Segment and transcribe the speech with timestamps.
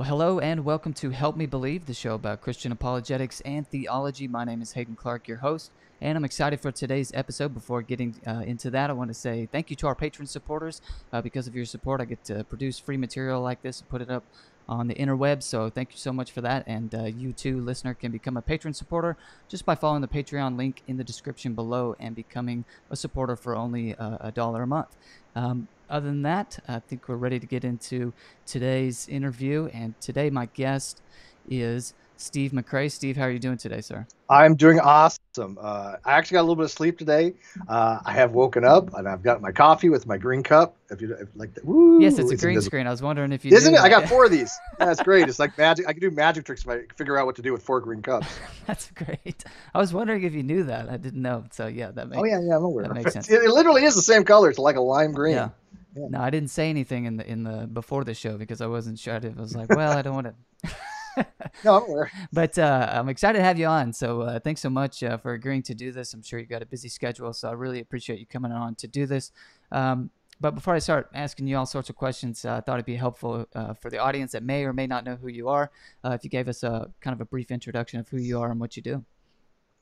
[0.00, 4.26] Well, hello and welcome to Help Me Believe, the show about Christian apologetics and theology.
[4.26, 7.52] My name is Haden Clark, your host, and I'm excited for today's episode.
[7.52, 10.80] Before getting uh, into that, I want to say thank you to our patron supporters.
[11.12, 14.00] Uh, because of your support, I get to produce free material like this and put
[14.00, 14.24] it up
[14.70, 15.42] on the interwebs.
[15.42, 16.62] So thank you so much for that.
[16.66, 19.16] And uh, you too, listener, can become a patron supporter
[19.48, 23.56] just by following the Patreon link in the description below and becoming a supporter for
[23.56, 24.96] only uh, a dollar a month.
[25.34, 28.12] Um, other than that, I think we're ready to get into
[28.46, 29.68] today's interview.
[29.74, 31.02] And today, my guest
[31.48, 32.90] is Steve McRae.
[32.90, 34.06] Steve, how are you doing today, sir?
[34.28, 35.58] I'm doing awesome.
[35.60, 37.34] Uh, I actually got a little bit of sleep today.
[37.68, 40.76] Uh, I have woken up and I've got my coffee with my green cup.
[40.90, 42.62] If you if like, that, woo, yes, it's a green invisible.
[42.62, 42.86] screen.
[42.86, 43.80] I was wondering if you isn't it?
[43.80, 44.56] I got four of these.
[44.78, 45.28] That's great.
[45.28, 45.88] It's like magic.
[45.88, 48.02] I can do magic tricks if I figure out what to do with four green
[48.02, 48.28] cups.
[48.66, 49.44] That's great.
[49.74, 50.90] I was wondering if you knew that.
[50.90, 51.44] I didn't know.
[51.52, 52.20] So yeah, that makes.
[52.20, 52.84] Oh yeah, yeah, I'm aware.
[52.84, 53.30] That makes sense.
[53.30, 54.50] It, it literally is the same color.
[54.50, 55.36] It's like a lime green.
[55.36, 55.50] Yeah.
[55.96, 56.06] Yeah.
[56.10, 58.98] No, I didn't say anything in the in the before the show because I wasn't
[58.98, 59.14] sure.
[59.14, 60.70] I was like, well, I don't want to.
[61.64, 62.06] no.
[62.32, 63.92] But uh, I'm excited to have you on.
[63.92, 66.14] So uh, thanks so much uh, for agreeing to do this.
[66.14, 68.86] I'm sure you've got a busy schedule, so I really appreciate you coming on to
[68.86, 69.32] do this.
[69.72, 72.86] Um, but before I start asking you all sorts of questions, uh, I thought it'd
[72.86, 75.70] be helpful uh, for the audience that may or may not know who you are
[76.02, 78.50] uh, if you gave us a kind of a brief introduction of who you are
[78.50, 79.04] and what you do.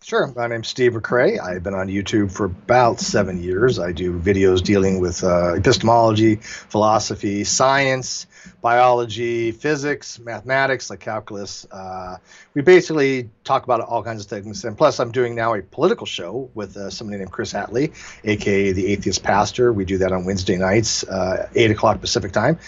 [0.00, 0.32] Sure.
[0.34, 1.41] My name's Steve McRae.
[1.41, 3.80] I've been on YouTube for about seven years.
[3.80, 8.26] I do videos dealing with uh, epistemology, philosophy, science,
[8.62, 11.66] biology, physics, mathematics, like calculus.
[11.70, 12.19] Uh,
[12.54, 14.64] we basically talk about all kinds of things.
[14.64, 18.70] And plus, I'm doing now a political show with uh, somebody named Chris Hatley, aka
[18.70, 19.72] the Atheist Pastor.
[19.72, 22.60] We do that on Wednesday nights, uh, 8 o'clock Pacific time.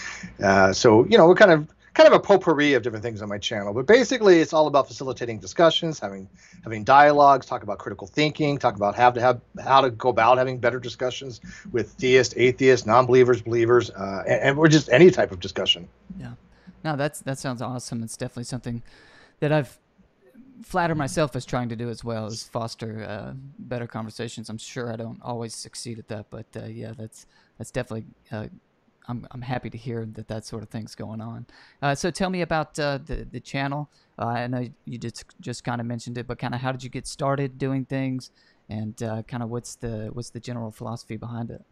[0.43, 3.29] Uh, so, you know, we're kind of kind of a potpourri of different things on
[3.29, 3.73] my channel.
[3.73, 6.29] But basically, it's all about facilitating discussions, having
[6.63, 10.37] having dialogues, talk about critical thinking, talk about how to have how to go about
[10.37, 15.31] having better discussions with theists, atheists, non-believers, believers, uh, and, and or just any type
[15.31, 15.87] of discussion.
[16.19, 16.33] Yeah,
[16.83, 18.03] no, that's that sounds awesome.
[18.03, 18.81] It's definitely something
[19.39, 19.77] that I've
[20.63, 24.49] flatter myself as trying to do as well as foster uh, better conversations.
[24.49, 27.25] I'm sure I don't always succeed at that, but uh, yeah, that's
[27.57, 28.47] that's definitely uh,
[29.07, 31.45] I'm, I'm happy to hear that that sort of thing's going on.
[31.81, 33.89] Uh, so tell me about uh, the the channel.
[34.17, 36.83] Uh, I know you just just kind of mentioned it, but kind of how did
[36.83, 38.31] you get started doing things,
[38.69, 41.63] and uh, kind of what's the what's the general philosophy behind it?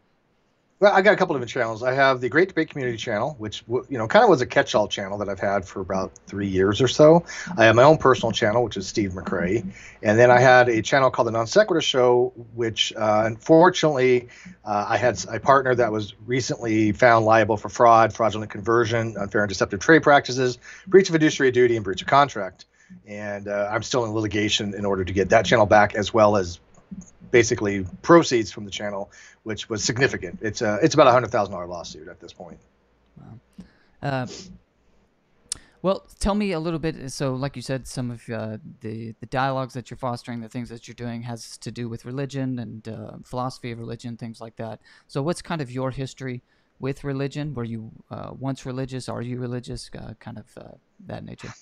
[0.80, 1.82] Well, I got a couple different channels.
[1.82, 4.88] I have the Great Debate Community channel, which you know kind of was a catch-all
[4.88, 7.22] channel that I've had for about three years or so.
[7.58, 9.62] I have my own personal channel, which is Steve McRae,
[10.02, 14.28] and then I had a channel called the Non Sequitur Show, which uh, unfortunately
[14.64, 19.42] uh, I had a partner that was recently found liable for fraud, fraudulent conversion, unfair
[19.42, 22.64] and deceptive trade practices, breach of fiduciary duty, and breach of contract.
[23.06, 26.38] And uh, I'm still in litigation in order to get that channel back, as well
[26.38, 26.58] as
[27.30, 29.10] basically proceeds from the channel,
[29.42, 30.38] which was significant.
[30.42, 32.58] It's a it's about a hundred thousand dollar lawsuit at this point.
[33.18, 33.38] Wow.
[34.02, 34.26] Uh,
[35.82, 37.10] well, tell me a little bit.
[37.10, 40.68] So, like you said, some of uh, the the dialogues that you're fostering, the things
[40.68, 44.56] that you're doing, has to do with religion and uh, philosophy of religion, things like
[44.56, 44.80] that.
[45.08, 46.42] So, what's kind of your history
[46.80, 47.54] with religion?
[47.54, 49.08] Were you uh, once religious?
[49.08, 49.90] Are you religious?
[49.96, 50.72] Uh, kind of uh,
[51.06, 51.52] that nature.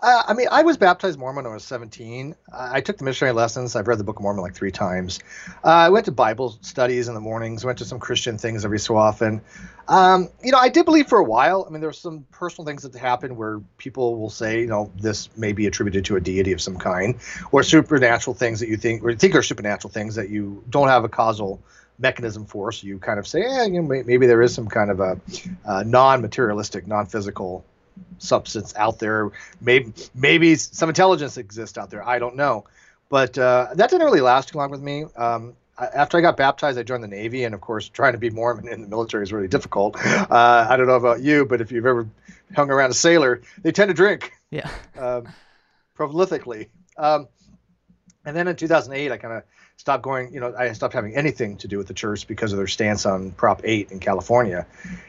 [0.00, 2.36] Uh, I mean, I was baptized Mormon when I was 17.
[2.56, 3.74] I took the missionary lessons.
[3.74, 5.18] I've read the Book of Mormon like three times.
[5.64, 7.64] Uh, I went to Bible studies in the mornings.
[7.64, 9.40] Went to some Christian things every so often.
[9.88, 11.64] Um, you know, I did believe for a while.
[11.66, 14.92] I mean, there were some personal things that happened where people will say, you know,
[14.96, 17.16] this may be attributed to a deity of some kind,
[17.50, 20.88] or supernatural things that you think, or you think are supernatural things that you don't
[20.88, 21.60] have a causal
[21.98, 22.70] mechanism for.
[22.70, 25.20] So you kind of say, yeah, you know, maybe there is some kind of a,
[25.64, 27.64] a non-materialistic, non-physical
[28.18, 29.30] substance out there.
[29.60, 32.06] Maybe maybe some intelligence exists out there.
[32.06, 32.64] I don't know,
[33.08, 35.04] but uh, that didn't really last too long with me.
[35.16, 38.30] Um, after I got baptized, I joined the Navy, and of course, trying to be
[38.30, 39.96] Mormon in the military is really difficult.
[40.28, 42.08] Uh, I don't know about you, but if you've ever
[42.54, 44.32] hung around a sailor, they tend to drink.
[44.50, 44.68] Yeah.
[44.98, 45.28] Um,
[45.96, 46.68] prolifically.
[46.96, 47.28] Um,
[48.24, 49.42] and then in 2008, I kind of
[49.78, 52.58] stopped going, you know, I stopped having anything to do with the church because of
[52.58, 54.66] their stance on Prop 8 in California.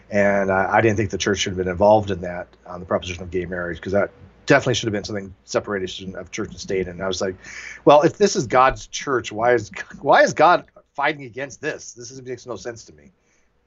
[0.10, 3.24] And I didn't think the church should have been involved in that on the proposition
[3.24, 4.12] of gay marriage because that
[4.46, 6.88] definitely should have been something separation of church and state.
[6.88, 7.36] And I was like,
[7.84, 9.72] well, if this is God's church, why is
[10.02, 11.94] why is God fighting against this?
[11.94, 13.12] This is, makes no sense to me.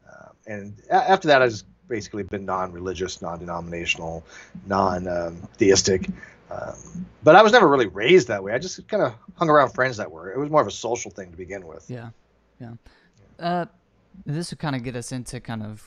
[0.09, 4.25] Uh, and after that, I just basically been non-religious, non-denominational,
[4.67, 6.09] non-theistic.
[6.53, 8.53] Um, but I was never really raised that way.
[8.53, 10.33] I just kind of hung around friends that were.
[10.33, 11.89] It was more of a social thing to begin with.
[11.89, 12.11] Yeah,
[12.61, 12.73] yeah.
[13.39, 13.67] Uh,
[14.27, 15.87] this would kind of get us into kind of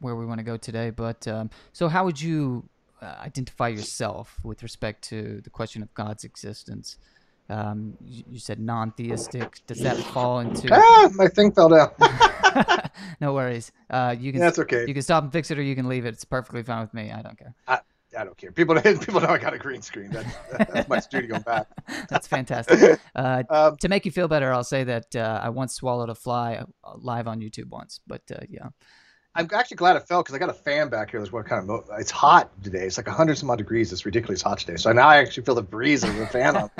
[0.00, 0.90] where we want to go today.
[0.90, 2.68] But um, so, how would you
[3.02, 6.98] uh, identify yourself with respect to the question of God's existence?
[7.48, 9.60] Um, you, you, said non-theistic.
[9.66, 10.68] Does that fall into?
[10.72, 11.90] Ah, my thing fell down.
[13.20, 13.72] no worries.
[13.88, 14.40] Uh, you can.
[14.40, 14.84] That's okay.
[14.86, 16.10] You can stop and fix it, or you can leave it.
[16.10, 17.10] It's perfectly fine with me.
[17.10, 17.54] I don't care.
[17.66, 17.80] I,
[18.18, 18.52] I don't care.
[18.52, 20.10] People people know I got a green screen.
[20.10, 21.68] That's, that's my studio back.
[22.08, 23.00] that's fantastic.
[23.14, 26.14] Uh, um, to make you feel better, I'll say that uh, I once swallowed a
[26.14, 28.00] fly uh, live on YouTube once.
[28.06, 28.68] But uh, yeah.
[29.36, 31.20] I'm actually glad it fell because I got a fan back here.
[31.20, 32.84] That's what kind of it's hot today.
[32.86, 33.92] It's like 100 some odd degrees.
[33.92, 34.76] It's ridiculously hot today.
[34.76, 36.70] So now I actually feel the breeze of the fan on.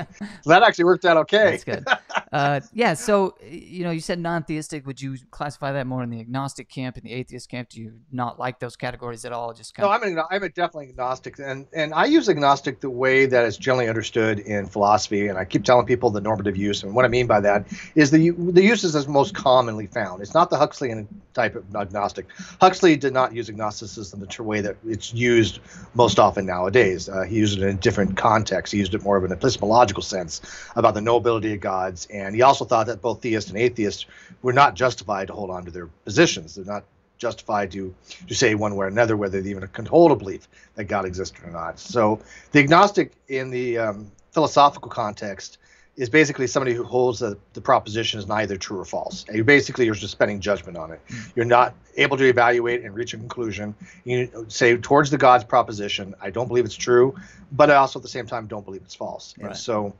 [0.43, 1.51] So that actually worked out okay.
[1.53, 1.85] That's good.
[2.33, 2.95] Uh, yeah.
[2.95, 4.87] So you know, you said non-theistic.
[4.87, 7.71] Would you classify that more in the agnostic camp, in the atheist camp?
[7.71, 9.53] Do you not like those categories at all?
[9.53, 10.03] Just kind no, of...
[10.03, 13.57] I'm a, I'm a definitely agnostic, and and I use agnostic the way that is
[13.57, 15.27] generally understood in philosophy.
[15.29, 18.11] And I keep telling people the normative use, and what I mean by that is
[18.11, 20.23] the the uses as most commonly found.
[20.23, 22.27] It's not the Huxleyan type of agnostic.
[22.61, 25.61] Huxley did not use agnosticism the way that it's used
[25.95, 27.09] most often nowadays.
[27.09, 28.73] Uh, he used it in a different context.
[28.73, 30.41] He used it more of an epistemological sense
[30.77, 34.07] about the knowability of gods, and he also thought that both theists and atheists
[34.43, 36.55] were not justified to hold on to their positions.
[36.55, 36.85] They're not
[37.19, 37.95] justified to
[38.29, 41.05] to say one way or another whether they even can hold a belief that God
[41.05, 41.79] existed or not.
[41.79, 42.21] So
[42.53, 45.59] the agnostic in the um, philosophical context
[45.97, 49.27] is basically somebody who holds the, the proposition is neither true or false.
[49.31, 51.01] You basically you're just spending judgment on it.
[51.09, 51.33] Mm.
[51.37, 53.75] You're not able to evaluate and reach a conclusion.
[54.05, 57.15] You say towards the God's proposition, I don't believe it's true,
[57.53, 59.35] but I also at the same time don't believe it's false.
[59.39, 59.49] Right.
[59.49, 59.95] And so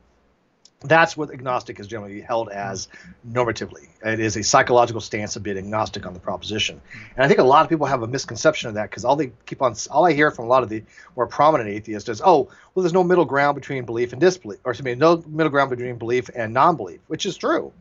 [0.83, 2.87] that's what agnostic is generally held as
[3.29, 3.87] normatively.
[4.03, 6.81] It is a psychological stance of being agnostic on the proposition.
[7.15, 9.31] And I think a lot of people have a misconception of that because all they
[9.45, 10.83] keep on, all I hear from a lot of the
[11.15, 14.71] more prominent atheists is, oh, well, there's no middle ground between belief and disbelief, or
[14.71, 17.71] excuse me, no middle ground between belief and non-belief, which is true.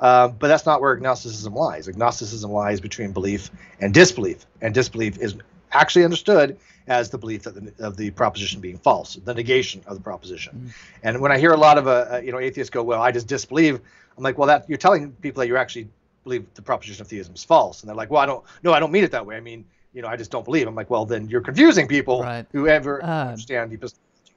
[0.00, 1.88] Uh, but that's not where agnosticism lies.
[1.88, 3.50] Agnosticism lies between belief
[3.80, 5.36] and disbelief, and disbelief is
[5.72, 10.02] actually understood as the belief the, of the proposition being false, the negation of the
[10.02, 10.54] proposition.
[10.54, 10.72] Mm.
[11.02, 13.12] And when I hear a lot of uh, uh, you know atheists go, "Well, I
[13.12, 13.80] just disbelieve,"
[14.16, 15.88] I'm like, "Well, that you're telling people that you actually
[16.24, 18.80] believe the proposition of theism is false," and they're like, "Well, I don't, no, I
[18.80, 19.36] don't mean it that way.
[19.36, 22.22] I mean, you know, I just don't believe." I'm like, "Well, then you're confusing people
[22.22, 22.46] right.
[22.52, 23.72] who ever uh, understand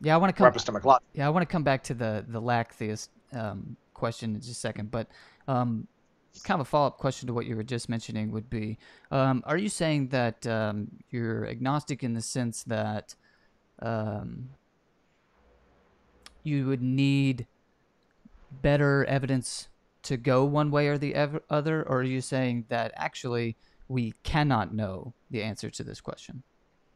[0.04, 0.45] yeah, I want to come.
[1.13, 4.51] Yeah, I want to come back to the the lack theist um, question in just
[4.51, 5.07] a second, but
[5.48, 5.88] um,
[6.39, 8.78] kind of a follow up question to what you were just mentioning would be
[9.12, 13.16] um, Are you saying that um, you're agnostic in the sense that
[13.81, 14.50] um,
[16.44, 17.48] you would need
[18.62, 19.68] better evidence
[20.04, 21.83] to go one way or the ev- other?
[21.83, 23.57] Or are you saying that actually
[23.88, 26.44] we cannot know the answer to this question?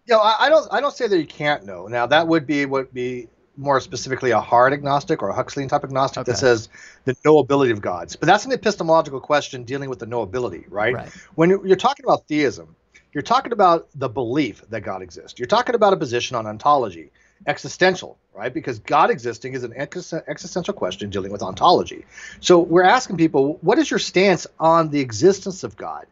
[0.08, 0.68] Yeah, I, I don't.
[0.72, 1.88] I don't say that you can't know.
[1.88, 5.84] Now that would be what be more specifically a hard agnostic or a Huxleyan type
[5.84, 6.32] agnostic okay.
[6.32, 6.70] that says
[7.06, 8.16] the knowability of gods.
[8.16, 10.94] But that's an epistemological question dealing with the knowability, right?
[10.94, 11.10] right?
[11.36, 12.76] When you're talking about theism,
[13.14, 15.40] you're talking about the belief that God exists.
[15.40, 17.12] You're talking about a position on ontology,
[17.48, 18.54] existential, right?
[18.54, 22.06] Because God existing is an existential question dealing with ontology.
[22.42, 26.08] So we're asking people, what is your stance on the existence of God,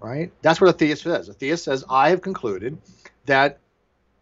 [0.00, 0.30] right?
[0.42, 1.30] That's what a theist says.
[1.30, 2.76] A theist says, I have concluded
[3.24, 3.58] that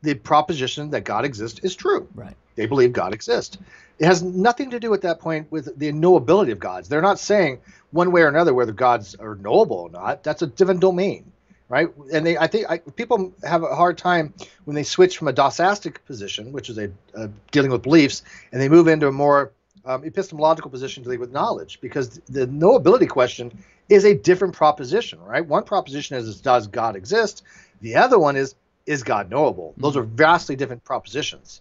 [0.03, 2.09] the proposition that God exists is true.
[2.15, 2.37] Right.
[2.55, 3.59] They believe God exists.
[3.99, 6.89] It has nothing to do at that point with the knowability of gods.
[6.89, 7.61] They're not saying
[7.91, 10.23] one way or another whether gods are knowable or not.
[10.23, 11.31] That's a different domain,
[11.69, 11.89] right?
[12.13, 14.35] And they, I think, I, people have a hard time
[14.65, 18.61] when they switch from a doxastic position, which is a, a dealing with beliefs, and
[18.61, 19.53] they move into a more
[19.85, 23.53] um, epistemological position dealing with knowledge, because the knowability question
[23.89, 25.45] is a different proposition, right?
[25.45, 27.43] One proposition is does God exist?
[27.81, 28.55] The other one is
[28.85, 29.75] is God knowable?
[29.77, 31.61] Those are vastly different propositions.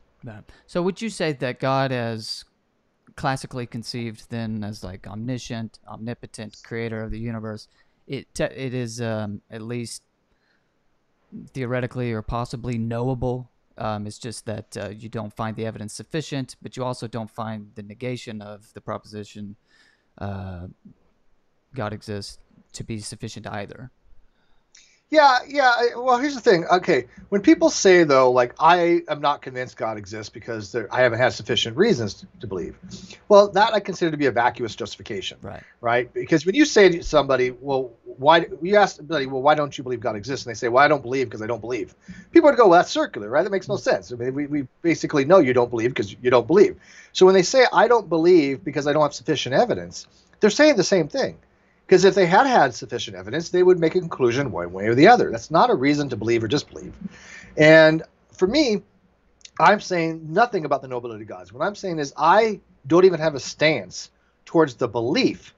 [0.68, 2.46] So would you say that God as
[3.16, 7.68] classically conceived then as like omniscient, omnipotent, creator of the universe,
[8.08, 10.04] it te- it is um, at least
[11.54, 13.50] theoretically or possibly knowable.
[13.78, 17.30] Um, it's just that uh, you don't find the evidence sufficient, but you also don't
[17.30, 19.56] find the negation of the proposition
[20.18, 20.68] uh,
[21.74, 22.38] God exists
[22.74, 23.92] to be sufficient either.
[25.12, 25.74] Yeah, yeah.
[25.98, 26.66] Well, here's the thing.
[26.68, 31.02] Okay, when people say though, like I am not convinced God exists because there, I
[31.02, 32.78] haven't had sufficient reasons to believe.
[33.28, 35.38] Well, that I consider to be a vacuous justification.
[35.42, 35.64] Right.
[35.82, 36.14] Right.
[36.14, 39.84] Because when you say to somebody, well, why you ask somebody, well, why don't you
[39.84, 40.46] believe God exists?
[40.46, 41.94] And they say, well, I don't believe because I don't believe.
[42.32, 43.44] People would go, well, that's circular, right?
[43.44, 43.84] That makes no mm-hmm.
[43.84, 44.14] sense.
[44.14, 46.78] I mean, we, we basically know you don't believe because you don't believe.
[47.12, 50.08] So when they say I don't believe because I don't have sufficient evidence,
[50.40, 51.38] they're saying the same thing.
[51.92, 54.96] Because if they had had sufficient evidence, they would make a conclusion one way or
[54.96, 55.30] the other.
[55.30, 56.94] That's not a reason to believe or disbelieve.
[57.58, 58.84] And for me,
[59.60, 61.52] I'm saying nothing about the knowability of gods.
[61.52, 64.10] What I'm saying is I don't even have a stance
[64.46, 65.54] towards the belief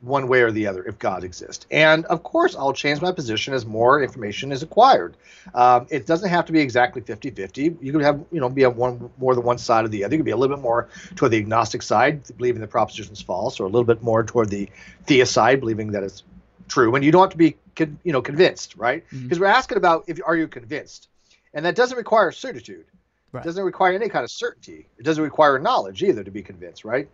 [0.00, 1.66] one way or the other if God exists.
[1.70, 5.16] And of course, I'll change my position as more information is acquired.
[5.54, 7.76] Um, it doesn't have to be exactly 50 50.
[7.80, 10.14] You could have, you know, be on one more than one side or the other.
[10.14, 13.20] You could be a little bit more toward the agnostic side, believing the proposition is
[13.20, 14.68] false, or a little bit more toward the
[15.06, 16.22] theist side, believing that it's
[16.68, 16.94] true.
[16.94, 17.56] And you don't have to be,
[18.02, 19.04] you know, convinced, right?
[19.10, 19.40] Because mm-hmm.
[19.40, 21.08] we're asking about if are you convinced,
[21.52, 22.86] and that doesn't require certitude.
[23.32, 23.44] Right.
[23.44, 24.88] It doesn't require any kind of certainty.
[24.98, 27.08] It doesn't require knowledge either to be convinced, right?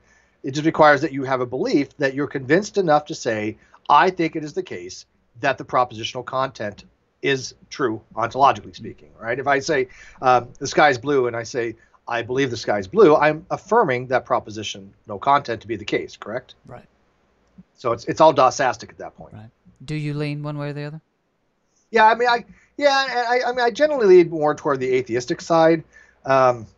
[0.47, 4.11] It just requires that you have a belief that you're convinced enough to say, I
[4.11, 5.05] think it is the case
[5.41, 6.85] that the propositional content
[7.21, 9.41] is true, ontologically speaking, right?
[9.41, 9.89] If I say
[10.23, 11.75] um, the sky's blue and I say,
[12.07, 16.17] I believe the sky's blue, I'm affirming that proposition, no content, to be the case,
[16.17, 16.55] correct?
[16.65, 16.87] Right.
[17.75, 19.35] So it's it's all doxastic at that point.
[19.35, 19.51] Right.
[19.85, 21.01] Do you lean one way or the other?
[21.91, 22.45] Yeah, I mean, I
[22.77, 25.83] yeah, I, I mean, I generally lean more toward the atheistic side.
[26.25, 26.69] Um,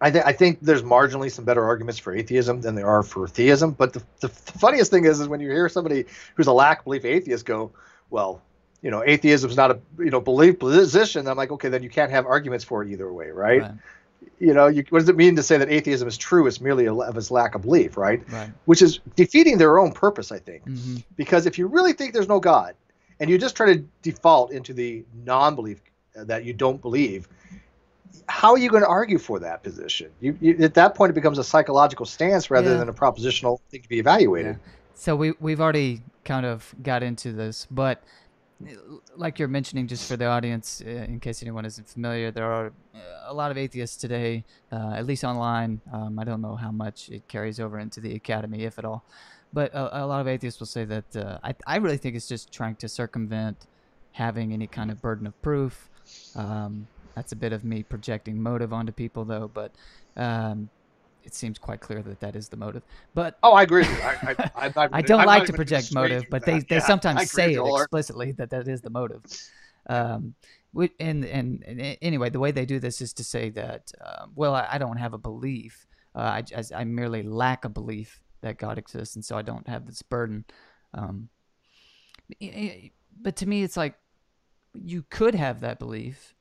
[0.00, 3.28] I, th- I think there's marginally some better arguments for atheism than there are for
[3.28, 3.72] theism.
[3.72, 6.84] But the, the, the funniest thing is, is when you hear somebody who's a lack
[6.84, 7.72] belief atheist go,
[8.08, 8.40] well,
[8.82, 11.28] you know, atheism is not a you know belief position.
[11.28, 13.62] I'm like, okay, then you can't have arguments for it either way, right?
[13.62, 13.72] right.
[14.38, 16.46] You know, you, what does it mean to say that atheism is true?
[16.46, 18.22] It's merely a, of its lack of belief, right?
[18.32, 18.50] right?
[18.64, 20.64] Which is defeating their own purpose, I think.
[20.64, 20.96] Mm-hmm.
[21.16, 22.74] Because if you really think there's no God,
[23.18, 25.82] and you just try to default into the non-belief
[26.14, 27.28] that you don't believe,
[28.28, 30.10] how are you going to argue for that position?
[30.20, 32.78] You, you, at that point, it becomes a psychological stance rather yeah.
[32.78, 34.56] than a propositional thing to be evaluated.
[34.56, 34.72] Yeah.
[34.94, 38.02] So we we've already kind of got into this, but
[39.16, 42.72] like you're mentioning, just for the audience, uh, in case anyone isn't familiar, there are
[43.26, 45.80] a lot of atheists today, uh, at least online.
[45.92, 49.04] Um, I don't know how much it carries over into the academy, if at all.
[49.52, 52.28] But a, a lot of atheists will say that uh, I, I really think it's
[52.28, 53.66] just trying to circumvent
[54.12, 55.88] having any kind of burden of proof.
[56.34, 56.86] Um,
[57.20, 59.50] that's a bit of me projecting motive onto people, though.
[59.52, 59.72] But
[60.16, 60.70] um,
[61.22, 62.82] it seems quite clear that that is the motive.
[63.12, 63.84] But oh, I agree.
[63.84, 67.52] I, I, I, I don't like to project motive, but they, they yeah, sometimes say
[67.52, 69.22] it explicitly that that is the motive.
[69.86, 70.34] Um,
[70.98, 74.54] and, and, and anyway, the way they do this is to say that, um, well,
[74.54, 75.86] I, I, don't have a belief.
[76.14, 79.84] Uh, I, I merely lack a belief that God exists, and so I don't have
[79.84, 80.46] this burden.
[80.94, 81.28] Um,
[83.20, 83.94] but to me, it's like
[84.72, 86.34] you could have that belief,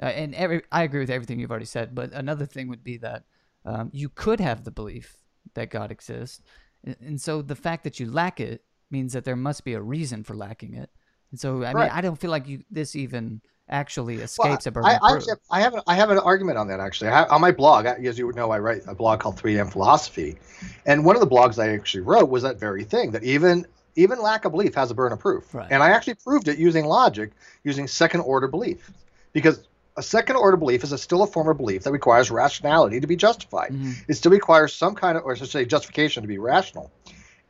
[0.00, 1.94] uh, and every I agree with everything you've already said.
[1.94, 3.24] But another thing would be that
[3.64, 5.16] um, you could have the belief
[5.54, 6.42] that God exists,
[6.84, 9.80] and, and, so the fact that you lack it means that there must be a
[9.80, 10.90] reason for lacking it.
[11.30, 11.88] And so, I right.
[11.88, 14.90] mean, I don't feel like you this even actually escapes well, a burden.
[14.90, 15.18] I, I,
[15.50, 17.10] I, have an, I have an argument on that actually.
[17.10, 20.38] Have, on my blog, as you would know, I write a blog called 3M Philosophy,
[20.86, 24.20] and one of the blogs I actually wrote was that very thing that even even
[24.20, 25.68] lack of belief has a burden of proof, right.
[25.70, 27.32] and I actually proved it using logic,
[27.64, 28.90] using second order belief,
[29.32, 29.67] because
[29.98, 33.06] a second order belief is a, still a form of belief that requires rationality to
[33.06, 33.72] be justified.
[33.72, 33.92] Mm-hmm.
[34.08, 36.90] It still requires some kind of, or I should say, justification to be rational.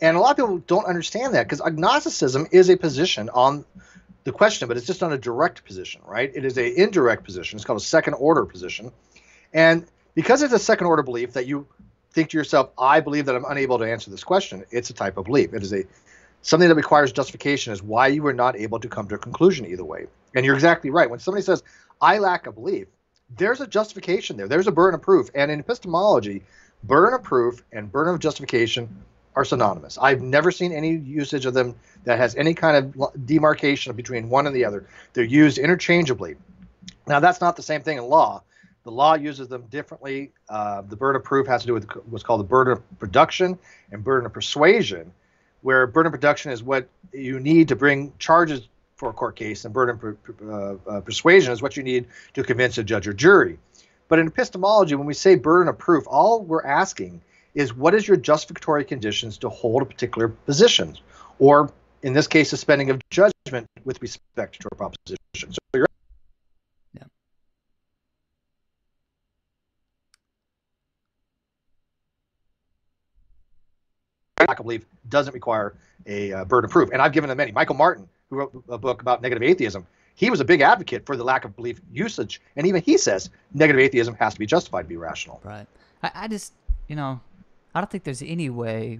[0.00, 3.64] And a lot of people don't understand that because agnosticism is a position on
[4.24, 6.30] the question, but it's just not a direct position, right?
[6.34, 7.56] It is a indirect position.
[7.56, 8.92] It's called a second order position.
[9.52, 11.66] And because it's a second order belief that you
[12.12, 15.16] think to yourself, I believe that I'm unable to answer this question, it's a type
[15.16, 15.52] of belief.
[15.52, 15.84] It is a
[16.42, 19.66] something that requires justification is why you were not able to come to a conclusion
[19.66, 20.06] either way.
[20.34, 21.10] And you're exactly right.
[21.10, 21.62] When somebody says,
[22.00, 22.88] I lack a belief,
[23.36, 24.48] there's a justification there.
[24.48, 25.30] There's a burden of proof.
[25.34, 26.42] And in epistemology,
[26.84, 28.88] burden of proof and burden of justification
[29.34, 29.98] are synonymous.
[29.98, 31.74] I've never seen any usage of them
[32.04, 34.86] that has any kind of demarcation between one and the other.
[35.12, 36.36] They're used interchangeably.
[37.06, 38.42] Now, that's not the same thing in law.
[38.84, 40.32] The law uses them differently.
[40.48, 43.58] Uh, the burden of proof has to do with what's called the burden of production
[43.92, 45.12] and burden of persuasion,
[45.60, 49.64] where burden of production is what you need to bring charges for a court case,
[49.64, 53.14] and burden per, uh, uh, persuasion is what you need to convince a judge or
[53.14, 53.58] jury.
[54.08, 57.22] But in epistemology, when we say burden of proof, all we're asking
[57.54, 60.98] is what is your justificatory conditions to hold a particular position,
[61.38, 65.16] or in this case, suspending of judgment with respect to a proposition.
[65.52, 65.86] So you're
[66.94, 67.04] yeah.
[74.58, 75.74] I believe doesn't require
[76.06, 77.52] a uh, burden of proof, and I've given them many.
[77.52, 81.16] Michael Martin who wrote a book about negative atheism, he was a big advocate for
[81.16, 82.40] the lack of belief usage.
[82.56, 85.40] And even he says negative atheism has to be justified to be rational.
[85.44, 85.66] Right.
[86.02, 86.52] I, I just,
[86.88, 87.20] you know,
[87.74, 88.98] I don't think there's any way,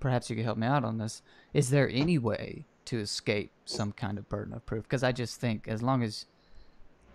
[0.00, 1.22] perhaps you could help me out on this.
[1.52, 4.84] Is there any way to escape some kind of burden of proof?
[4.84, 6.26] Because I just think as long as,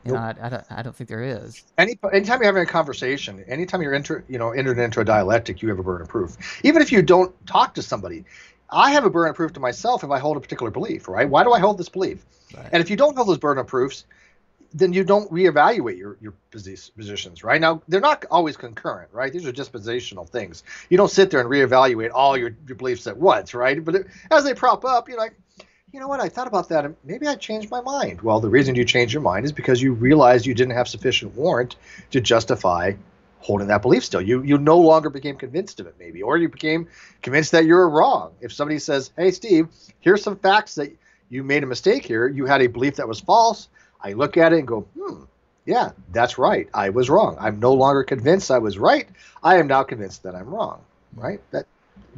[0.06, 0.18] nope.
[0.18, 1.64] I, I, don't, I don't think there is.
[1.78, 5.62] Any, anytime you're having a conversation, anytime you're enter, you know, entered into a dialectic,
[5.62, 6.38] you have a burden of proof.
[6.64, 8.26] Even if you don't talk to somebody,
[8.70, 11.30] I have a burden of proof to myself if I hold a particular belief, right?
[11.30, 12.26] Why do I hold this belief?
[12.56, 12.70] Right.
[12.72, 14.06] And if you don't hold those burden of proofs,
[14.74, 17.60] then you don't reevaluate your, your positions, right?
[17.60, 19.32] Now, they're not always concurrent, right?
[19.32, 20.64] These are dispositional things.
[20.90, 23.84] You don't sit there and reevaluate all your, your beliefs at once, right?
[23.84, 25.36] But it, as they prop up, you're like,
[25.92, 26.20] you know what?
[26.20, 28.22] I thought about that maybe I changed my mind.
[28.22, 31.36] Well, the reason you changed your mind is because you realized you didn't have sufficient
[31.36, 31.76] warrant
[32.12, 32.94] to justify
[33.40, 34.22] holding that belief still.
[34.22, 36.88] You you no longer became convinced of it, maybe, or you became
[37.22, 38.34] convinced that you're wrong.
[38.40, 39.68] If somebody says, "Hey, Steve,
[40.00, 40.96] here's some facts that
[41.30, 42.28] you made a mistake here.
[42.28, 43.68] You had a belief that was false."
[44.02, 45.24] I look at it and go, "Hmm,
[45.66, 46.70] yeah, that's right.
[46.74, 47.36] I was wrong.
[47.40, 49.08] I'm no longer convinced I was right.
[49.44, 50.82] I am now convinced that I'm wrong.
[51.16, 51.42] Right?
[51.52, 51.66] That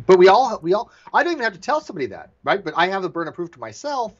[0.05, 2.63] but we all we all I don't even have to tell somebody that, right?
[2.63, 4.13] But I have the burden of proof to myself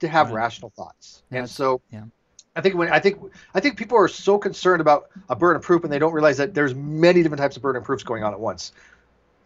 [0.00, 0.36] to have Right.
[0.42, 1.22] rational thoughts.
[1.30, 2.04] Yeah, and so yeah.
[2.56, 3.18] I think when I think
[3.54, 6.36] I think people are so concerned about a burden of proof and they don't realize
[6.38, 8.72] that there's many different types of burden of proofs going on at once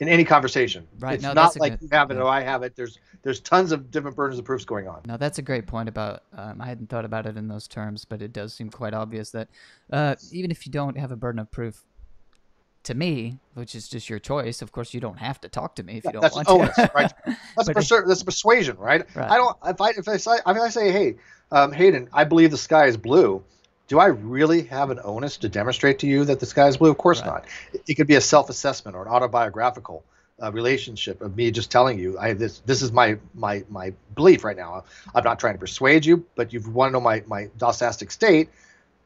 [0.01, 0.87] in any conversation.
[0.99, 2.23] Right, It's no, not like good- you have it yeah.
[2.23, 2.75] or I have it.
[2.75, 5.03] There's there's tons of different burdens of proofs going on.
[5.07, 6.23] No, that's a great point about.
[6.33, 9.31] Um, I hadn't thought about it in those terms, but it does seem quite obvious
[9.31, 9.49] that
[9.93, 11.85] uh, even if you don't have a burden of proof,
[12.87, 15.83] to me, which is just your choice, of course, you don't have to talk to
[15.83, 16.91] me if you don't that's want onus, to.
[16.95, 17.13] right?
[17.57, 19.07] That's persu- that's persuasion, right?
[19.15, 19.31] Right.
[19.31, 19.57] I don't.
[19.65, 21.17] If I if I say if I say, hey,
[21.51, 23.43] um, Haden, I believe the sky is blue.
[23.89, 26.91] Do I really have an onus to demonstrate to you that the sky is blue?
[26.91, 27.27] Of course Right.
[27.27, 27.45] not.
[27.73, 30.05] It, it could be a self-assessment or an autobiographical
[30.43, 34.45] uh, relationship of me just telling you, I this this is my my my belief
[34.45, 34.85] right now.
[35.15, 38.51] I'm not trying to persuade you, but you want to know my my doxastic state.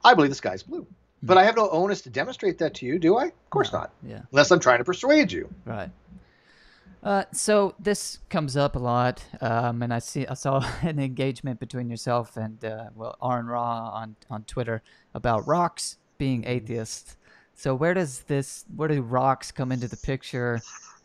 [0.03, 0.87] I believe the sky is blue,
[1.23, 3.27] but I have no onus to demonstrate that to you, do I?
[3.27, 3.81] Of course No.
[3.81, 4.23] not, Yeah.
[4.33, 5.49] unless I'm trying to persuade you.
[5.65, 5.91] Right.
[7.03, 11.59] Uh, so this comes up a lot, um, and I see I saw an engagement
[11.59, 14.83] between yourself and uh, well Aron Ra on on Twitter
[15.15, 17.17] about rocks being atheists.
[17.55, 20.61] So where does this where do rocks come into the picture?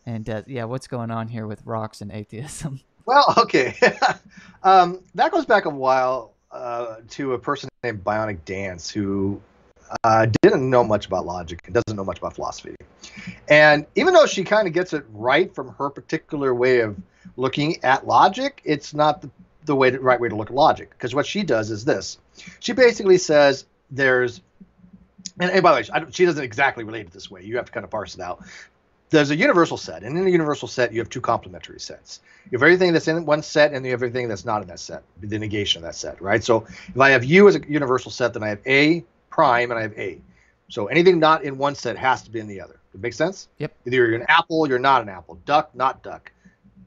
[0.06, 2.80] And uh, yeah, what's going on here with rocks and atheism?
[3.08, 3.76] Well, okay.
[4.64, 9.40] um, that goes back a while uh, to a person named Bionic Dance who
[10.04, 12.76] uh, didn't know much about logic and doesn't know much about philosophy.
[13.48, 16.98] And even though she kind of gets it right from her particular way of
[17.38, 19.30] looking at logic, it's not the,
[19.66, 20.90] the way to, right way to look at logic.
[20.92, 22.18] Because what she does is this:
[22.60, 24.42] she basically says there's,
[25.40, 27.44] and, and by the way, I she doesn't exactly relate it this way.
[27.44, 28.44] You have to kind of parse it out.
[29.12, 32.22] There's a universal set, and in the universal set, you have two complementary sets.
[32.46, 34.80] You have everything that's in one set, and you have everything that's not in that
[34.80, 36.44] set, the negation of that set, right?
[36.44, 39.78] So if I have U as a universal set, then I have A prime and
[39.78, 40.22] I have A.
[40.70, 42.80] So anything not in one set has to be in the other.
[42.94, 43.50] It makes sense?
[43.58, 43.76] Yep.
[43.86, 45.36] Either you're an apple, you're not an apple.
[45.46, 46.32] Duck, not duck.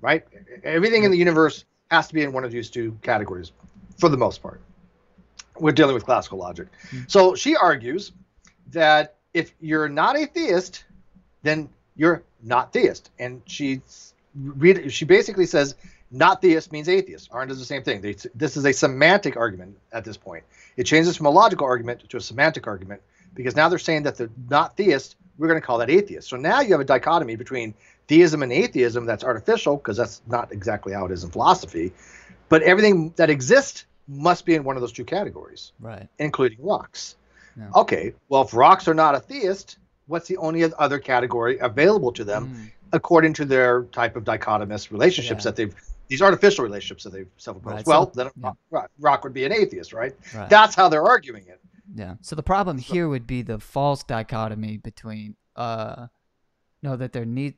[0.01, 0.25] Right?
[0.65, 3.53] Everything in the universe has to be in one of these two categories
[3.99, 4.63] for the most part.
[5.59, 6.69] We're dealing with classical logic.
[6.91, 7.01] Hmm.
[7.07, 8.13] So she argues
[8.73, 10.85] that if you're not a theist,
[11.43, 13.11] then you're not theist.
[13.19, 13.83] And she
[14.35, 15.75] read she basically says
[16.11, 17.29] not theist means atheist.
[17.35, 18.01] Aron does the same thing.
[18.01, 20.45] They, this is a semantic argument at this point.
[20.79, 23.03] It changes from a logical argument to a semantic argument
[23.35, 26.29] because now they're saying that the not theist, we're going to call that atheist.
[26.29, 27.75] So now you have a dichotomy between
[28.07, 31.93] theism and atheism that's artificial because that's not exactly how it is in philosophy.
[32.49, 36.09] But everything that exists must be in one of those two categories, Right.
[36.21, 37.17] including rocks.
[37.59, 37.71] Yeah.
[37.75, 42.23] Okay, well, if rocks are not a theist, what's the only other category available to
[42.25, 45.51] them Mm, according to their type of dichotomous relationships Yeah.
[45.51, 45.75] that they've
[46.09, 47.77] these artificial relationships that they've self-imposed.
[47.77, 48.83] Right, well, so- then yeah.
[48.99, 50.15] rock, would be an atheist, right?
[50.35, 50.49] right.
[50.49, 51.61] That's how they're arguing it.
[51.95, 52.15] Yeah.
[52.21, 56.09] So the problem here would be the false dichotomy between uh
[56.83, 57.55] no that there need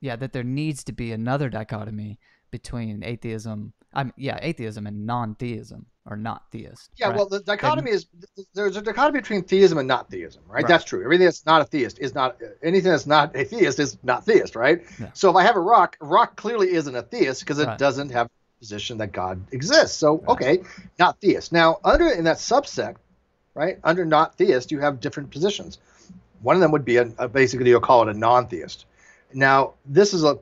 [0.00, 2.18] yeah, that there needs to be another dichotomy
[2.62, 6.90] between atheism I'm yeah, atheism and non-theism or not theist.
[6.96, 7.16] Yeah, right?
[7.16, 8.06] well, the dichotomy is
[8.54, 10.56] there's a dichotomy between theism and not theism, right?
[10.62, 10.68] Right.
[10.68, 11.02] That's true.
[11.02, 14.54] Everything that's not a theist is not anything that's not a theist is not theist,
[14.54, 14.84] right?
[15.00, 15.10] Yeah.
[15.14, 17.78] So if I have a rock, rock clearly isn't a theist because it Right.
[17.78, 19.96] doesn't have a position that God exists.
[19.96, 20.62] So okay,
[20.98, 21.50] not theist.
[21.50, 22.96] Now under in that subset,
[23.54, 23.78] right?
[23.82, 25.78] Under not theist, you have different positions.
[26.42, 28.84] One of them would be a, a basically you'll call it a non-theist.
[29.32, 30.38] Now this is a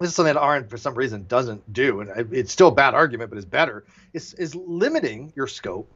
[0.00, 2.94] this is something that Aron for some reason doesn't do, and it's still a bad
[2.94, 3.84] argument, but it's better.
[4.12, 5.90] Is is limiting your scope.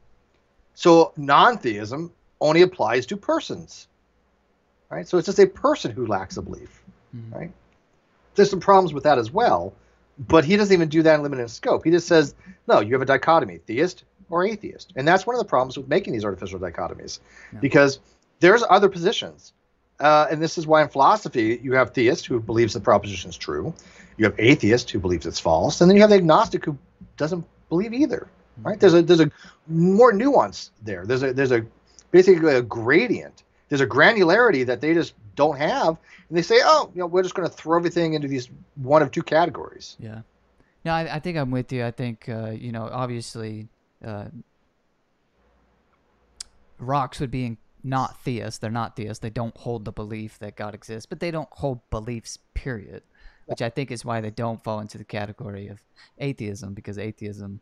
[0.75, 3.89] So non-theism only applies to persons,
[4.91, 5.09] right?
[5.09, 6.83] So it's just a person who lacks a belief,
[7.17, 7.35] Mhm.
[7.35, 7.53] right?
[8.35, 9.73] There's some problems with that as well,
[10.19, 11.85] but he doesn't even do that in limited scope.
[11.85, 12.35] He just says,
[12.69, 15.89] no, you have a dichotomy, theist or atheist, and that's one of the problems with
[15.89, 17.21] making these artificial dichotomies,
[17.55, 17.61] Yeah.
[17.61, 18.01] because
[18.41, 19.55] there's other positions.
[19.99, 23.37] Uh, and this is why in philosophy you have theist who believes the proposition is
[23.37, 23.73] true,
[24.17, 26.77] you have atheist who believes it's false, and then you have the agnostic who
[27.17, 28.29] doesn't believe either.
[28.63, 28.81] Right?
[28.81, 29.31] There's a there's a
[29.69, 31.05] more nuance there.
[31.05, 31.67] There's a there's a
[32.11, 33.43] basically a gradient.
[33.69, 37.23] There's a granularity that they just don't have, and they say, oh, you know, we're
[37.23, 39.97] just going to throw everything into these one of two categories.
[39.99, 40.21] Yeah.
[40.85, 41.85] No, I, I think I'm with you.
[41.85, 43.69] I think uh, you know, obviously,
[44.05, 44.27] uh,
[46.79, 48.59] rocks would be in, not theists.
[48.59, 49.21] They're not theists.
[49.21, 52.39] They don't hold the belief that God exists, but they don't hold beliefs.
[52.55, 53.03] Period.
[53.47, 55.81] Which I think is why they don't fall into the category of
[56.19, 57.61] atheism, because atheism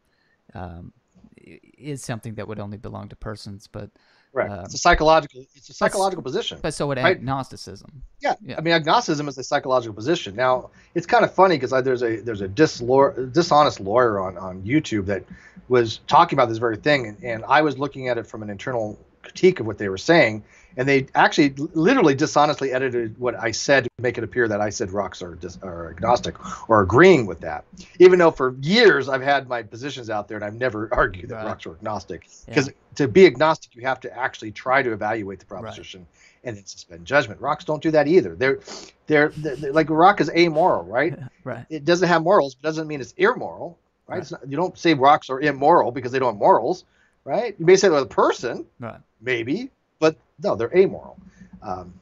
[0.54, 0.94] um,
[1.36, 3.68] is something that would only belong to persons.
[3.70, 3.90] But
[4.34, 4.50] Right.
[4.50, 5.44] Um, it's a psychological.
[5.54, 6.58] It's a psychological position.
[6.60, 8.02] but so would agnosticism.
[8.20, 8.56] Yeah, Yeah.
[8.58, 10.34] I mean, agnosticism is a psychological position.
[10.34, 14.60] Now, it's kind of funny because there's a there's a dislaw- dishonest lawyer on on
[14.62, 15.22] YouTube that
[15.68, 18.50] was talking about this very thing, and, and I was looking at it from an
[18.50, 20.44] internal critique of what they were saying,
[20.76, 24.70] and they actually literally dishonestly edited what I said to make it appear that I
[24.70, 26.34] said rocks are, dis- are agnostic
[26.68, 27.64] or agreeing with that.
[28.00, 31.36] Even though for years I've had my positions out there and I've never argued that
[31.36, 31.46] Right.
[31.46, 32.28] rocks are agnostic.
[32.46, 32.72] Because Yeah.
[32.96, 36.06] to be agnostic, you have to actually try to evaluate the proposition
[36.42, 37.40] and then suspend judgment.
[37.40, 38.34] Rocks don't do that either.
[38.34, 38.58] They're,
[39.06, 41.16] they're, they're like a rock is amoral, right?
[41.44, 41.64] right.
[41.70, 44.16] it doesn't have morals, but doesn't mean it's immoral, right?
[44.16, 44.22] Right.
[44.22, 46.84] It's not, you don't say rocks are immoral because they don't have morals,
[47.24, 47.54] right?
[47.58, 49.00] You may say they're a person, Right.
[49.20, 51.16] maybe, but no, they're amoral.
[51.62, 51.94] Um,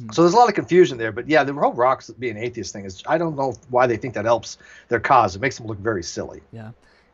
[0.00, 0.10] Hmm.
[0.10, 2.86] So there's a lot of confusion there, but yeah, the whole rocks being atheist thing
[2.86, 4.56] is I don't know why they think that helps
[4.88, 5.36] their cause.
[5.36, 6.40] It makes them look very silly.
[6.50, 6.70] Yeah.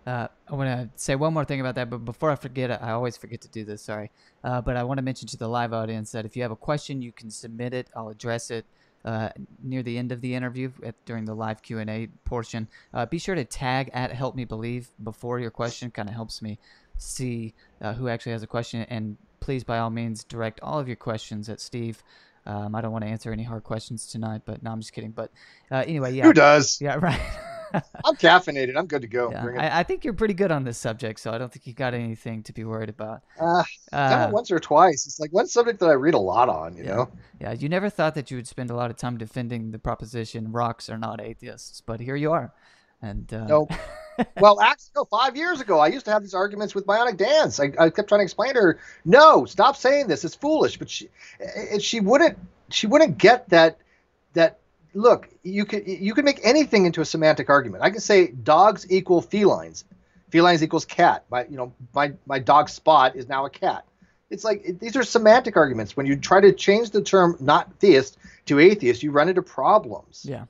[0.06, 2.92] Uh, I want to say one more thing about that, but before I forget, I
[2.92, 3.82] always forget to do this.
[3.82, 4.10] Sorry,
[4.44, 6.56] uh, but I want to mention to the live audience that if you have a
[6.56, 7.88] question, you can submit it.
[7.94, 8.64] I'll address it
[9.04, 9.30] uh,
[9.62, 12.68] near the end of the interview at, during the live Q and A portion.
[12.94, 15.90] Uh, be sure to tag at Help Me Believe before your question.
[15.90, 16.58] Kind of helps me
[16.98, 20.86] see uh, who actually has a question, and please, by all means, direct all of
[20.88, 22.02] your questions at Steve.
[22.46, 25.10] Um, I don't want to answer any hard questions tonight, but no, I'm just kidding.
[25.10, 25.30] But
[25.70, 26.80] uh, anyway, yeah, Who does?
[26.80, 27.20] yeah, right.
[28.04, 28.78] I'm caffeinated.
[28.78, 29.30] I'm good to go.
[29.30, 31.74] Yeah, I, I think you're pretty good on this subject, so I don't think you
[31.74, 33.22] got anything to be worried about.
[33.38, 35.06] Uh, Uh, once or twice.
[35.06, 36.76] It's like one subject that I read a lot on.
[36.78, 36.94] You Yeah.
[36.94, 37.10] know.
[37.38, 40.50] yeah, you never thought that you would spend a lot of time defending the proposition
[40.50, 42.54] rocks are not atheists, but here you are.
[43.02, 43.72] And uh, Nope.
[44.40, 45.04] well, actually, no.
[45.04, 47.60] Five years ago, I used to have these arguments with Bionic Dance.
[47.60, 50.24] I, I kept trying to explain to her, no, stop saying this.
[50.24, 50.78] It's foolish.
[50.78, 51.08] But she,
[51.80, 52.38] she wouldn't.
[52.70, 53.78] She wouldn't get that.
[54.34, 54.58] That
[54.94, 57.82] look, you can you can make anything into a semantic argument.
[57.82, 59.84] I can say dogs equal felines.
[60.30, 61.24] Felines equals cat.
[61.30, 63.84] My you know my my dog Spot is now a cat.
[64.30, 65.96] It's like these are semantic arguments.
[65.96, 70.26] When you try to change the term not theist to atheist, you run into problems.
[70.28, 70.44] yeah,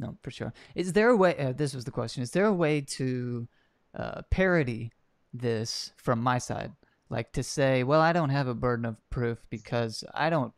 [0.00, 0.52] no, for sure.
[0.74, 1.36] Is there a way?
[1.36, 2.22] Uh, this was the question.
[2.22, 3.46] Is there a way to
[3.94, 4.90] uh, parody
[5.34, 6.72] this from my side,
[7.10, 10.52] like to say, well, I don't have a burden of proof because I don't.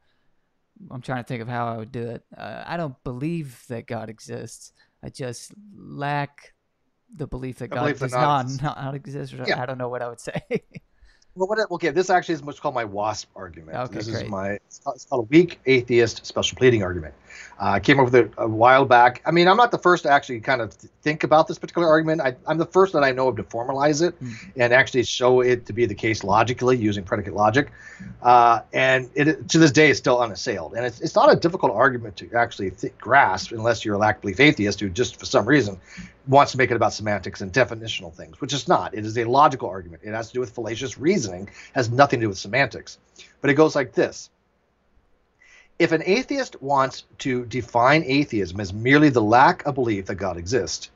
[0.90, 2.22] I'm trying to think of how I would do it.
[2.36, 4.72] Uh, I don't believe that God exists.
[5.02, 6.54] I just lack
[7.14, 8.62] the belief that A God that does not not, exists.
[8.82, 9.34] not exist.
[9.48, 9.60] Yeah.
[9.60, 10.42] I don't know what I would say.
[11.34, 13.78] Well, what, okay, this actually is what's called my WASP argument.
[13.78, 14.24] Okay, this great.
[14.26, 17.14] is my it's called, it's called a weak atheist special pleading argument.
[17.58, 19.22] Uh, I came up with it a while back.
[19.24, 22.20] I mean, I'm not the first to actually kind of think about this particular argument.
[22.20, 24.32] I, I'm the first that I know of to formalize it Hmm.
[24.56, 27.70] and actually show it to be the case logically using predicate logic.
[28.22, 30.74] Uh, and it, to this day, it's still unassailed.
[30.74, 34.20] And it's, it's not a difficult argument to actually th- grasp unless you're a lack
[34.20, 35.80] belief atheist who just for some reason
[36.26, 38.94] wants to make it about semantics and definitional things, which it's not.
[38.94, 40.02] It is a logical argument.
[40.04, 42.98] It has to do with fallacious reasoning, has nothing to do with semantics.
[43.40, 44.30] But it goes like this.
[45.78, 50.36] If an atheist wants to define atheism as merely the lack of belief that God
[50.36, 50.90] exists,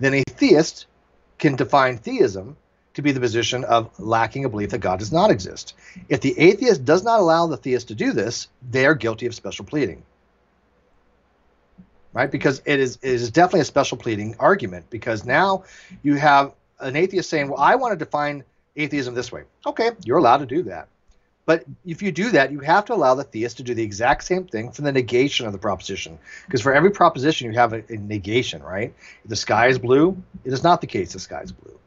[0.00, 0.86] then a theist
[1.38, 2.56] can define theism
[2.94, 5.74] to be the position of lacking a belief that God does not exist.
[6.08, 9.34] If the atheist does not allow the theist to do this, they are guilty of
[9.34, 10.02] special pleading.
[12.14, 12.30] Right?
[12.30, 15.64] Because it is it is definitely a special pleading argument because now
[16.02, 18.44] you have an atheist saying, "Well, I want to define
[18.76, 20.88] atheism this way." Okay, you're allowed to do that.
[21.46, 24.24] But if you do that, you have to allow the theist to do the exact
[24.24, 26.18] same thing for the negation of the proposition.
[26.46, 28.94] Because for every proposition, you have a, a negation, right?
[29.24, 31.78] If the sky is blue, it is not the case the sky is blue.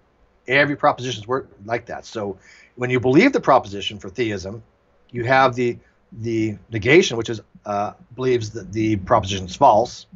[0.47, 2.05] Every proposition is work like that.
[2.05, 2.37] So
[2.75, 4.61] when you believe the proposition for theism,
[5.09, 5.77] you have the
[6.11, 10.07] the negation, which is uh, believes that the proposition is false.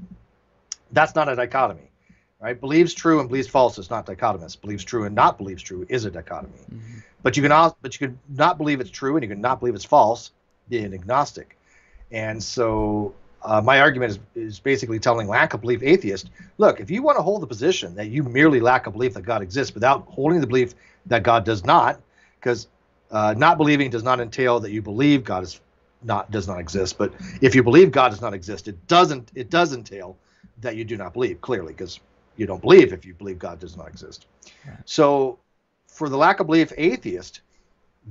[0.92, 1.92] That's not a dichotomy,
[2.40, 2.60] right?
[2.60, 4.60] Believes true and believes false is not dichotomous.
[4.60, 6.54] Believes true and not believes true is a dichotomy.
[6.72, 7.04] Mhm.
[7.24, 9.60] But you can also, but you could not believe it's true and you can not
[9.60, 10.32] believe it's false,
[10.70, 11.58] being agnostic.
[12.12, 16.92] And so uh, my argument is, is basically telling lack of belief atheist, look, if
[16.92, 19.74] you want to hold the position that you merely lack a belief that God exists
[19.74, 20.76] without holding the belief
[21.08, 22.00] that God does not,
[22.40, 22.68] because
[23.12, 25.60] uh, not believing does not entail that you believe God is
[26.04, 26.98] not does not exist.
[26.98, 30.18] But if you believe God does not exist, it doesn't it does entail
[30.62, 32.00] that you do not believe clearly because
[32.38, 34.26] you don't believe if you believe God does not exist.
[34.86, 35.40] So
[35.88, 37.42] for the lack of belief atheist,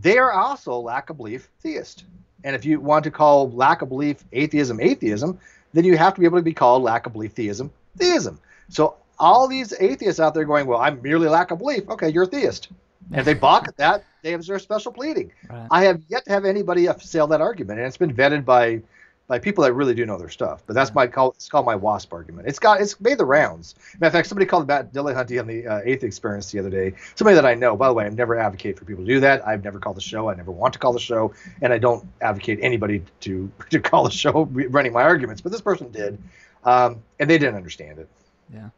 [0.01, 2.05] they are also lack of belief theist.
[2.45, 5.39] And if you want to call lack of belief atheism atheism,
[5.73, 8.39] then you have to be able to be called lack of belief theism theism.
[8.69, 11.89] So all these atheists out there going, well, I'm merely lack of belief.
[11.89, 12.69] Okay, you're a theist.
[13.11, 15.33] And if they balk at that, they have their special pleading.
[15.49, 15.67] Right.
[15.71, 18.83] I have yet to have anybody assail that argument, and it's been vetted by
[19.31, 20.65] by people that really do know their stuff.
[20.67, 21.31] But that's my call.
[21.31, 22.49] It's called my WASP argument.
[22.49, 23.77] It's got it's made the rounds.
[24.01, 26.95] Matter of fact, somebody called Matt Dillahunty on the uh, Atheist Experience the other day.
[27.15, 27.77] Somebody that I know.
[27.77, 29.47] By the way, I never advocate for people to do that.
[29.47, 30.29] I've never called the show.
[30.29, 31.33] I never want to call the show,
[31.63, 35.41] and I don't advocate anybody to to call the show running my arguments.
[35.41, 36.19] But this person did,
[36.65, 38.09] um, and they didn't understand it.
[38.53, 38.71] Yeah.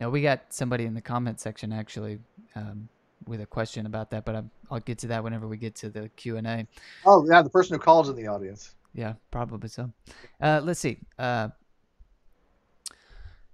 [0.00, 2.18] Now we got somebody in the comment section actually
[2.56, 2.88] um,
[3.26, 5.90] with a question about that, but i will get to that whenever we get to
[5.90, 6.66] the Q and A.
[7.04, 8.74] Oh yeah, the person who calls in the audience.
[8.94, 9.90] Yeah, probably so.
[10.40, 10.98] Uh, let's see.
[11.18, 11.48] Uh,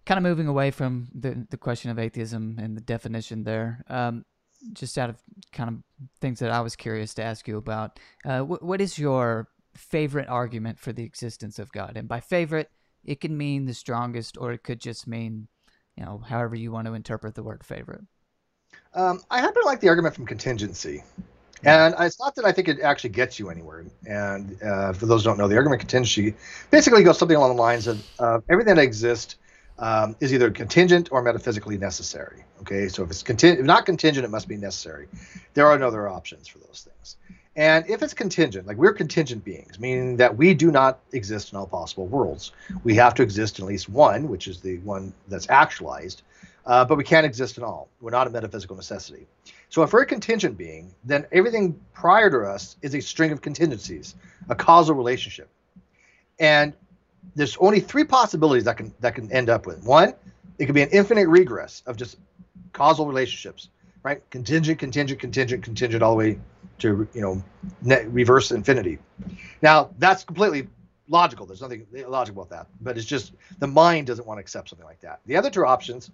[0.04, 3.84] kind of moving away from the the question of atheism and the definition there.
[3.88, 4.24] Um,
[4.72, 5.16] just out of
[5.52, 7.98] kind of things that I was curious to ask you about.
[8.24, 11.96] Uh, wh- what is your favorite argument for the existence of God?
[11.96, 12.70] And by favorite,
[13.04, 15.48] it can mean the strongest, or it could just mean,
[15.96, 18.02] you know, however you want to interpret the word favorite.
[18.98, 21.04] Um, I happen to like the argument from contingency.
[21.62, 23.84] And it's not that I think it actually gets you anywhere.
[24.06, 26.34] And uh, for those who don't know, the argument contingency
[26.72, 29.36] basically goes something along the lines of uh, everything that exists
[29.78, 32.42] um, is either contingent or metaphysically necessary.
[32.62, 35.06] Okay, so if it's contingent, if not contingent, it must be necessary.
[35.54, 37.16] There are no other options for those things.
[37.54, 41.58] And if it's contingent, like we're contingent beings, meaning that we do not exist in
[41.58, 42.50] all possible worlds,
[42.82, 46.22] we have to exist in at least one, which is the one that's actualized,
[46.68, 47.88] uh, but we can't exist in all.
[48.00, 49.26] We're not a metaphysical necessity.
[49.70, 53.40] So if we're a contingent being, then everything prior to us is a string of
[53.40, 54.14] contingencies,
[54.50, 55.48] a causal relationship.
[56.38, 56.74] And
[57.34, 59.82] there's only three possibilities that can that can end up with.
[59.82, 60.14] One,
[60.58, 62.18] it could be an infinite regress of just
[62.74, 63.70] causal relationships,
[64.02, 64.22] right?
[64.30, 66.38] Contingent, contingent, contingent, contingent, all the way
[66.80, 67.42] to you know
[67.80, 68.98] net, reverse infinity.
[69.62, 70.68] Now that's completely
[71.08, 71.46] logical.
[71.46, 74.86] There's nothing illogical about that, but it's just the mind doesn't want to accept something
[74.86, 75.20] like that.
[75.24, 76.10] The other two options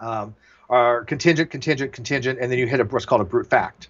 [0.00, 0.34] um,
[0.68, 3.88] are contingent, contingent, contingent, and then you hit a, what's called a brute fact,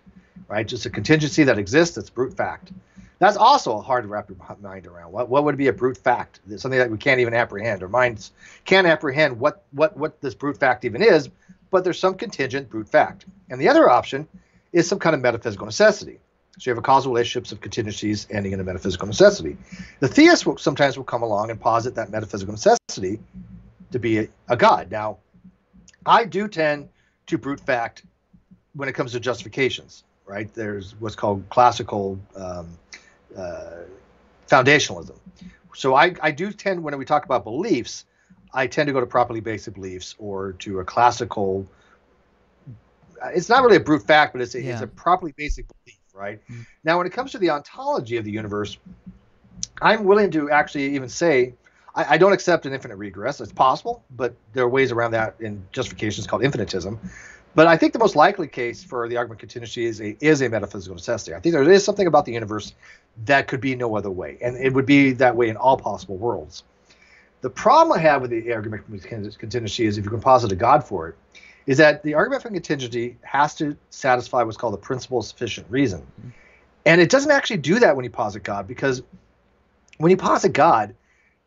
[0.49, 0.67] right?
[0.67, 1.95] Just a contingency that exists.
[1.97, 2.73] That's brute fact.
[3.19, 5.11] That's also hard to wrap your mind around.
[5.11, 6.41] What what would be a brute fact?
[6.57, 7.83] Something that we can't even apprehend.
[7.83, 8.33] Our minds
[8.67, 11.31] can't apprehend what what what this brute fact even is.
[11.71, 13.25] But there's some contingent brute fact.
[13.51, 14.29] And the other option
[14.73, 16.19] is some kind of metaphysical necessity.
[16.59, 19.57] So you have a causal relationships of contingencies ending in a metaphysical necessity.
[20.01, 23.19] The theist will sometimes will come along and posit that metaphysical necessity
[23.93, 24.91] to be a, a god.
[24.91, 25.19] Now,
[26.07, 26.89] I do tend
[27.27, 28.05] to brute fact
[28.75, 30.05] when it comes to justifications.
[30.29, 30.53] Right?
[30.55, 32.77] There's what's called classical um,
[33.37, 33.83] uh,
[34.49, 35.15] foundationalism.
[35.75, 38.07] So I, I do tend, when we talk about beliefs,
[38.53, 41.65] I tend to go to properly basic beliefs or to a classical.
[43.27, 44.73] It's not really a brute fact, but it's a, yeah.
[44.73, 46.41] it's a properly basic belief, right?
[46.51, 46.63] Mm-hmm.
[46.83, 48.79] Now, when it comes to the ontology of the universe,
[49.81, 51.55] I'm willing to actually even say
[51.97, 53.41] I, I, don't accept an infinite regress.
[53.41, 56.99] It's possible, but there are ways around that in justifications called infinitism.
[57.55, 60.49] But I think the most likely case for the argument contingency is a is a
[60.49, 61.35] metaphysical necessity.
[61.35, 62.75] I think there is something about the universe
[63.25, 66.19] that could be no other way, and it would be that way in all possible
[66.19, 66.65] worlds.
[67.41, 70.57] The problem I have with the argument from contingency is if you can posit a
[70.57, 71.15] God for it,
[71.67, 75.67] is that the argument from contingency has to satisfy what's called the principle of sufficient
[75.71, 76.01] reason.
[76.01, 76.29] Mm-hmm.
[76.85, 79.03] And it doesn't actually do that when you posit God, because
[79.99, 80.95] when you posit God,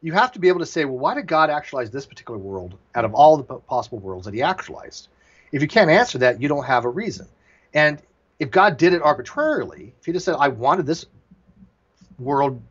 [0.02, 2.78] you have to be able to say, well, why did God actualize this particular world
[2.96, 5.10] out of all the possible worlds that he actualized?
[5.52, 7.28] If you can't answer that, you don't have a reason.
[7.74, 8.02] And
[8.40, 11.06] if God did it arbitrarily, if he just said, I wanted this
[12.18, 12.62] world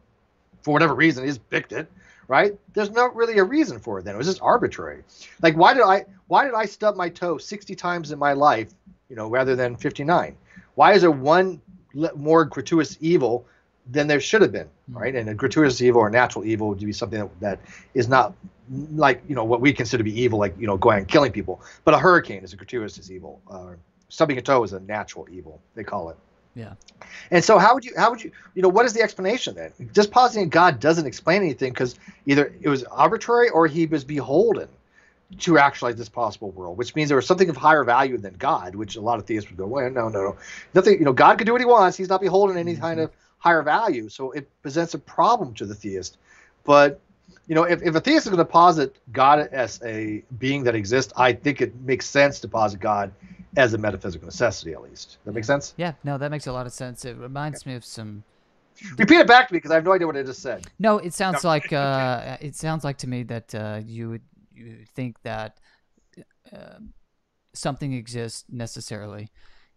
[0.62, 1.91] for whatever reason, he just picked it,
[2.29, 2.59] right?
[2.73, 4.14] There's not really a reason for it then.
[4.14, 5.03] It was just arbitrary.
[5.43, 8.73] Like why did I why did I stub my toe 60 times in my life,
[9.09, 10.37] you know, rather than 59?
[10.75, 11.61] Why is there one
[12.14, 13.47] more gratuitous evil
[13.91, 14.69] than there should have been.
[14.90, 15.14] Right?
[15.14, 17.61] And a gratuitous evil or natural evil would be something that, that
[17.94, 18.35] is not
[18.94, 21.33] like you know what we consider to be evil, like you know going and killing
[21.33, 21.61] people.
[21.85, 23.40] But a hurricane is a gratuitous evil.
[23.51, 23.74] Uh,
[24.09, 25.61] stubbing a toe is a natural evil.
[25.74, 26.16] They call it.
[26.55, 26.72] Yeah.
[27.31, 29.72] And so how would you how would you you know what is the explanation then?
[29.92, 31.94] Just positing God doesn't explain anything because
[32.27, 34.68] either it was arbitrary or he was beholden
[35.40, 38.74] to actualize this possible world, which means there was something of higher value than God,
[38.74, 40.37] which a lot of theists would go, well, no, no, no,
[40.74, 40.98] nothing.
[40.98, 41.98] You know, God can do what he wants.
[41.98, 42.81] He's not beholden to any mm-hmm.
[42.81, 44.09] kind of higher value.
[44.09, 46.18] So it presents a problem to the theist.
[46.64, 47.01] But
[47.46, 50.74] you know, if, if a theist is going to posit God as a being that
[50.74, 53.12] exists, I think it makes sense to posit God
[53.57, 55.18] as a metaphysical necessity, at least.
[55.24, 55.74] That makes sense?
[55.77, 57.05] Yeah, no, that makes a lot of sense.
[57.05, 58.22] It reminds me of some.
[58.96, 60.66] Repeat it back to me because I have no idea what I just said.
[60.79, 61.48] No, it sounds no.
[61.48, 64.22] like uh, it sounds like to me that uh, you would
[64.55, 65.59] you think that
[66.53, 66.79] uh,
[67.55, 69.31] something exists necessarily,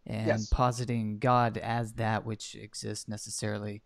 [0.08, 0.48] and yes.
[0.48, 3.82] positing God as that which exists necessarily,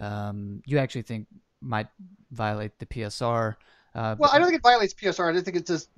[0.00, 1.26] um, you actually think
[1.60, 1.88] might
[2.30, 3.56] violate the PSR.
[3.94, 5.30] Uh, well, I don't think it violates PSR.
[5.30, 5.88] I just think it just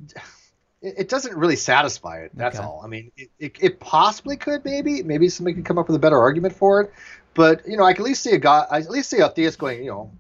[0.81, 2.31] it, doesn't really satisfy it.
[2.35, 2.67] That's okay.
[2.67, 2.83] all.
[2.85, 5.99] I mean, it, it, it, possibly could, maybe, maybe somebody could come up with a
[5.99, 6.93] better argument for it.
[7.35, 8.67] But you know, I can at least see a god.
[8.71, 9.81] I at least see a theist going.
[9.81, 10.13] You know,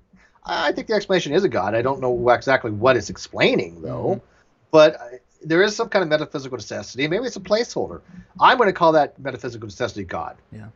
[0.45, 1.75] I think the explanation is a god.
[1.75, 4.25] I don't know exactly what it's explaining though, mm-hmm.
[4.71, 5.01] but
[5.42, 7.07] there is some kind of metaphysical necessity.
[7.09, 8.01] Maybe it's a placeholder.
[8.40, 10.37] I'm going to call that metaphysical necessity God.
[10.53, 10.68] Yeah.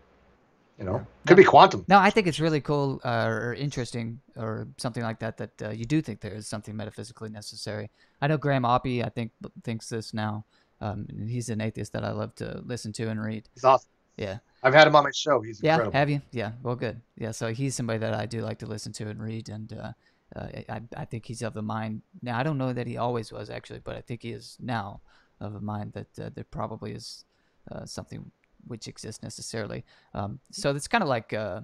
[0.79, 1.05] You know, yeah.
[1.27, 1.85] could no, be quantum.
[1.87, 5.37] No, I think it's really cool uh, or interesting or something like that.
[5.37, 7.91] That uh, you do think there is something metaphysically necessary.
[8.21, 10.45] I know Graham Oppy, I think, thinks this now.
[10.81, 13.49] Um, he's an atheist that I love to listen to and read.
[13.55, 13.89] He's awesome.
[14.17, 14.39] Yeah.
[14.63, 15.41] I've had him on my show.
[15.41, 15.99] He's Yeah, incredible.
[15.99, 16.23] have you?
[16.33, 17.01] Yeah, well, good.
[17.17, 19.93] Yeah, so he's somebody that I do like to listen to and read, and uh,
[20.35, 22.03] uh, I, I think he's of the mind.
[22.23, 25.01] Now, I don't know that he always was actually, but I think he is now
[25.41, 27.25] of a mind that uh, there probably is
[27.71, 28.31] uh, something
[28.67, 29.85] which exists necessarily.
[30.15, 31.63] Um, so it's kind of like uh,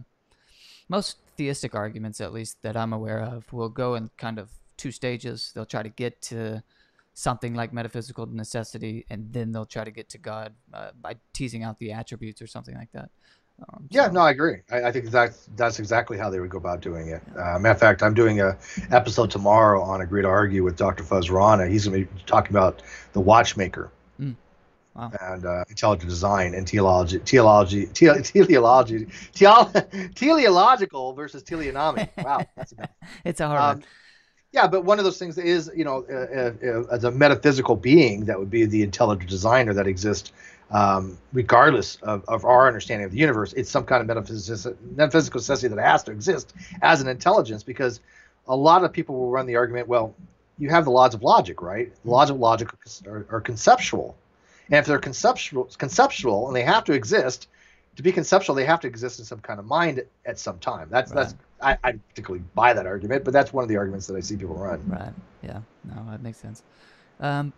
[0.89, 4.91] most theistic arguments, at least that I'm aware of, will go in kind of two
[4.91, 5.53] stages.
[5.55, 6.63] They'll try to get to
[7.15, 11.65] something like metaphysical necessity, and then they'll try to get to God uh, by teasing
[11.65, 13.11] out the attributes or something like that.
[13.61, 14.59] Um, Yeah, so- no, I agree.
[14.71, 17.23] I, I think that's that's exactly how they would go about doing it.
[17.37, 18.57] Uh, matter of fact, I'm doing a
[18.91, 21.03] episode tomorrow on Agree to Argue with Dr.
[21.05, 21.67] Fuz Rana.
[21.67, 23.91] He's going to be talking about the watchmaker
[24.21, 24.35] Mm.
[24.97, 25.13] Wow.
[25.21, 29.71] and uh, intelligent design and teleology, teleology, te- teleology, tele-
[30.15, 32.09] teleological versus teleonomic.
[32.25, 32.89] Wow, that's a bad
[33.25, 33.85] It's a hard um, one.
[34.53, 36.15] yeah, but one of those things is, you know, uh,
[36.69, 40.33] uh, uh, as a metaphysical being, that would be the intelligent designer that exists,
[40.71, 43.53] um, regardless of, of our understanding of the universe.
[43.55, 48.01] It's some kind of metaphysical, metaphysical necessity that has to exist as an intelligence, because
[48.47, 50.15] a lot of people will run the argument, well,
[50.59, 51.93] you have the laws of logic, right?
[52.05, 52.71] The laws of logic
[53.07, 54.17] are, are conceptual,
[54.67, 57.49] and if they're conceptual, conceptual, and they have to exist.
[57.97, 60.87] To be conceptual, they have to exist in some kind of mind at some time.
[60.89, 64.15] That's that's I, I particularly buy that argument, but that's one of the arguments that
[64.15, 64.81] I see people run.
[64.87, 65.13] Right.
[65.43, 65.61] Yeah.
[65.83, 66.63] No, that makes sense.
[67.19, 67.53] Um,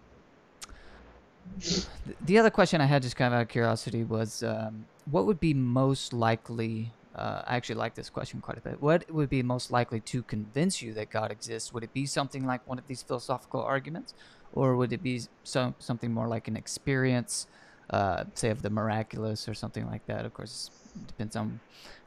[2.25, 5.41] the other question I had, just kind of out of curiosity, was um, what would
[5.41, 6.93] be most likely?
[7.15, 8.81] Uh, I actually like this question quite a bit.
[8.81, 11.73] What would be most likely to convince you that God exists?
[11.73, 14.15] Would it be something like one of these philosophical arguments,
[14.53, 17.47] or would it be some something more like an experience,
[17.91, 20.25] uh, say of the miraculous or something like that?
[20.25, 21.61] Of course, it depends on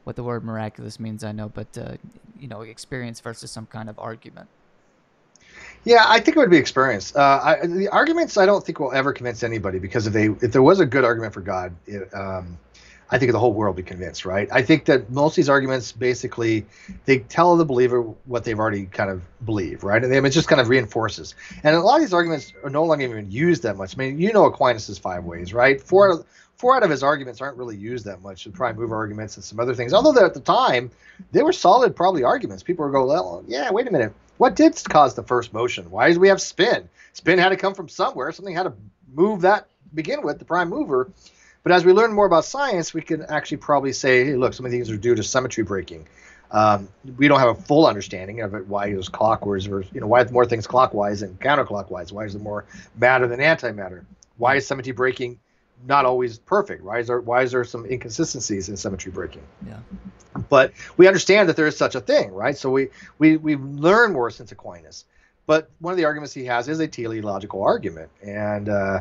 [0.04, 1.22] what the word miraculous means.
[1.22, 1.96] I know, but uh,
[2.38, 4.48] you know, experience versus some kind of argument.
[5.84, 7.14] Yeah, I think it would be experience.
[7.14, 10.52] Uh, I, the arguments I don't think will ever convince anybody because if they if
[10.52, 12.58] there was a good argument for God, it, um,
[13.10, 14.48] I think the whole world would be convinced, right?
[14.50, 16.64] I think that most of these arguments basically
[17.04, 20.02] they tell the believer what they've already kind of believe, right?
[20.02, 21.34] And then it just kind of reinforces.
[21.62, 23.94] And a lot of these arguments are no longer even used that much.
[23.96, 25.80] I mean, you know Aquinas' five ways, right?
[25.80, 26.24] Four
[26.56, 28.44] four out of his arguments aren't really used that much.
[28.44, 29.92] The prime mover arguments and some other things.
[29.92, 30.90] Although at the time
[31.32, 32.62] they were solid, probably arguments.
[32.62, 34.12] People were going, well, yeah, wait a minute.
[34.36, 35.90] What did cause the first motion?
[35.90, 36.88] Why did we have spin?
[37.12, 38.32] Spin had to come from somewhere.
[38.32, 38.72] Something had to
[39.12, 41.10] move that begin with the prime mover.
[41.62, 44.66] But as we learn more about science, we can actually probably say, hey, look, some
[44.66, 46.06] of these are due to symmetry breaking.
[46.50, 48.66] Um, we don't have a full understanding of it.
[48.66, 52.12] Why is clockwise, or you know, why more things clockwise and counterclockwise?
[52.12, 54.04] Why is there more matter than antimatter?
[54.36, 55.38] Why is symmetry breaking
[55.86, 56.82] not always perfect?
[56.82, 59.42] Why is there why is there some inconsistencies in symmetry breaking?
[59.66, 59.78] Yeah.
[60.48, 62.56] but we understand that there is such a thing, right?
[62.56, 65.04] So we we we learn more since Aquinas.
[65.46, 69.00] But one of the arguments he has is a teleological argument, and uh,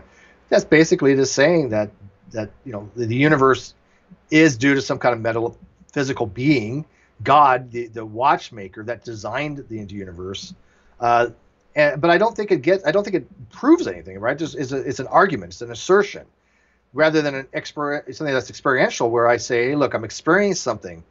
[0.49, 1.89] that's basically just saying that
[2.31, 3.73] that you know the, the universe
[4.29, 6.85] is due to some kind of metaphysical being,
[7.23, 10.53] God, the the watchmaker that designed the universe.
[10.99, 11.29] Uh,
[11.75, 12.85] and, but I don't think it gets.
[12.85, 14.37] I don't think it proves anything, right?
[14.37, 15.53] Just it's a, it's an argument.
[15.53, 16.25] It's an assertion,
[16.93, 21.03] rather than an exper- something that's experiential, where I say, hey, look, I'm experiencing something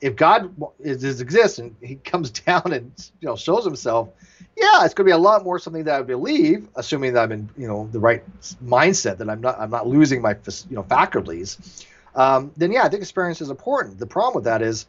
[0.00, 4.10] if God is, is exists and He comes down and you know shows Himself,
[4.56, 7.32] yeah, it's going to be a lot more something that I believe, assuming that I'm
[7.32, 8.22] in you know the right
[8.62, 10.36] mindset, that I'm not I'm not losing my
[10.68, 11.86] you know faculties.
[12.14, 13.98] Um, then yeah, I think experience is important.
[13.98, 14.86] The problem with that is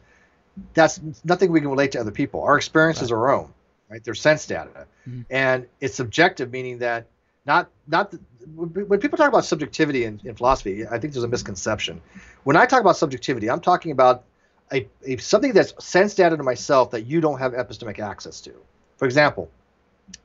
[0.74, 2.42] that's nothing we can relate to other people.
[2.42, 3.52] Our experiences are our own,
[3.90, 4.04] right?
[4.04, 5.24] They're sense data, Mhm.
[5.30, 7.06] and it's subjective, meaning that
[7.46, 8.20] not not the,
[8.54, 12.00] when people talk about subjectivity in, in philosophy, I think there's a misconception.
[12.44, 14.24] When I talk about subjectivity, I'm talking about
[14.72, 18.52] a, a something that's sense data to myself that you don't have epistemic access to.
[18.98, 19.50] For example,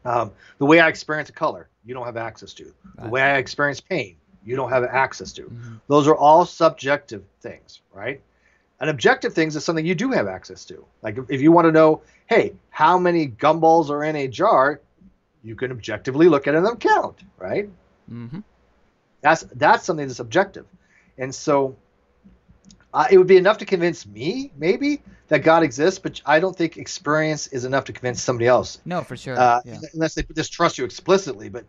[0.06, 2.74] um, the way I experience a color, you don't have access to.
[3.02, 5.44] The way I experience pain, you don't have access to.
[5.44, 5.82] Mhm.
[5.88, 8.22] Those are all subjective things, right?
[8.80, 10.86] And objective things is something you do have access to.
[11.02, 14.80] Like if you want to know, hey, how many gumballs are in a jar,
[15.43, 17.69] you can objectively look at it and count, right?
[18.12, 18.44] Mhm.
[19.21, 20.65] That's that's something that's objective,
[21.17, 21.75] and so
[22.94, 26.00] uh, it would be enough to convince me, maybe, that God exists.
[26.00, 29.39] But I don't think experience is enough to convince somebody else, No, for sure.
[29.39, 29.77] uh, yeah.
[29.94, 31.50] unless they just trust you explicitly.
[31.50, 31.65] But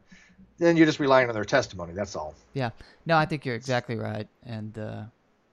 [0.58, 1.92] then you're just relying on their testimony.
[1.92, 2.34] That's all.
[2.54, 2.70] Yeah.
[3.06, 5.02] No, I think you're exactly right, and uh,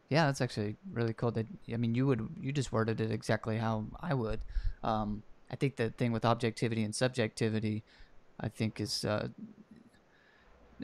[0.09, 1.32] yeah, that's actually really cool.
[1.32, 4.39] That I mean, you would you just worded it exactly how I would.
[4.84, 7.84] Um, I think the thing with objectivity and subjectivity,
[8.40, 9.06] I think is.
[9.06, 9.30] Uh,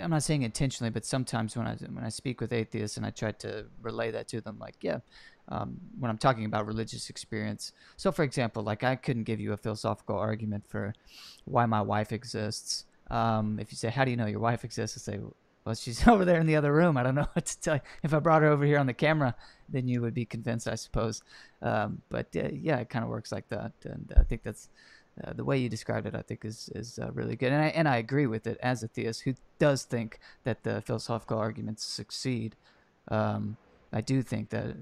[0.01, 3.12] I'm not saying intentionally, but sometimes when I when I speak with atheists and I
[3.12, 4.99] try to relay that to them, like yeah,
[5.49, 7.72] um, when I'm talking about religious experience.
[7.95, 10.93] So, for example, like I couldn't give you a philosophical argument for
[11.45, 12.86] why my wife exists.
[13.10, 15.20] Um, if you say, "How do you know your wife exists?" I say,
[15.64, 16.97] Well, she's over there in the other room.
[16.97, 17.82] I don't know what to tell you.
[18.03, 19.36] If I brought her over here on the camera,
[19.70, 21.22] then you would be convinced, I suppose.
[21.62, 24.70] Um, but uh, yeah, it kind of works like that, and I think that's
[25.24, 26.16] uh, the way you described it.
[26.16, 28.84] I think is is uh, really good, and I and I agree with it as
[28.84, 32.55] a theist who does think that the philosophical arguments succeed.
[33.09, 33.57] Um,
[33.93, 34.76] I do think that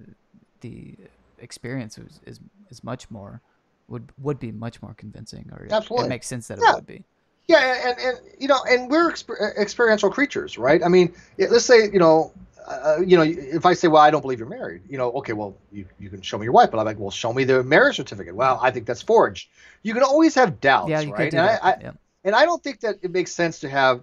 [0.61, 0.95] the
[1.37, 3.41] experience is, is is much more
[3.87, 6.07] would would be much more convincing, or Absolutely.
[6.07, 6.71] it makes sense that Yeah.
[6.71, 7.03] it would be.
[7.47, 10.81] Yeah, and, and you know, and we're exper- experiential creatures, right?
[10.81, 12.31] I mean, let's say you know,
[12.67, 15.33] uh, you know, if I say, well, I don't believe you're married, you know, okay,
[15.33, 17.63] well, you, you can show me your wife, but I'm like, well, show me the
[17.63, 18.35] marriage certificate.
[18.35, 19.49] Well, I think that's forged.
[19.81, 21.17] You can always have doubts, Yeah, you right?
[21.17, 21.63] could do and that.
[21.63, 21.91] I, I yeah.
[22.23, 24.01] and I don't think that it makes sense to have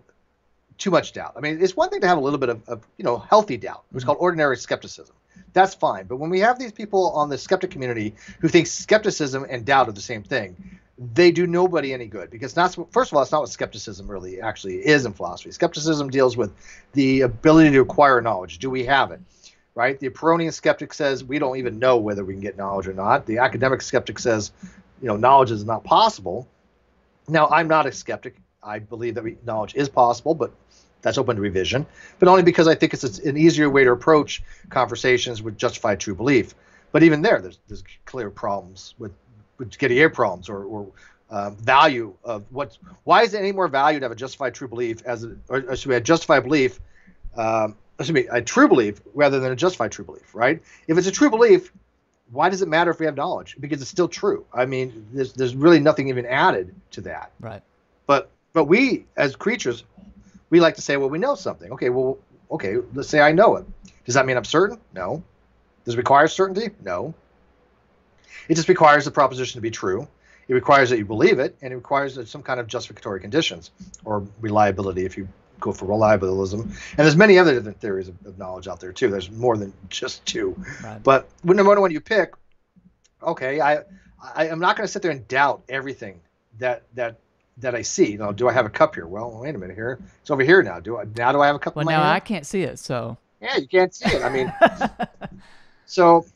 [0.79, 1.35] too much doubt.
[1.37, 3.57] I mean, it's one thing to have a little bit of, of you know healthy
[3.57, 3.85] doubt.
[3.95, 4.07] It's Mhm.
[4.07, 5.15] called ordinary skepticism.
[5.53, 6.07] That's fine.
[6.07, 9.89] But when we have these people on the skeptic community who think skepticism and doubt
[9.89, 13.33] are the same thing, they do nobody any good because that's first of all, it's
[13.33, 15.51] not what skepticism really actually is in philosophy.
[15.51, 16.53] Skepticism deals with
[16.93, 18.59] the ability to acquire knowledge.
[18.59, 19.21] Do we have it?
[19.75, 19.99] Right?
[19.99, 23.25] The Pyrrhonian skeptic says we don't even know whether we can get knowledge or not.
[23.25, 24.53] The academic skeptic says,
[25.01, 26.47] you know, knowledge is not possible.
[27.29, 28.37] Now, I'm not a skeptic.
[28.63, 30.53] I believe that knowledge is possible, but
[31.01, 31.87] that's open to revision.
[32.19, 36.15] But only because I think it's an easier way to approach conversations with justified true
[36.15, 36.55] belief.
[36.93, 39.30] But even there, there's, there's clear problems with, with
[39.67, 40.89] Gettier problems or, or
[41.31, 42.77] um, value of what.
[43.05, 45.59] Why is it any more value to have a justified true belief as a, or
[45.59, 46.81] excuse me, a justified belief?
[47.37, 50.61] Um, excuse me, a true belief rather than a justified true belief, right?
[50.89, 51.73] If it's a true belief,
[52.33, 53.57] why does it matter if we have knowledge?
[53.61, 54.45] Because it's still true.
[54.53, 57.33] I mean, there's there's really nothing even added to that.
[57.41, 57.63] Right.
[58.07, 59.85] But but we as creatures,
[60.49, 61.71] we like to say, well, we know something.
[61.73, 62.19] Okay, well,
[62.51, 63.67] okay, let's say I know it.
[64.05, 64.79] Does that mean I'm certain?
[64.95, 65.23] No.
[65.85, 66.71] Does it require certainty?
[66.83, 67.15] No.
[68.49, 70.07] It just requires the proposition to be true.
[70.49, 73.71] It requires that you believe it, and it requires that some kind of justificatory conditions
[74.05, 75.29] or reliability if you
[75.61, 76.63] go for reliabilism.
[76.63, 79.11] And there's many other different theories of, of knowledge out there too.
[79.11, 80.57] There's more than just two.
[80.83, 81.01] Right.
[81.03, 82.33] But when no matter one you pick,
[83.23, 83.83] okay, I,
[84.35, 86.21] I am not going to sit there and doubt everything
[86.59, 87.19] that that
[87.59, 88.13] that I see.
[88.13, 89.07] You know, do I have a cup here?
[89.07, 89.99] Well, wait a minute here.
[90.21, 90.81] It's over here now.
[90.81, 91.77] Do I now do I have a cup?
[91.77, 93.17] well, now I can't see it, so.
[93.41, 94.23] Yeah, you can't see it.
[94.23, 94.53] I mean,
[95.87, 96.27] so.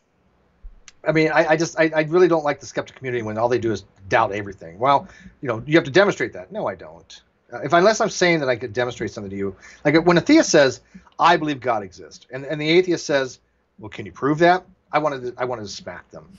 [1.06, 3.48] I mean, I, I just I, I really don't like the skeptic community when all
[3.48, 4.78] they do is doubt everything.
[4.78, 5.08] Well,
[5.40, 6.52] you know, you have to demonstrate that.
[6.52, 7.22] No, I don't.
[7.52, 10.20] Uh, if unless I'm saying that I could demonstrate something to you, like when a
[10.20, 10.80] theist says,
[11.18, 13.40] "I believe God exists," and and the atheist says,
[13.78, 16.38] "Well, can you prove that?" I wanted to, I wanted to smack them.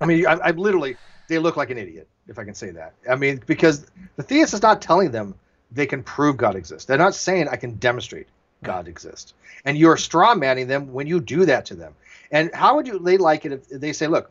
[0.00, 0.96] I mean, I, I literally
[1.28, 2.94] they look like an idiot if I can say that.
[3.08, 3.86] I mean, because
[4.16, 5.34] the theist is not telling them
[5.70, 6.84] they can prove God exists.
[6.84, 8.28] They're not saying I can demonstrate
[8.62, 9.34] God exists,
[9.64, 11.94] and you're straw manning them when you do that to them.
[12.34, 14.28] And how would you they like it if they say, "Look,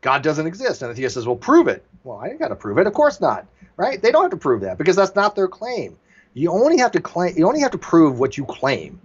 [0.00, 2.56] God doesn't exist," and the theist says, "Well, prove it." Well, I ain't got to
[2.56, 2.86] prove it.
[2.86, 3.46] Of course not,
[3.76, 4.00] right?
[4.00, 5.98] They don't have to prove that because that's not their claim.
[6.32, 7.36] You only have to claim.
[7.36, 8.98] You only have to prove what you claim.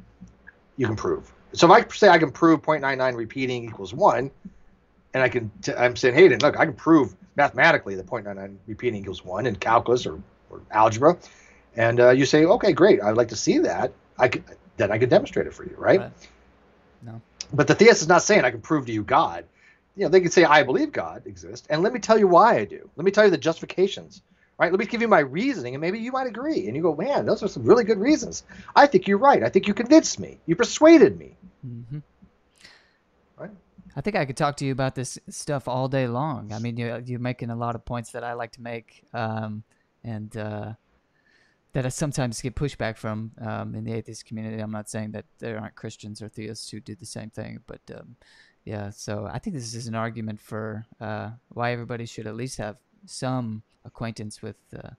[0.78, 1.32] You can prove.
[1.52, 4.32] So if I say I can prove 0.99 repeating equals one,
[5.14, 9.02] and I can, I'm saying, hey, then look, I can prove mathematically that 0.99 repeating
[9.02, 11.18] equals one in calculus or, or algebra,
[11.76, 13.92] and uh, you say, okay, great, I'd like to see that.
[14.18, 14.44] I could,
[14.78, 16.00] then I could demonstrate it for you, right?
[16.00, 16.12] Right.
[17.02, 17.22] No.
[17.54, 19.46] But the theist is not saying I can prove to you God.
[19.96, 22.58] You know, they can say I believe God exists, and let me tell you why
[22.58, 22.90] I do.
[22.96, 24.22] Let me tell you the justifications,
[24.60, 24.72] right?
[24.72, 26.68] Let me give you my reasoning, and maybe you might agree.
[26.68, 28.44] And you go, man, those are some really good reasons.
[28.76, 29.42] I think you're right.
[29.42, 30.38] I think you convinced me.
[30.46, 31.36] You persuaded me.
[31.66, 32.00] Mm-hmm.
[33.38, 33.52] Right.
[33.96, 36.54] I think I could talk to you about this stuff all day long.
[36.54, 39.64] I mean, you, you're making a lot of points that I like to make, um,
[40.04, 40.74] and uh,
[41.78, 44.58] that I sometimes get pushback from um, in the atheist community.
[44.58, 47.82] I'm not saying that there aren't Christians or theists who do the same thing, but
[47.96, 48.16] um,
[48.66, 48.90] yeah.
[48.90, 52.78] So I think this is an argument for uh, why everybody should at least have
[53.06, 54.90] some acquaintance with uh,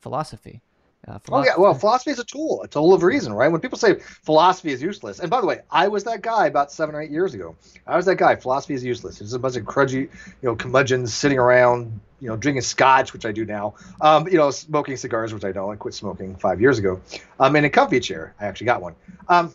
[0.00, 0.62] philosophy.
[1.08, 3.50] Uh, Oh yeah, well, philosophy is a tool, a tool of reason, right?
[3.50, 6.70] When people say philosophy is useless, and by the way, I was that guy about
[6.70, 7.56] seven or eight years ago.
[7.84, 8.36] I was that guy.
[8.36, 9.20] Philosophy is useless.
[9.20, 10.08] It's a bunch of crudgy, you
[10.42, 13.74] know, curmudgeons sitting around, you know, drinking scotch, which I do now.
[14.00, 15.72] Um, you know, smoking cigars, which I don't.
[15.72, 17.00] I quit smoking five years ago.
[17.38, 18.34] Um, in a comfy chair.
[18.40, 18.94] I actually got one.
[19.28, 19.54] Um,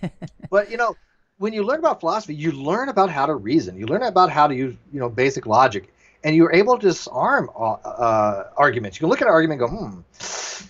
[0.50, 0.96] but you know,
[1.38, 3.76] when you learn about philosophy, you learn about how to reason.
[3.76, 5.92] You learn about how to use, you know, basic logic,
[6.24, 8.96] and you're able to disarm uh, uh, arguments.
[8.96, 10.00] You can look at an argument and go, hmm,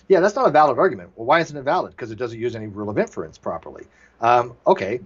[0.07, 1.11] yeah, that's not a valid argument.
[1.15, 1.91] Well, why isn't it valid?
[1.91, 3.85] Because it doesn't use any rule of inference properly.
[4.21, 5.01] Um, okay.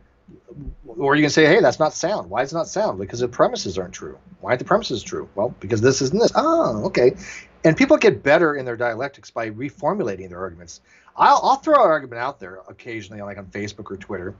[0.85, 2.29] Or you can say, hey, that's not sound.
[2.29, 2.99] Why is it not sound?
[2.99, 4.17] Because the premises aren't true.
[4.41, 5.29] Why aren't the premises true?
[5.35, 6.31] Well, because this isn't this.
[6.35, 7.15] Oh, okay.
[7.63, 10.81] And people get better in their dialectics by reformulating their arguments.
[11.15, 14.35] I'll, I'll throw an argument out there occasionally, like on Facebook or Twitter,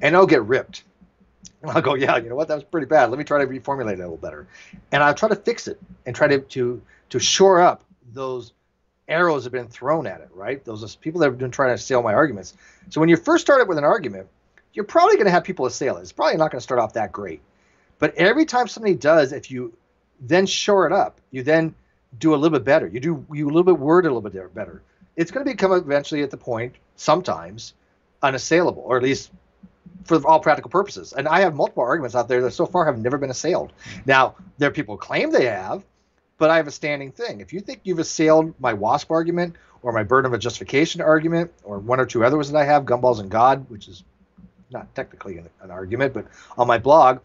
[0.00, 0.84] and I'll get ripped.
[1.64, 2.48] I'll go, yeah, you know what?
[2.48, 3.10] That was pretty bad.
[3.10, 4.46] Let me try to reformulate it a little better,
[4.92, 6.80] and I'll try to fix it and try to to
[7.10, 8.52] to shore up those
[9.08, 10.64] arrows that have been thrown at it, right?
[10.64, 12.54] Those people that have been trying to assail my arguments.
[12.88, 14.28] So when you first start with an argument,
[14.72, 16.02] you're probably going to have people assail it.
[16.02, 17.40] It's probably not going to start off that great.
[17.98, 19.76] But every time somebody does, if you
[20.20, 21.74] then shore it up, you then
[22.18, 22.86] do a little bit better.
[22.86, 24.82] You do you a little bit word a little bit better.
[25.16, 27.74] It's going to become eventually at the point, sometimes,
[28.22, 29.30] unassailable, or at least
[30.04, 31.12] for all practical purposes.
[31.12, 33.72] And I have multiple arguments out there that so far have never been assailed.
[34.06, 35.84] Now, there are people who claim they have,
[36.38, 37.40] but I have a standing thing.
[37.40, 41.52] If you think you've assailed my WASP argument or my burden of a justification argument
[41.64, 44.04] or one or two others that I have, Gumballs and God, which is
[44.70, 46.26] not technically an, an argument, but
[46.58, 47.18] on my blog,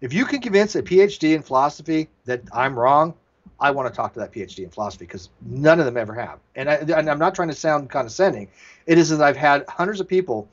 [0.00, 3.14] if you can convince a PhD in philosophy that I'm wrong,
[3.60, 6.38] I want to talk to that PhD in philosophy because none of them ever have.
[6.54, 8.48] And, I, and I'm not trying to sound condescending.
[8.86, 10.48] It is that I've had hundreds of people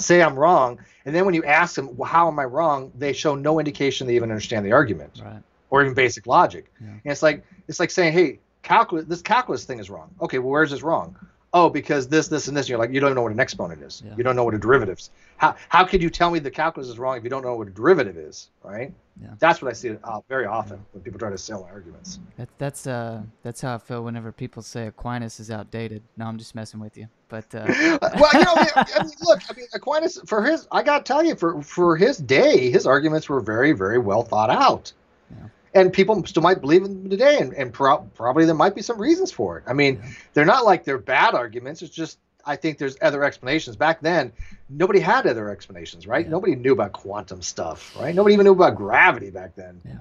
[0.00, 2.90] say I'm wrong, and then when you ask them, well, how am I wrong?
[2.98, 5.40] They show no indication they even understand the argument Right.
[5.70, 6.70] or even basic logic.
[6.80, 6.88] Yeah.
[6.88, 10.10] And it's like it's like saying, hey, calculus, this calculus thing is wrong.
[10.20, 11.16] Okay, well, where's this wrong?
[11.52, 12.66] Oh, because this, this, and this.
[12.66, 14.02] And you're like, you don't know what an exponent is.
[14.04, 14.14] Yeah.
[14.16, 15.10] You don't know what a derivative is.
[15.38, 17.68] How how could you tell me the calculus is wrong if you don't know what
[17.68, 18.92] a derivative is, right?
[19.22, 19.28] Yeah.
[19.38, 22.18] That's what I see uh, very often when people try to sell arguments.
[22.36, 26.02] That, that's uh that's how I feel whenever people say Aquinas is outdated.
[26.16, 27.06] No, I'm just messing with you.
[27.28, 31.04] But uh, well, you know, I mean, look, I mean, Aquinas for his, I got
[31.04, 34.92] to tell you, for for his day, his arguments were very, very well thought out,
[35.30, 35.48] Yeah.
[35.76, 38.82] And people still might believe in them today, and and pro- probably there might be
[38.82, 39.64] some reasons for it.
[39.66, 40.10] I mean, Yeah.
[40.34, 41.82] they're not like they're bad arguments.
[41.82, 42.18] It's just
[42.48, 43.74] I think there's other explanations.
[43.76, 44.32] Back then,
[44.68, 46.24] nobody had other explanations, right?
[46.24, 46.30] Yeah.
[46.30, 48.14] Nobody knew about quantum stuff, right?
[48.14, 49.92] Nobody even knew about gravity back then, yeah,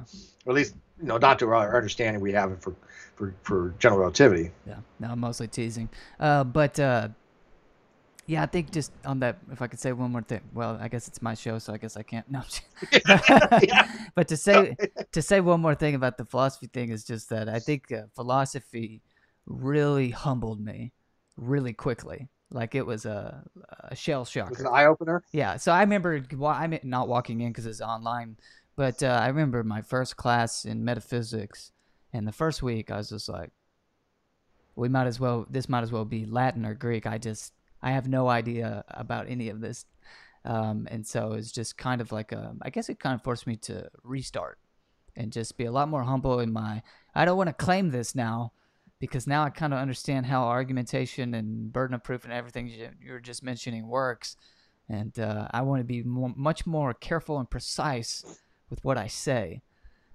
[0.45, 2.73] or at least you know, not to our understanding we have it for
[3.15, 4.51] for for general relativity.
[4.67, 4.75] yeah.
[4.99, 5.89] No, I'm mostly teasing.
[6.19, 7.09] Uh, but uh,
[8.27, 10.41] yeah, I think just on that, if I could say one more thing.
[10.53, 12.25] Well, I guess it's my show, so I guess I can't.
[12.31, 12.41] No.
[14.15, 14.75] But to say
[15.11, 18.03] to say one more thing about the philosophy thing is just that I think uh,
[18.15, 19.01] philosophy
[19.45, 20.91] really humbled me
[21.37, 22.29] really quickly.
[22.51, 23.43] Like it was a,
[23.89, 24.53] a shell Was shocker.
[24.53, 25.23] it an eye opener?
[25.31, 28.37] Yeah, so I remember wa- I'm not walking in because it's online,
[28.75, 31.71] but uh, I remember my first class in metaphysics,
[32.13, 33.51] and the first week I was just like,
[34.75, 37.05] we might as well this might as well be Latin or Greek.
[37.07, 37.53] I just
[37.85, 39.85] I have no idea about any of this,
[40.43, 43.47] um, and so it's just kind of like a I guess it kind of forced
[43.47, 44.57] me to restart
[45.15, 46.81] and just be a lot more humble in my
[47.13, 48.51] I don't want to claim this now
[48.99, 52.89] because now I kind of understand how argumentation and burden of proof and everything you-
[53.01, 54.35] you're just mentioning works
[54.89, 58.23] and uh, I want to be more, much more careful and precise
[58.69, 59.61] with what I say.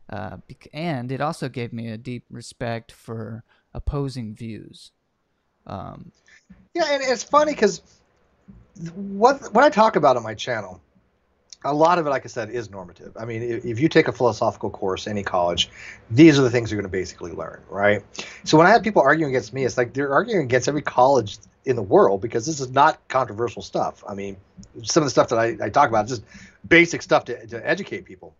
[0.08, 0.38] Uh,
[0.72, 3.42] and it also gave me a deep respect for
[3.74, 4.92] opposing views.
[5.66, 6.12] Um,
[6.74, 7.82] Yeah, and it's funny because
[8.94, 10.80] what what I talk about on my channel,
[11.64, 13.16] a lot of it, like I said, is normative.
[13.18, 15.68] I mean, if, if you take a philosophical course, any college,
[16.10, 18.04] these are the things you're going to basically learn, right?
[18.44, 21.38] So when I have people arguing against me, it's like they're arguing against every college
[21.64, 24.04] in the world because this is not controversial stuff.
[24.08, 24.36] I mean,
[24.82, 26.22] some of the stuff that I, I talk about is just
[26.66, 28.34] basic stuff to, to educate people.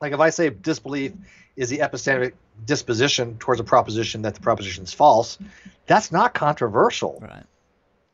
[0.00, 1.12] Like if I say disbelief
[1.56, 2.32] is the epistemic
[2.64, 5.38] disposition towards a proposition that the proposition is false,
[5.86, 7.18] that's not controversial.
[7.20, 7.44] right.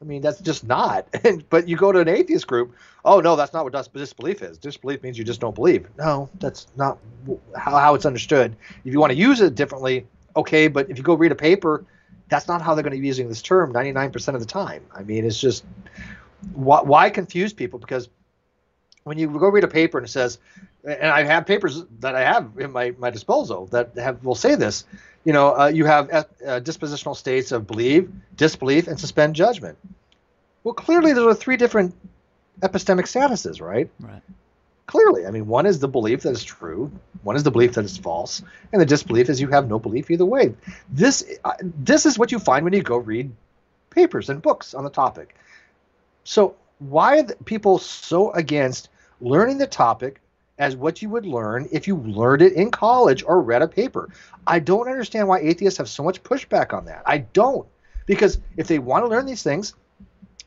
[0.03, 1.07] I mean, that's just not.
[1.25, 2.75] And, but you go to an atheist group,
[3.05, 4.59] oh no, that's not what disbelief is.
[4.59, 5.87] Disbelief means you just don't believe.
[5.97, 6.99] No, that's not
[7.57, 8.57] how, how it's understood.
[8.85, 11.85] If you want to use it differently, okay, but if you go read a paper,
[12.29, 14.85] that's not how they're going to be using this term 99% of the time.
[14.93, 15.65] I mean, it's just
[16.55, 17.79] why, why confuse people?
[17.79, 18.09] Because
[19.05, 20.39] when you go read a paper and it says,
[20.85, 24.55] and I have papers that I have in my, my disposal that have will say
[24.55, 24.85] this,
[25.25, 29.79] you know, uh, you have uh, uh, dispositional states of believe, disbelief, and suspend judgment.
[30.65, 31.95] Well, clearly there are three different
[32.61, 33.91] epistemic statuses, right?
[34.01, 34.23] Right.
[34.87, 36.91] Clearly, I mean, one is the belief that is true,
[37.23, 38.43] one is the belief that is false,
[38.73, 40.55] and the disbelief is you have no belief either way.
[40.91, 43.33] This uh, this is what you find when you go read
[43.91, 45.37] papers and books on the topic.
[46.25, 48.89] So why are the people so against
[49.23, 50.21] learning the topic
[50.59, 54.11] as what you would learn if you learned it in college or read a paper?
[54.47, 57.03] I don't understand why atheists have so much pushback on that.
[57.07, 57.67] I don't.
[58.07, 59.75] Because if they want to learn these things,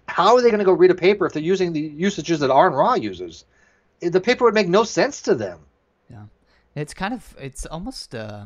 [0.07, 2.51] how are they going to go read a paper if they're using the usages that
[2.51, 3.45] Aron Ra uses?
[4.01, 5.59] The paper would make no sense to them.
[6.09, 6.25] Yeah.
[6.75, 8.45] It's kind of it's almost uh,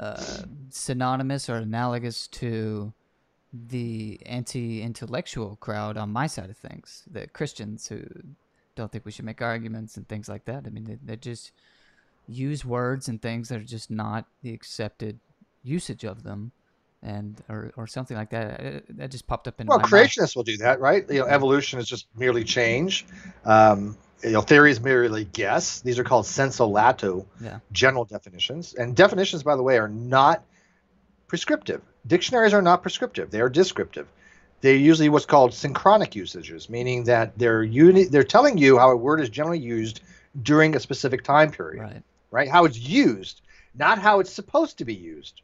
[0.00, 2.92] uh, synonymous or analogous to
[3.52, 8.02] the anti-intellectual crowd on my side of things, the Christians who
[8.74, 10.64] don't think we should make arguments and things like that.
[10.66, 11.52] I mean, they, they just
[12.26, 15.18] use words and things that are just not the accepted
[15.62, 16.52] usage of them,
[17.02, 18.84] and or or something like that.
[18.96, 19.92] That just popped up in Well, my mind.
[19.92, 21.08] creationists will do that, right?
[21.10, 23.06] You know, evolution is just merely change.
[23.44, 25.80] Um, you know, theory is merely guess.
[25.80, 27.60] These are called sensu lato Yeah.
[27.72, 28.72] general definitions.
[28.74, 30.42] And definitions, by the way, are not
[31.28, 31.82] prescriptive.
[32.06, 34.06] Dictionaries are not prescriptive; they are descriptive.
[34.64, 38.96] They're usually what's called synchronic usages, meaning that they're uni- they're telling you how a
[38.96, 40.00] word is generally used
[40.40, 42.02] during a specific time period, Right.
[42.30, 42.48] right?
[42.48, 43.42] How it's used,
[43.74, 45.42] not how it's supposed to be used.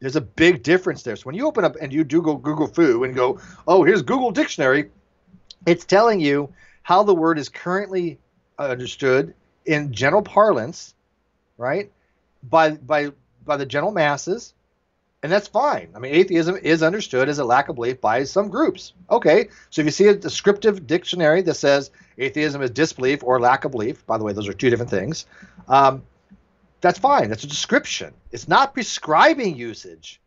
[0.00, 1.14] There's a big difference there.
[1.14, 3.38] So when you open up and you do go Google Foo and go,
[3.68, 4.90] oh, here's Google Dictionary,
[5.64, 6.52] it's telling you
[6.82, 8.18] how the word is currently
[8.58, 9.32] understood
[9.64, 10.92] in general parlance,
[11.56, 11.92] right?
[12.42, 13.12] By by
[13.44, 14.54] by the general masses,
[15.26, 15.88] and that's fine.
[15.92, 18.92] I mean, atheism is understood as a lack of belief by some groups.
[19.10, 23.64] Okay, so if you see a descriptive dictionary that says atheism is disbelief or lack
[23.64, 25.26] of belief, by the way, those are two different things.
[25.66, 26.04] Um,
[26.80, 27.28] that's fine.
[27.28, 28.14] That's a description.
[28.30, 30.20] It's not prescribing usage.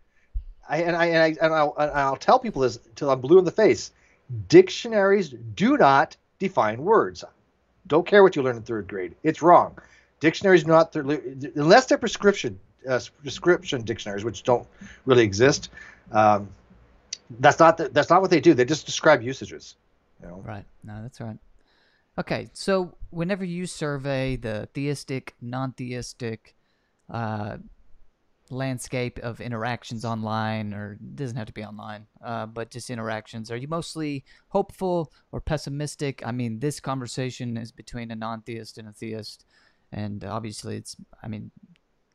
[0.68, 3.46] I, and I and, I, and I'll, I'll tell people this until I'm blue in
[3.46, 3.94] the face.
[4.50, 7.24] Dictionaries do not define words.
[7.88, 9.16] Don't care what you learn in third grade.
[9.24, 9.78] It's wrong.
[10.20, 14.68] Dictionaries do not unless they're prescription uh, prescription dictionaries, which don't
[15.06, 15.70] really exist.
[16.12, 16.50] Um,
[17.40, 18.54] that's not the, that's not what they do.
[18.54, 19.76] They just describe usages.
[20.22, 20.44] You know?
[20.46, 20.66] Right.
[20.84, 21.38] No, that's right.
[22.18, 26.56] Okay, so whenever you survey the theistic, non-theistic
[27.10, 27.58] uh,
[28.50, 33.56] landscape of interactions online, or doesn't have to be online, uh, but just interactions, are
[33.56, 36.22] you mostly hopeful or pessimistic?
[36.26, 39.46] I mean, this conversation is between a non-theist and a theist,
[39.92, 40.98] and obviously, it's.
[41.24, 41.52] I mean,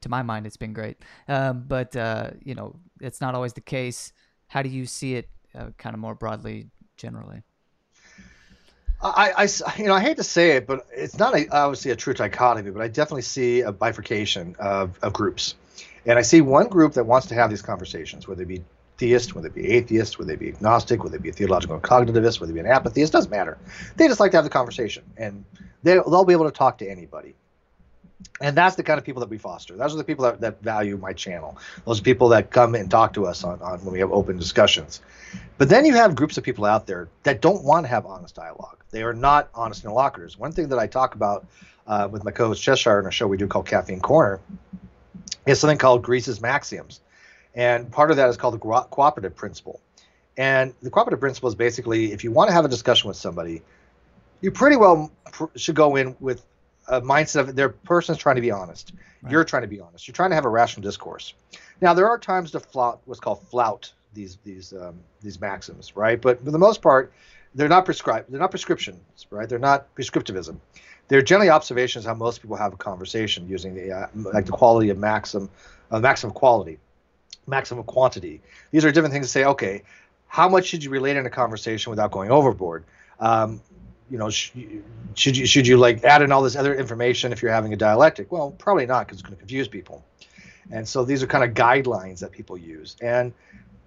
[0.04, 0.96] to my mind, it's been great,
[1.28, 4.12] um, but uh, you know, it's not always the case.
[4.46, 7.42] How do you see it, uh, kind of more broadly, generally?
[9.02, 11.96] I, I, you know, I hate to say it, but it's not a, obviously a
[11.96, 15.56] true dichotomy, but I definitely see a bifurcation of, of groups.
[16.06, 18.62] And I see one group that wants to have these conversations, whether it be
[18.96, 22.40] theist, whether it be atheist, whether it be agnostic, whether it be a theological cognitivist,
[22.40, 23.58] whether it be an apatheist, doesn't matter.
[23.96, 25.44] They just like to have the conversation, and
[25.82, 27.34] they, they'll be able to talk to anybody.
[28.40, 29.76] And that's the kind of people that we foster.
[29.76, 31.56] Those are the people that, that value my channel.
[31.86, 34.36] Those are people that come and talk to us on, on when we have open
[34.38, 35.00] discussions.
[35.56, 38.34] But then you have groups of people out there that don't want to have honest
[38.34, 38.78] dialogue.
[38.90, 40.36] They are not honest interlocutors.
[40.36, 41.46] One thing that I talk about
[41.86, 44.40] uh, with my co-host Cheshire in a show we do called Caffeine Corner
[45.46, 47.00] is something called Grice's Maxims,
[47.54, 49.80] and part of that is called the cooperative principle.
[50.36, 53.62] And the cooperative principle is basically if you want to have a discussion with somebody,
[54.40, 56.44] you pretty well pr- should go in with
[56.88, 58.92] a mindset of their person's trying to be honest.
[59.22, 59.32] Right.
[59.32, 60.06] You're trying to be honest.
[60.06, 61.34] You're trying to have a rational discourse.
[61.80, 66.20] Now there are times to flout what's called flout these these um, these maxims, right?
[66.20, 67.12] But for the most part,
[67.54, 68.30] they're not prescribed.
[68.30, 69.48] They're not prescriptions, right?
[69.48, 70.56] They're not prescriptivism.
[71.08, 74.88] They're generally observations how most people have a conversation using the uh, like the quality
[74.90, 75.50] of maxim,
[75.90, 76.78] uh, maximum quality,
[77.46, 78.40] maximum quantity.
[78.70, 79.44] These are different things to say.
[79.44, 79.82] Okay,
[80.28, 82.84] how much should you relate in a conversation without going overboard?
[83.20, 83.60] Um,
[84.10, 84.52] you know, sh-
[85.14, 87.76] should you should you like add in all this other information if you're having a
[87.76, 88.30] dialectic?
[88.30, 90.04] Well, probably not because it's going to confuse people.
[90.70, 92.96] And so these are kind of guidelines that people use.
[93.02, 93.32] And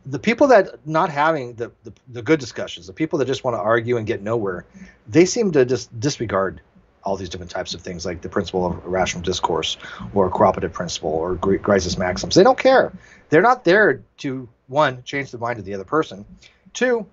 [0.06, 3.56] the people that not having the, the, the good discussions, the people that just want
[3.56, 4.66] to argue and get nowhere,
[5.08, 6.62] they seem to just disregard
[7.04, 9.78] all these different types of things like the principle of rational discourse
[10.14, 12.36] or cooperative principle or Grice's maxims.
[12.36, 12.92] They don't care.
[13.30, 16.26] They're not there to one change the mind of the other person.
[16.74, 17.06] Two,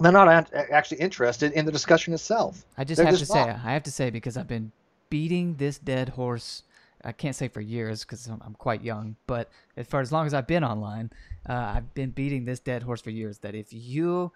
[0.00, 2.64] they're not actually interested in the discussion itself.
[2.76, 3.46] I just they're have just to not.
[3.46, 4.72] say, I have to say because I've been
[5.10, 6.62] beating this dead horse.
[7.04, 10.26] I can't say for years because I'm, I'm quite young, but as far as long
[10.26, 11.10] as I've been online,
[11.48, 13.38] uh, I've been beating this dead horse for years.
[13.38, 14.32] That if you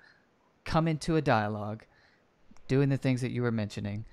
[0.65, 1.85] come into a dialogue,
[2.69, 4.05] doing the things that you were mentioning,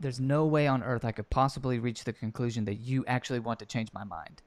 [0.00, 3.58] there's no way on earth I could possibly reach the conclusion that you actually want
[3.60, 4.42] to change my mind,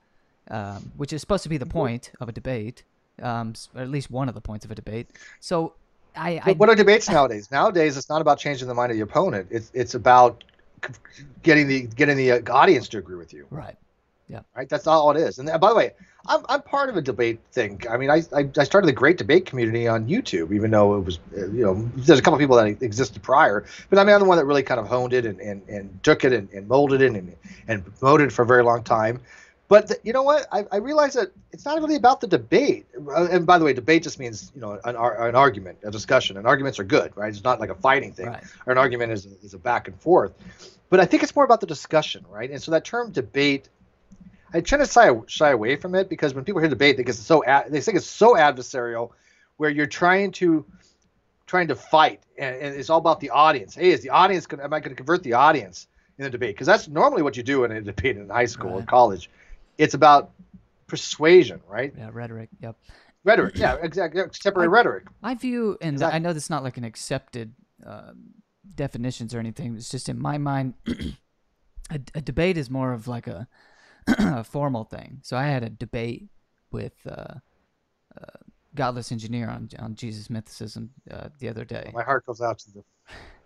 [0.49, 2.84] um, which is supposed to be the point of a debate,
[3.21, 5.09] um, or at least one of the points of a debate.
[5.39, 5.73] So
[6.16, 7.49] I, I what are debates nowadays?
[7.51, 9.47] Nowadays, it's not about changing the mind of the opponent.
[9.49, 10.43] It's it's about
[11.43, 13.47] getting the getting the uh, audience to agree with you.
[13.49, 13.76] Right.
[14.28, 14.41] Yeah.
[14.55, 14.70] Right.
[14.70, 15.39] That's all it is.
[15.39, 15.91] And by the way,
[16.28, 17.82] I'm, I'm part of a debate thing.
[17.89, 21.01] I mean, I, I, I started the great debate community on YouTube, even though it
[21.01, 24.22] was, uh, you know, there's a couple people that existed prior, but I mean, I'm
[24.22, 26.68] the one that really kind of honed it and, and, and took it and, and
[26.68, 27.36] molded it and,
[27.68, 29.20] and promoted it for a very long time.
[29.72, 30.47] But the, you know what?
[30.51, 32.88] I, I realize that it's not really about the debate.
[32.93, 36.36] Uh, and by the way, debate just means you know an, an argument, a discussion.
[36.36, 37.30] And arguments are good, right?
[37.30, 38.26] It's not like a fighting thing.
[38.26, 38.43] Right.
[38.65, 40.34] Or an argument is, is a back and forth.
[40.89, 42.51] But I think it's more about the discussion, right?
[42.51, 43.69] And so that term debate
[44.53, 47.15] I try to shy, shy away from it because when people hear debate, they get
[47.15, 49.11] so they think it's so adversarial,
[49.55, 50.65] where you're trying to
[51.47, 53.76] trying to fight, and, and it's all about the audience.
[53.76, 56.55] Hey, is the audience Gonna, Am I going to convert the audience in the debate?
[56.55, 58.84] Because that's normally what you do in a debate in high school Right.
[58.84, 59.30] or college.
[59.82, 60.29] It's about
[60.86, 61.91] persuasion, right?
[61.97, 62.49] Yeah, rhetoric.
[62.61, 62.75] Yep.
[63.23, 64.21] Rhetoric, yeah, exactly.
[64.21, 65.03] Contemporary I- rhetoric.
[65.23, 66.15] I view, and Exactly.
[66.15, 67.53] I know that's not like an accepted
[67.86, 68.11] uh,
[68.75, 69.75] definitions or anything.
[69.75, 70.75] It's just in my mind,
[71.89, 73.47] a, a debate is more of like a,
[74.07, 75.19] a formal thing.
[75.23, 76.27] So I had a debate
[76.71, 77.36] with uh,
[78.19, 78.38] uh,
[78.75, 81.89] Godless Engineer on on Jesus mythicism uh, the other day.
[81.93, 82.84] My heart goes out to the.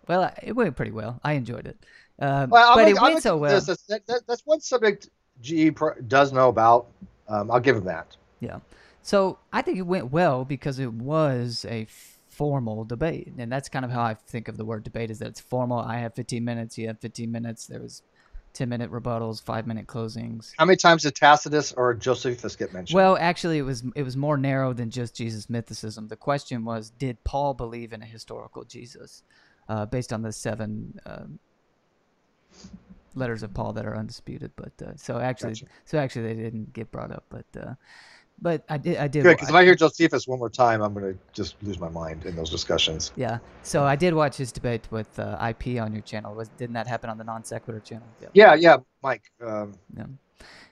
[0.06, 1.18] Well, it went pretty well.
[1.24, 1.78] I enjoyed it,
[2.20, 3.58] uh, Well, but I'm it went like so well.
[3.58, 5.08] this, that- that's one subject
[5.42, 6.86] GE pro- does know about.
[7.28, 8.16] Um, I'll give him that.
[8.40, 8.60] Yeah.
[9.02, 11.86] So I think it went well because it was a
[12.28, 15.28] formal debate, and that's kind of how I think of the word debate: is that
[15.28, 15.78] it's formal.
[15.78, 16.76] I have 15 minutes.
[16.76, 17.66] You have 15 minutes.
[17.66, 18.02] There was
[18.56, 20.52] 10 minute rebuttals, five minute closings.
[20.58, 22.96] How many times did Tacitus or Josephus get mentioned?
[22.96, 26.08] Well, actually, it was it was more narrow than just Jesus mythicism.
[26.08, 29.22] The question was, did Paul believe in a historical Jesus,
[29.68, 31.38] uh, based on the seven um,
[33.16, 34.52] letters of Paul that are undisputed?
[34.56, 35.66] But uh, so actually, Gotcha.
[35.84, 37.24] so actually, they didn't get brought up.
[37.28, 37.74] But uh,
[38.40, 40.92] but I did I did Good, because if I hear Josephus one more time, I'm
[40.92, 43.12] going to just lose my mind in those discussions.
[43.16, 43.38] yeah.
[43.62, 46.34] So I did watch his debate with uh, IP on your channel.
[46.34, 48.06] Was didn't that happen on the non sequitur channel?
[48.20, 48.28] Yeah.
[48.34, 49.22] Yeah, yeah, Mike.
[49.40, 50.04] Um, Yeah.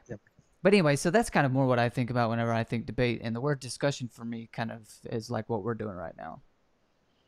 [0.08, 0.20] Yep.
[0.62, 3.20] But anyway, so that's kind of more what I think about whenever I think debate,
[3.22, 4.80] and the word discussion for me kind of
[5.10, 6.40] is like what we're doing right now.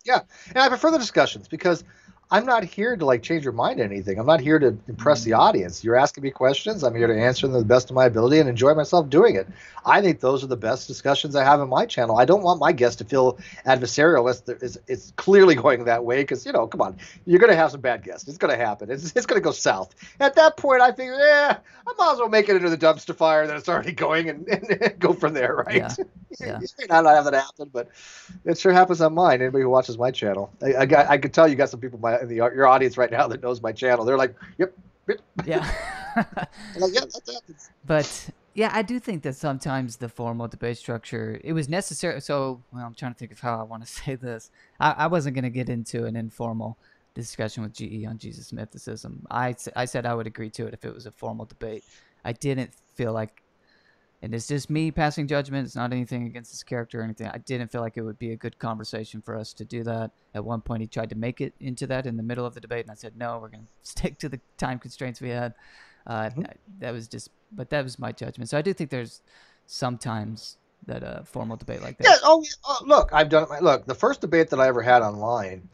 [0.05, 1.83] Yeah, and I prefer the discussions because
[2.29, 4.19] I'm not here to like change your mind or anything.
[4.19, 5.39] I'm not here to impress the mm.
[5.39, 5.85] audience.
[5.85, 6.83] You're asking me questions.
[6.83, 9.37] I'm here to answer them to the best of my ability and enjoy myself doing
[9.37, 9.47] it.
[9.85, 12.19] I think those are the best discussions I have in my channel.
[12.19, 16.23] I don't want my guests to feel adversarial unless is, it's clearly going that way
[16.23, 16.97] because, you know, come on,
[17.27, 18.27] you're going to have some bad guests.
[18.27, 18.91] It's going to happen.
[18.91, 19.95] It's, it's going to go south.
[20.19, 23.15] At that point, I figure, yeah, I might as well make it into the dumpster
[23.15, 25.77] fire that it's already going and, and, go from there, right?
[25.77, 25.95] Yeah.
[26.39, 26.61] Yeah.
[26.61, 27.89] you may not have that happen, but
[28.45, 29.41] it sure happens on mine.
[29.41, 32.16] Anybody who watches my channel, I, I, I could tell you got some people my,
[32.23, 34.05] in the, your audience right now that knows my channel.
[34.05, 34.77] They're like, yep,
[35.09, 35.21] yep.
[35.45, 35.71] Yeah.
[36.79, 37.71] Like, yeah, that happens.
[37.85, 42.23] but yeah, I do think that sometimes the formal debate structure it was necessary.
[42.23, 44.51] So, well, I'm trying to think of how I want to say this.
[44.81, 46.79] I, I wasn't going to get into an informal
[47.13, 49.25] discussion with GE on Jesus mythicism.
[49.31, 51.85] I I said I would agree to it if it was a formal debate.
[52.25, 53.43] I didn't feel like,
[54.27, 55.65] and it's just me passing judgment.
[55.67, 57.29] It's not anything against his character or anything.
[57.29, 60.11] I didn't feel like it would be a good conversation for us to do that.
[60.35, 62.61] At one point, he tried to make it into that in the middle of the
[62.61, 65.55] debate, and I said, no, we're going to stick to the time constraints we had.
[66.09, 66.53] Uh, Mhm.
[66.81, 68.51] That was just, but that was my judgment.
[68.51, 69.23] So I do think there's
[69.67, 70.57] sometimes
[70.87, 72.05] that a formal debate like that.
[72.09, 72.17] Yeah.
[72.25, 73.63] Oh, yeah, oh, look, I've done it.
[73.63, 75.69] Look, the first debate that I ever had online,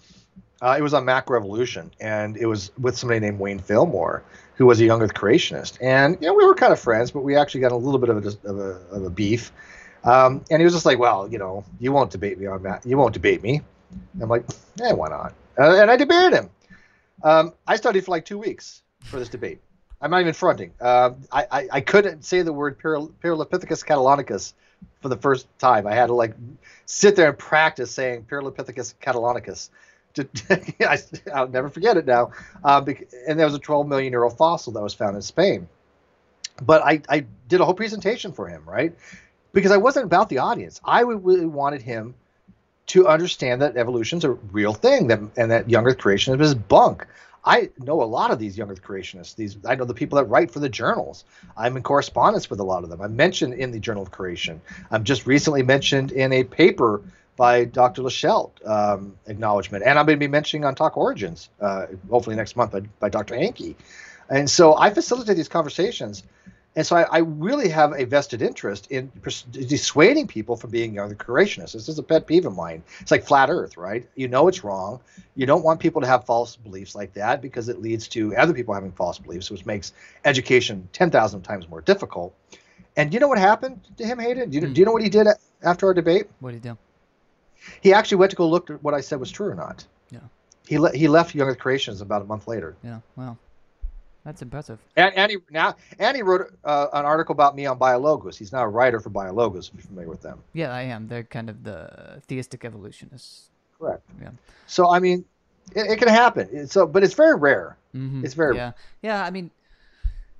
[0.62, 4.22] uh, it was on Mac Revolution, and it was with somebody named Wayne Fillmore,
[4.54, 5.76] who was a young Earth creationist.
[5.80, 8.08] And you know, we were kind of friends, but we actually got a little bit
[8.08, 9.52] of a of a, of a beef.
[10.04, 12.86] Um, and he was just like, "Well, you know, you won't debate me on that.
[12.86, 13.60] You won't debate me."
[14.20, 14.44] I'm like,
[14.76, 16.50] "Yeah, why not?" Uh, and I debated him.
[17.24, 19.60] Um, I studied for like two weeks for this debate.
[20.00, 20.72] I'm not even fronting.
[20.80, 24.52] Uh, I, I I couldn't say the word Paral- Pierolapithecus catalaunicus
[25.00, 25.88] for the first time.
[25.88, 26.34] I had to like
[26.86, 29.70] sit there and practice saying Pierolapithecus catalaunicus.
[30.14, 30.28] To,
[30.88, 30.98] I,
[31.34, 32.32] I'll never forget it now.
[32.62, 32.84] Uh,
[33.26, 35.68] and there was a 12 million year old fossil that was found in Spain.
[36.60, 38.94] But I, I did a whole presentation for him, right?
[39.52, 40.80] Because I wasn't about the audience.
[40.84, 42.14] I really wanted him
[42.88, 47.06] to understand that evolution's a real thing, that and that young Earth creationism is bunk.
[47.44, 49.34] I know a lot of these young Earth creationists.
[49.34, 51.24] These I know the people that write for the journals.
[51.56, 53.00] I'm in correspondence with a lot of them.
[53.00, 54.60] I'm mentioned in the Journal of Creation.
[54.90, 57.02] I'm just recently mentioned in a paper
[57.36, 58.02] by Dr.
[58.02, 62.56] Lachelle um, acknowledgement, and I'm going to be mentioning on Talk Origins, uh, hopefully next
[62.56, 63.34] month by, by Dr.
[63.36, 63.74] Hankey.
[64.28, 66.22] And so I facilitate these conversations,
[66.76, 70.94] and so I, I really have a vested interest in pers- dissuading people from being
[70.94, 71.72] young creationists.
[71.72, 72.82] This is a pet peeve of mine.
[73.00, 74.08] It's like flat Earth, right?
[74.14, 75.00] You know it's wrong.
[75.34, 78.54] You don't want people to have false beliefs like that because it leads to other
[78.54, 79.92] people having false beliefs, which makes
[80.24, 82.34] education ten thousand times more difficult.
[82.96, 84.50] And you know what happened to him, Haden?
[84.50, 84.72] Do you, Hmm.
[84.74, 85.26] do you know what he did
[85.62, 86.26] after our debate?
[86.40, 86.78] What do you do?
[87.80, 89.84] He actually went to go look at what I said was true or not.
[90.10, 90.20] Yeah.
[90.66, 92.76] He le- he left Young Earth Creations about a month later.
[92.84, 93.00] Yeah.
[93.16, 93.36] Wow.
[94.24, 94.78] That's impressive.
[94.96, 98.36] And, and he now and he wrote uh, an article about me on Biologos.
[98.36, 99.68] He's now a writer for Biologos.
[99.68, 101.08] If you're familiar with them, Yeah, I am.
[101.08, 103.50] They're kind of the theistic evolutionists.
[103.78, 104.02] correct?
[104.20, 104.30] Yeah.
[104.68, 105.24] So I mean,
[105.74, 106.66] it, it can happen.
[106.68, 107.76] So, but it's very rare.
[107.96, 108.24] Mm-hmm.
[108.24, 109.24] It's very yeah, yeah.
[109.24, 109.50] I mean,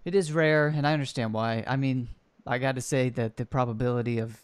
[0.05, 1.65] it is rare, and I understand why.
[1.67, 2.09] I mean,
[2.47, 4.41] I got to say that the probability of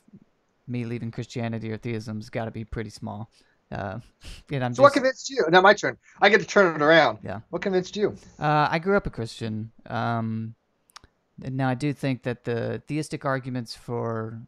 [0.69, 3.31] me leaving Christianity or theism's got to be pretty small.
[3.71, 3.99] Uh,
[4.53, 5.45] and I'm So what convinced you?
[5.51, 5.97] Now my turn.
[6.21, 7.19] I get to turn it around.
[7.23, 7.41] Yeah.
[7.51, 8.17] What convinced you?
[8.39, 9.71] uh, I grew up a Christian.
[9.87, 10.55] Um,
[11.43, 14.41] and now I do think that the theistic arguments for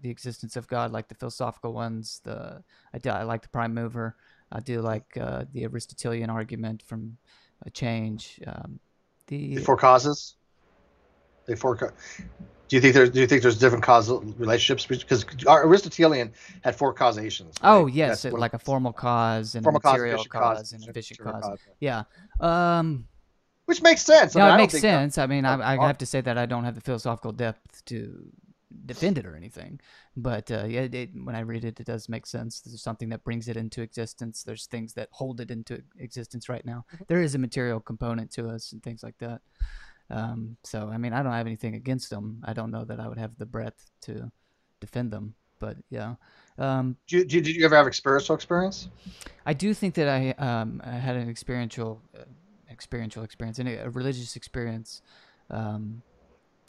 [0.00, 2.62] the existence of God, like the philosophical ones, the
[2.92, 4.16] I, do, I like the prime mover.
[4.52, 7.16] I do like uh, the Aristotelian argument from
[7.64, 8.40] a change.
[8.46, 8.78] Um,
[9.26, 10.36] the The four causes.
[11.46, 11.76] The four.
[11.76, 11.90] Co-
[12.68, 14.86] do you think there's Do you think there's different causal relationships?
[14.86, 17.54] Because Aristotelian had four causations.
[17.62, 20.72] Oh yes, it- like a formal cause and formal a cause, material efficient cause, cause,
[20.72, 21.60] and efficient efficient material cause.
[21.60, 22.04] cause.
[22.40, 22.78] Yeah.
[22.78, 23.08] Um.
[23.66, 24.36] Which makes sense.
[24.36, 25.18] I mean, it makes sense.
[25.18, 28.30] I mean, I, I have to say that I don't have the philosophical depth to
[28.84, 29.80] defend it or anything.
[30.16, 32.60] But uh, yeah, it, when I read it, it does make sense.
[32.60, 34.42] There's something that brings it into existence.
[34.42, 36.84] There's things that hold it into existence right now.
[36.94, 37.04] Mm-hmm.
[37.08, 39.40] There is a material component to us and things like that.
[40.10, 42.42] Um, so I mean, I don't have anything against them.
[42.44, 44.30] I don't know that I would have the breadth to
[44.80, 45.34] defend them.
[45.58, 46.14] But yeah,
[46.58, 48.88] um, Did you, did you ever have experiential experience?
[49.44, 52.24] I do think that I, um, I had an experiential, uh,
[52.70, 55.02] experiential experience and a, religious experience
[55.50, 56.02] um,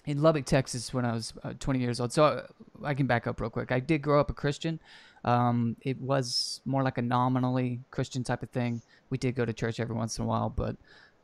[0.06, 2.14] in Lubbock, Texas, when I was uh, 20 years old.
[2.14, 2.48] So uh,
[2.84, 3.72] I can back up real quick.
[3.72, 4.80] I did grow up a Christian.
[5.26, 8.82] Um, it was more like a nominally Christian type of thing.
[9.10, 10.78] We did go to church every once in a while, but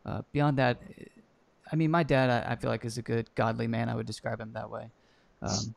[0.06, 0.82] uh, beyond that,
[1.72, 3.90] I mean, my dad, I, I, feel like is a good, godly man.
[3.90, 4.92] I would describe him that way.
[5.42, 5.76] Um,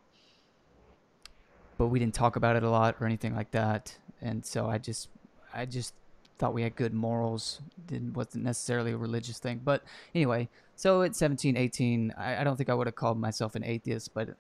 [1.79, 3.97] but we didn't talk about it a lot or anything like that.
[4.21, 5.09] And so I just,
[5.55, 5.95] I just
[6.39, 7.61] thought we had good morals.
[7.87, 9.61] Didn't wasn't necessarily a religious thing.
[9.65, 9.83] But
[10.15, 13.65] anyway, so at 17, 18, I, I don't think I would have called myself an
[13.65, 14.31] atheist, but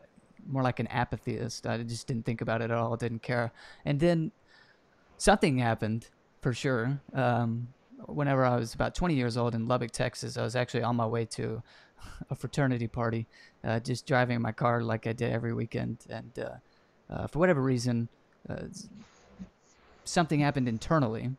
[0.46, 1.66] more like an apatheist.
[1.66, 2.96] I just didn't think about it at all.
[2.96, 3.52] Didn't care.
[3.84, 4.32] And then
[5.18, 6.08] something happened
[6.42, 7.00] for sure.
[7.12, 7.68] Um,
[8.06, 11.06] whenever I was about 20 years old in Lubbock, Texas, I was actually on my
[11.06, 11.62] way to
[12.30, 13.26] a fraternity party,
[13.64, 16.04] uh, just driving my car like I did every weekend.
[16.10, 18.08] And uh, uh, for whatever reason,
[18.48, 18.64] uh,
[20.04, 21.30] something happened internally.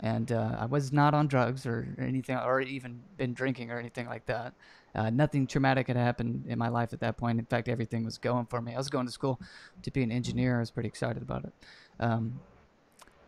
[0.00, 4.06] And uh, I was not on drugs or anything, or even been drinking or anything
[4.06, 4.52] like that.
[4.94, 7.38] Uh, nothing traumatic had happened in my life at that point.
[7.38, 8.74] In fact, everything was going for me.
[8.74, 9.40] I was going to school
[9.82, 10.56] to be an engineer.
[10.56, 11.52] I was pretty excited about it.
[12.00, 12.40] Um,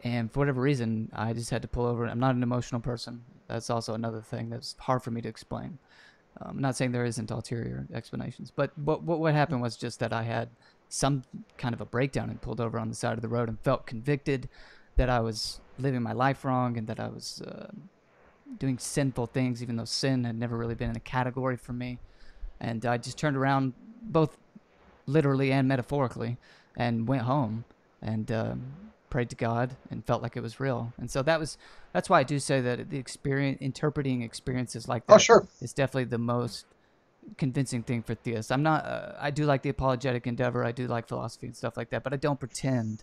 [0.05, 2.07] and for whatever reason, I just had to pull over.
[2.07, 3.25] I'm not an emotional person.
[3.49, 5.79] That's also another thing that's hard for me to explain.
[6.41, 10.01] Um, I'm not saying there isn't ulterior explanations, but what, what what happened was just
[10.01, 10.49] that I had
[10.89, 11.25] some
[11.57, 13.87] kind of a breakdown and pulled over on the side of the road and felt
[13.87, 14.49] convicted
[14.97, 17.71] that I was living my life wrong and that I was uh,
[18.59, 21.99] doing sinful things, even though sin had never really been in a category for me.
[22.61, 24.39] And I just turned around, both
[25.07, 26.37] literally and metaphorically,
[26.77, 27.65] and went home
[28.01, 28.73] and um,
[29.11, 30.93] prayed to God and felt like it was real.
[30.99, 31.59] And so that was
[31.93, 35.47] that's why I do say that the experience interpreting experiences like that oh, sure.
[35.61, 36.67] is definitely the most
[37.39, 38.51] convincing thing for theists.
[38.51, 38.85] I'm not.
[38.85, 40.65] Uh, I do like the apologetic endeavor.
[40.65, 43.03] I do like philosophy and stuff like that, but I don't pretend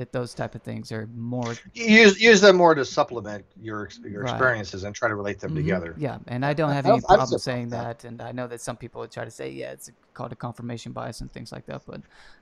[0.00, 4.22] that those type of things are more use use them more to supplement your your
[4.22, 4.30] right.
[4.30, 5.58] experiences and try to relate them mm-hmm.
[5.58, 5.94] together.
[5.98, 8.04] Yeah, and I don't have any I, problem saying that.
[8.04, 10.92] And I know that some people would try to say, yeah, it's called a confirmation
[10.92, 11.82] bias and things like that.
[11.86, 12.00] But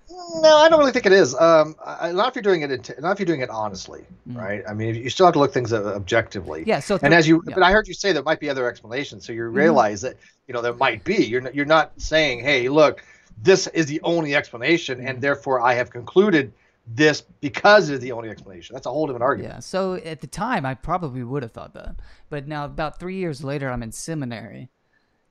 [0.09, 1.35] no, I don't really think it is.
[1.35, 4.39] Um, I, not if you're doing it, not if you're doing it honestly, mm-hmm.
[4.39, 4.63] right?
[4.69, 6.63] I mean, you still have to look things objectively.
[6.65, 6.79] Yeah.
[6.79, 7.55] So, th- and as you, yeah.
[7.55, 9.27] but I heard you say there might be other explanations.
[9.27, 9.57] So you mm-hmm.
[9.57, 10.15] realize mm-hmm.
[10.15, 11.27] that you know there might be.
[11.27, 13.05] You're not, you're not saying, hey, look,
[13.43, 15.21] this is the only explanation, and mm-hmm.
[15.23, 16.53] therefore I have concluded
[16.95, 18.75] this because it's the only explanation.
[18.75, 19.55] That's a whole different argument.
[19.55, 19.61] Yeah.
[19.61, 21.97] So at the time, I probably would have thought that,
[22.31, 24.71] but now about three years later, I'm in seminary,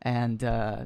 [0.02, 0.86] and uh,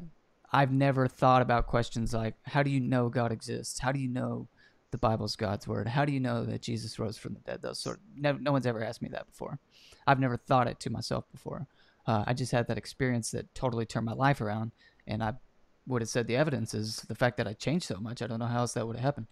[0.52, 3.78] I've never thought about questions like, how do you know God exists?
[3.78, 4.48] How do you know
[4.90, 5.88] the Bible's God's word?
[5.88, 7.62] How do you know that Jesus rose from the dead?
[7.62, 7.96] Those sort.
[7.96, 9.58] Of, no, no one's ever asked me that before.
[10.06, 11.66] I've never thought it to myself before.
[12.06, 14.72] Uh, I just had that experience that totally turned my life around,
[15.06, 15.34] and I
[15.86, 18.22] would have said the evidence is the fact that I changed so much.
[18.22, 19.26] I don't know how else that would have happened.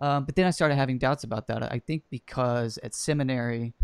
[0.00, 1.62] Um, but then I started having doubts about that.
[1.62, 3.74] I think because at seminary,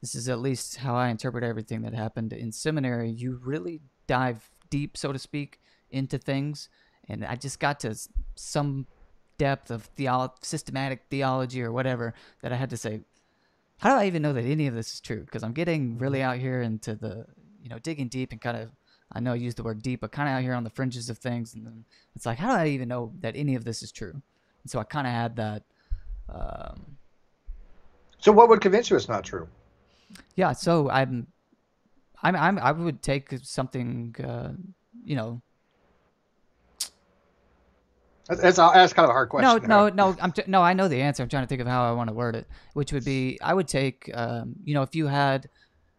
[0.00, 3.10] this is at least how I interpret everything that happened in seminary.
[3.10, 6.68] You really dive deep, so to speak, into things,
[7.08, 7.96] and I just got to
[8.34, 8.86] some
[9.38, 13.00] depth of theolo- systematic theology or whatever that I had to say,
[13.78, 15.20] how do I even know that any of this is true?
[15.20, 17.26] Because I'm getting really out here into the,
[17.62, 18.70] you know, digging deep and kind of,
[19.12, 21.08] I know I use the word deep, but kind of out here on the fringes
[21.08, 21.84] of things, and
[22.14, 24.20] it's like, how do I even know that any of this is true?
[24.68, 25.62] So I kind of had that.
[26.28, 26.96] Um,
[28.18, 29.48] so what would convince you it's not true?
[30.36, 31.26] Yeah, so I'm,
[32.22, 34.52] I'm, I'm I would take something, uh,
[35.04, 35.42] you know.
[38.28, 39.68] That's, that's kind of a hard question.
[39.68, 40.16] No, no, no.
[40.20, 40.60] I'm t- no.
[40.60, 41.22] I know the answer.
[41.22, 43.54] I'm trying to think of how I want to word it, which would be I
[43.54, 45.48] would take, um, you know, if you had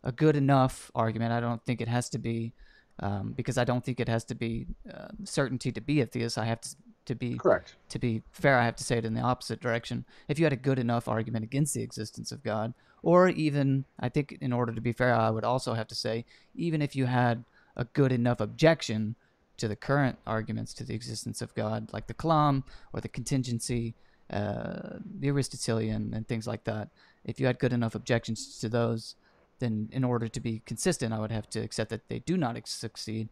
[0.03, 1.32] a good enough argument.
[1.32, 2.53] I don't think it has to be,
[2.99, 6.38] um, because I don't think it has to be uh, certainty to be a theist.
[6.38, 6.70] I have to
[7.10, 7.76] to be correct.
[7.89, 10.05] To be fair, I have to say it in the opposite direction.
[10.28, 14.10] If you had a good enough argument against the existence of God, or even, I
[14.10, 17.07] think, in order to be fair, I would also have to say, even if you
[17.07, 17.45] had
[17.76, 19.16] a good enough objection
[19.57, 23.95] to the current arguments to the existence of God, like the Kalam or the contingency,
[24.30, 26.89] uh, the Aristotelian, and things like that,
[27.26, 29.16] if you had good enough objections to those,
[29.57, 32.55] then in order to be consistent, I would have to accept that they do not
[32.68, 33.30] succeed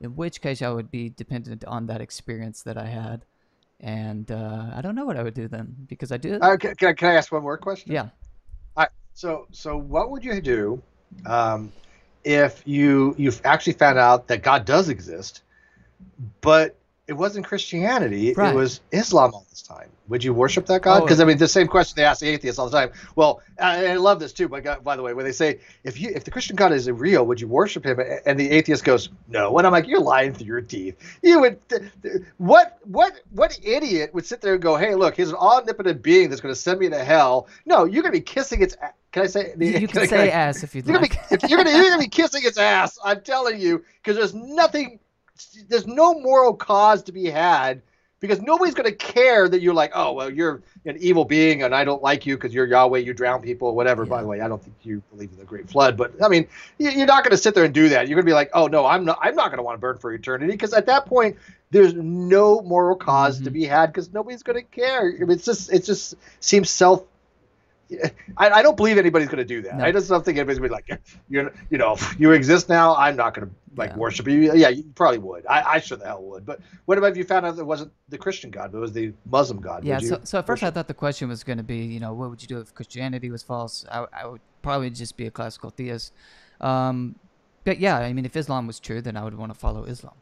[0.00, 3.24] in which case I would be dependent on that experience that I had.
[3.80, 6.34] And uh, I don't know what I would do then because I do.
[6.34, 7.92] Uh, can, can, I, can I ask one more question?
[7.92, 8.08] Yeah.
[8.76, 8.88] All right.
[9.14, 10.82] So, so what would you do
[11.26, 11.72] um,
[12.24, 15.42] if you you've actually found out that God does exist,
[16.40, 16.76] but
[17.08, 18.34] it wasn't Christianity.
[18.34, 18.52] Right.
[18.52, 19.88] It was Islam all this time.
[20.08, 20.98] Would you worship that God?
[21.02, 22.90] Oh, Because I mean, the same question they ask the atheists all the time.
[23.16, 24.48] Well, I, I love this too.
[24.48, 26.90] But God, by the way, when they say if you if the Christian God is
[26.90, 27.98] real, would you worship him?
[28.26, 29.56] And the atheist goes, no.
[29.58, 30.96] And I'm like, you're lying through your teeth.
[31.22, 31.68] You would.
[31.68, 35.36] th- th- What what what idiot would sit there and go, hey, look, he's an
[35.36, 37.48] omnipotent being that's going to send me to hell?
[37.66, 38.76] No, you're going to be kissing its.
[38.82, 39.54] a- Can I say?
[39.58, 41.90] You, you can I- say I- ass if you'd you're gonna be if you're you're
[41.90, 42.98] gonna be kissing its ass.
[43.04, 45.00] I'm telling you, because there's nothing,
[45.68, 47.82] there's no moral cause to be had.
[48.20, 51.84] Because nobody's gonna care that you're like, oh well, you're an evil being and I
[51.84, 54.04] don't like you because you're Yahweh, you drown people, whatever.
[54.04, 56.48] By the way, I don't think you believe in the Great Flood, but I mean,
[56.78, 58.08] you- you're not gonna sit there and do that.
[58.08, 60.12] You're gonna be like, oh no, I'm not, I'm not gonna want to burn for
[60.12, 61.36] eternity because at that point,
[61.70, 63.52] there's no moral because to Mhm.
[63.52, 65.08] be had because nobody's gonna care.
[65.08, 67.04] It's just, it just seems self
[68.36, 69.78] I, I don't believe anybody's going to do that.
[69.78, 69.84] No.
[69.84, 72.94] I just don't think anybody's going to be like, you you know, you exist now.
[72.96, 73.96] I'm not going to like Yeah.
[73.96, 74.52] worship you.
[74.54, 75.46] Yeah, you probably would.
[75.46, 76.44] I, I sure the hell would.
[76.44, 78.80] But what about if you found out that it wasn't the Christian God, but it
[78.80, 79.84] was the Muslim God?
[79.84, 82.12] Yeah, so, so at first I thought the question was going to be, you know,
[82.12, 83.84] what would you do if Christianity was false?
[83.90, 86.12] I, I would probably just be a classical theist.
[86.60, 87.14] Um,
[87.64, 90.14] but yeah, I mean, if Islam was true, then I would want to follow Islam.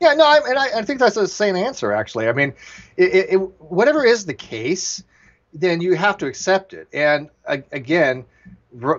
[0.00, 1.92] Yeah, no, I, and I, I think that's the same answer.
[1.92, 2.54] Actually, I mean,
[2.96, 5.04] it, it, whatever is the case,
[5.52, 6.88] then you have to accept it.
[6.92, 8.24] And again,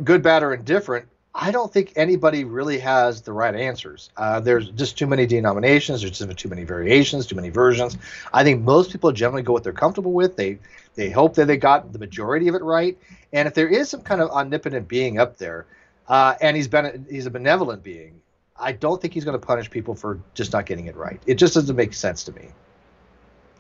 [0.03, 1.07] good, bad, or indifferent.
[1.33, 4.09] I don't think anybody really has the right answers.
[4.17, 6.01] Uh, there's just too many denominations.
[6.01, 7.97] There's just too many variations, too many versions.
[8.33, 10.35] I think most people generally go what they're comfortable with.
[10.35, 10.59] They
[10.95, 12.97] they hope that they got the majority of it right.
[13.31, 15.65] And if there is some kind of omnipotent being up there,
[16.09, 18.19] uh, and he's been he's a benevolent being,
[18.57, 21.21] I don't think he's going to punish people for just not getting it right.
[21.25, 22.49] It just doesn't make sense to me.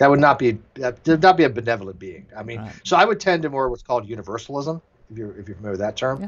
[0.01, 2.25] That would not be that would not be a benevolent being.
[2.35, 2.71] I mean, Right.
[2.83, 4.81] so I would tend to more what's called universalism,
[5.11, 6.21] if you're if you're familiar with that term.
[6.21, 6.27] Yeah.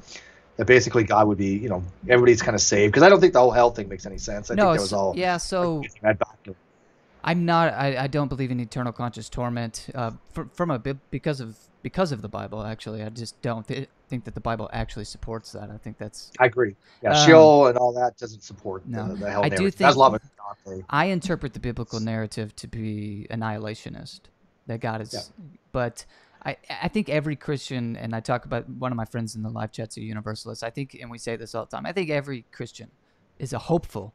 [0.57, 3.33] That basically God would be, you know, everybody's kind of saved because I don't think
[3.33, 4.51] the whole hell thing makes any sense.
[4.51, 5.37] I no, think that was all yeah.
[5.37, 6.55] So doctrine.
[7.23, 7.73] I'm not.
[7.73, 9.87] I, I don't believe in eternal conscious torment.
[9.95, 12.63] Uh, fr- from a because of because of the Bible.
[12.63, 15.69] Actually, I just don't th- think that the Bible actually supports that.
[15.69, 16.31] I think that's.
[16.39, 16.75] I agree.
[17.03, 19.09] Yeah, Um, Sheol and all that doesn't support no.
[19.09, 20.21] the, the hell I do think- That's love it.
[20.89, 24.21] I interpret the biblical narrative to be annihilationist.
[24.67, 25.19] That God is, Yeah.
[25.73, 26.05] but
[26.45, 29.49] I I think every Christian, and I talk about one of my friends in the
[29.49, 30.63] live chats, a universalist.
[30.63, 31.85] I think, and we say this all the time.
[31.85, 32.89] I think every Christian
[33.39, 34.13] is a hopeful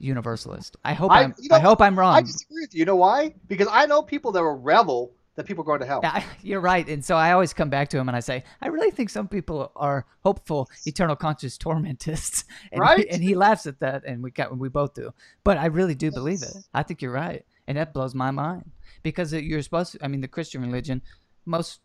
[0.00, 0.76] universalist.
[0.84, 2.14] I hope I- I, am you know, I hope I'm wrong.
[2.16, 2.80] I disagree with you.
[2.80, 3.34] You know why?
[3.48, 6.00] Because I know people that will revel that people are going to hell.
[6.02, 8.68] Yeah, you're right, and so I always come back to him and I say, I
[8.68, 12.98] really think some people are hopeful, eternal conscious tormentists, and Right?
[12.98, 15.12] He, and he laughs at that, and we got we both do,
[15.44, 16.54] but I really do believe it.
[16.74, 18.70] I think you're right, and that blows my mind
[19.02, 19.92] because you're supposed.
[19.92, 21.00] to, I mean, the Christian religion,
[21.46, 21.80] most.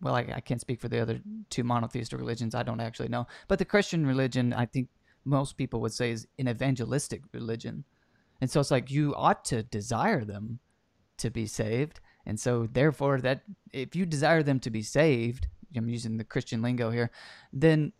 [0.00, 2.54] Well, I, I can't speak for the other two monotheistic religions.
[2.54, 4.88] I don't actually know, but the Christian religion, I think
[5.24, 7.84] most people would say, is an evangelistic religion,
[8.40, 10.60] and so it's like you ought to desire them
[11.18, 12.00] to be saved.
[12.26, 13.42] And so therefore that
[13.72, 15.46] if you desire them to be saved,
[15.76, 17.10] I'm using the Christian lingo here,
[17.52, 17.92] then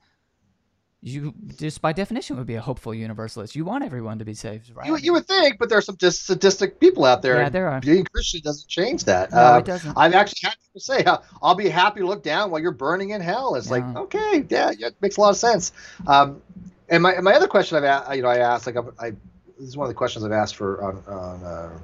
[1.01, 3.55] you just by definition would be a hopeful universalist.
[3.55, 4.87] You want everyone to be saved, right?
[4.87, 7.37] You, you would think, but there's some just sadistic people out there.
[7.37, 7.81] Yeah, there are.
[7.81, 9.31] Being Christian doesn't change that.
[9.31, 9.97] no, Uh, it doesn't.
[9.97, 11.05] I've actually had people say,
[11.41, 14.73] "I'll be happy to look down while you're burning in hell." It's like, okay, yeah,
[14.77, 15.73] yeah, it makes a lot of sense.
[16.09, 16.43] Um,
[16.89, 19.11] and my my other question I've you know I asked like I'm, I
[19.59, 21.79] this is one of the questions I've asked for on on uh,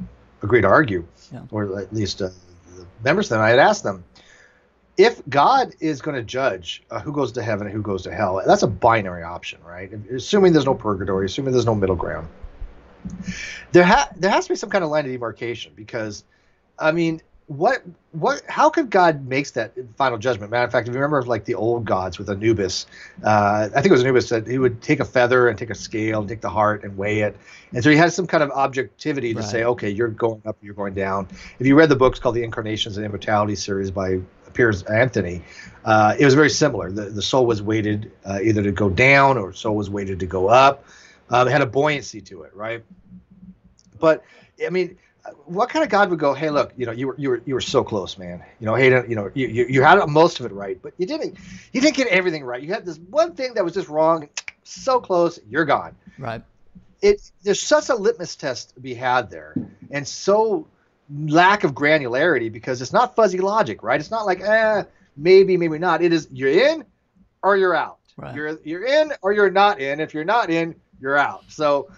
[0.45, 1.43] agree to argue, Yeah.
[1.51, 2.29] or at least uh,
[2.77, 3.41] the members of them.
[3.41, 4.05] I had asked them
[4.97, 8.15] if God is going to judge uh, who goes to heaven and who goes to
[8.15, 8.41] hell.
[8.47, 9.91] That's a binary option, right?
[10.13, 12.29] Assuming there's no purgatory, assuming there's no middle ground
[13.73, 16.25] there ha- there has to be some kind of line of demarcation because
[16.79, 17.83] I mean what
[18.13, 20.51] what how could God makes that final judgment?
[20.51, 22.87] Matter of fact, if you remember like the old gods with Anubis,
[23.23, 25.75] uh, I think it was Anubis that he would take a feather and take a
[25.75, 27.37] scale and take the heart and weigh it,
[27.73, 29.49] and so he has some kind of objectivity to Right.
[29.49, 31.29] say, okay, you're going up, you're going down.
[31.59, 34.21] If you read the books called the Incarnations of Immortality series by
[34.55, 35.43] Piers Anthony,
[35.85, 36.91] uh, it was very similar.
[36.91, 40.27] The the soul was weighted uh, either to go down or soul was weighted to
[40.27, 40.85] go up.
[41.29, 42.83] Um, it had a buoyancy to it, right?
[44.01, 44.23] But
[44.65, 44.97] I mean,
[45.47, 47.55] what kind of God would go, hey, look, you know, you were you were you
[47.55, 48.43] were so close, man.
[48.61, 51.07] You know, hey, you know, you, you you had most of it right, but you
[51.07, 51.39] didn't
[51.73, 52.63] you didn't get everything right.
[52.63, 54.29] You had this one thing that was just wrong.
[54.65, 55.97] So close, you're gone.
[56.19, 56.43] right.
[57.03, 59.55] It there's such a litmus test to be had there,
[59.91, 60.67] and so
[61.11, 64.01] lack of granularity because it's not fuzzy logic, right?
[64.01, 64.85] It's not like, eh,
[65.17, 66.03] maybe, maybe not.
[66.03, 66.85] It is you're in
[67.43, 67.99] or you're out.
[68.17, 68.35] Right.
[68.35, 70.01] You're you're in or you're not in.
[70.01, 71.45] If you're not in, you're out.
[71.49, 71.89] So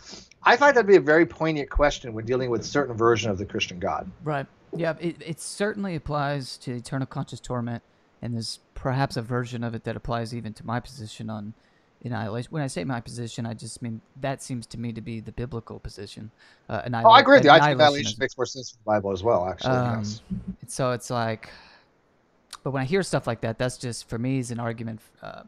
[0.46, 3.30] I find that to be a very poignant question when dealing with a certain version
[3.30, 4.10] of the Christian God.
[4.22, 4.46] Right.
[4.74, 7.82] Yeah, it, it certainly applies to eternal conscious torment,
[8.22, 11.54] and there's perhaps a version of it that applies even to my position on
[12.04, 12.50] annihilation.
[12.52, 15.32] When I say my position, I just mean that seems to me to be the
[15.32, 16.30] biblical position.
[16.68, 17.50] Uh, annihila- oh, I agree with you.
[17.50, 19.70] I think annihilation makes more sense in the Bible as well, actually.
[19.70, 20.22] Um, yes.
[20.68, 21.48] So it's like,
[22.62, 25.00] but when I hear stuff like that, that's just for me is an argument.
[25.22, 25.42] Uh,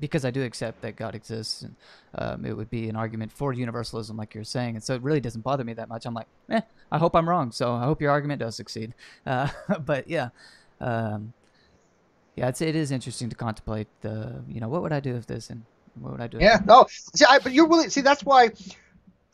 [0.00, 1.76] because I do accept that God exists, and
[2.16, 5.20] um, it would be an argument for universalism, like you're saying, and so it really
[5.20, 6.06] doesn't bother me that much.
[6.06, 8.94] I'm like, eh, I hope I'm wrong, so I hope your argument does succeed.
[9.26, 9.48] Uh,
[9.84, 10.30] but yeah,
[10.80, 11.32] um,
[12.36, 15.26] yeah, it's it is interesting to contemplate the, you know, what would I do if
[15.26, 15.62] this, and
[16.00, 16.38] what would I do?
[16.40, 17.90] Yeah, no, see, I, but you're willing.
[17.90, 18.50] See, that's why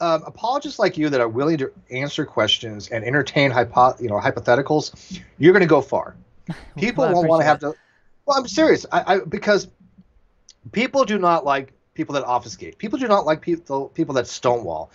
[0.01, 4.19] um, apologists like you that are willing to answer questions and entertain hypo, you know,
[4.19, 6.17] hypotheticals, you're going to go far.
[6.77, 7.75] People well, won't want to have to.
[8.27, 8.85] Well, I'm serious.
[8.93, 9.69] I, I because
[10.73, 12.79] people do not like people that obfuscate.
[12.79, 14.91] People do not like people people that stonewall.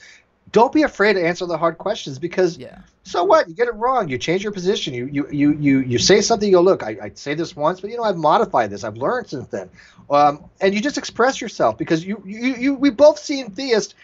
[0.51, 2.79] Don't be afraid to answer the hard questions because yeah.
[3.03, 3.47] so what?
[3.47, 4.09] You get it wrong.
[4.09, 4.93] You change your position.
[4.93, 6.47] You you you you, you say something.
[6.47, 8.83] You go, look, I, I say this once, but you know I've modified this.
[8.83, 9.69] I've learned since then.
[10.09, 13.95] Um, and you just express yourself because you you, you we both seen theists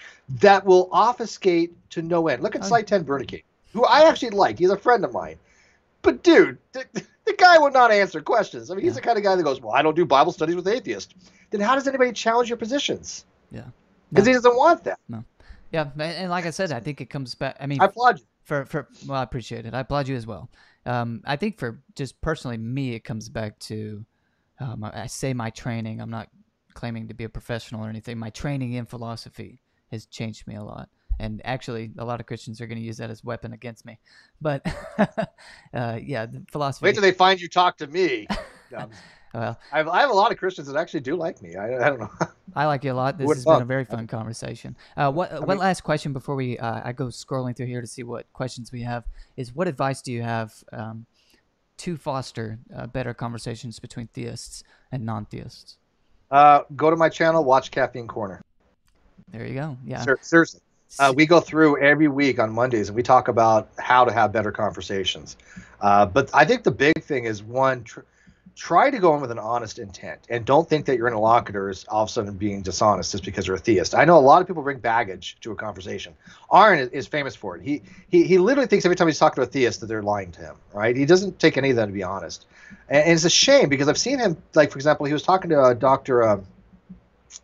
[0.41, 2.43] that will obfuscate to no end.
[2.43, 3.43] Look at Sye Ten Bruggencate,
[3.73, 4.59] who I actually like.
[4.59, 5.37] He's a friend of mine.
[6.01, 6.85] But dude, the,
[7.25, 8.71] the guy would not answer questions.
[8.71, 10.55] I mean, he's the kind of guy that goes, "Well, I don't do Bible studies
[10.55, 11.13] with atheists."
[11.49, 13.25] Then how does anybody challenge your positions?
[13.51, 13.65] Yeah,
[14.09, 14.31] because no.
[14.31, 14.99] he doesn't want that.
[15.07, 15.23] No.
[15.71, 17.57] Yeah, and like I said, I think it comes back.
[17.59, 18.87] I mean, I applaud you for for.
[19.05, 19.73] Well, I appreciate it.
[19.73, 20.49] I applaud you as well.
[20.85, 24.05] Um, I think for just personally me, it comes back to.
[24.59, 26.01] Um, I say my training.
[26.01, 26.29] I'm not
[26.73, 28.17] claiming to be a professional or anything.
[28.17, 29.59] My training in philosophy
[29.91, 30.89] has changed me a lot
[31.19, 33.97] and actually a lot of christians are going to use that as weapon against me
[34.41, 34.65] but
[35.73, 38.27] uh, yeah philosophy wait till they find you talk to me
[38.71, 38.89] no,
[39.33, 41.55] well, I have, I have a lot of Christians that actually do like me.
[41.55, 42.11] I, I don't know.
[42.55, 43.17] I like you a lot.
[43.17, 44.75] This has been a very fun conversation.
[44.95, 47.81] Uh, what I one mean, last question before we uh, I go scrolling through here
[47.81, 49.05] to see what questions we have
[49.35, 51.05] is what advice do you have um,
[51.77, 55.77] to foster uh, better conversations between theists and non-theists?
[56.31, 58.41] Uh, go to my channel, watch Caffeine Corner.
[59.31, 59.77] There you go.
[59.85, 60.03] Yeah.
[60.21, 60.61] Seriously.
[60.99, 64.31] Uh, we go through every week on Mondays and we talk about how to have
[64.31, 65.37] better conversations.
[65.81, 68.01] Uh, but I think the big thing is one, tr-
[68.55, 71.85] try to go in with an honest intent and don't think that your interlocutor is
[71.85, 73.95] all of a sudden being dishonest just because you're a theist.
[73.95, 76.13] I know a lot of people bring baggage to a conversation.
[76.51, 77.63] Aron is, is famous for it.
[77.63, 80.31] He, he he literally thinks every time he's talking to a theist that they're lying
[80.33, 80.95] to him, right?
[80.95, 82.45] He doesn't take any of that to be honest.
[82.89, 85.49] And, and it's a shame because I've seen him, like, for example, he was talking
[85.51, 86.23] to a doctor.
[86.23, 86.41] Uh,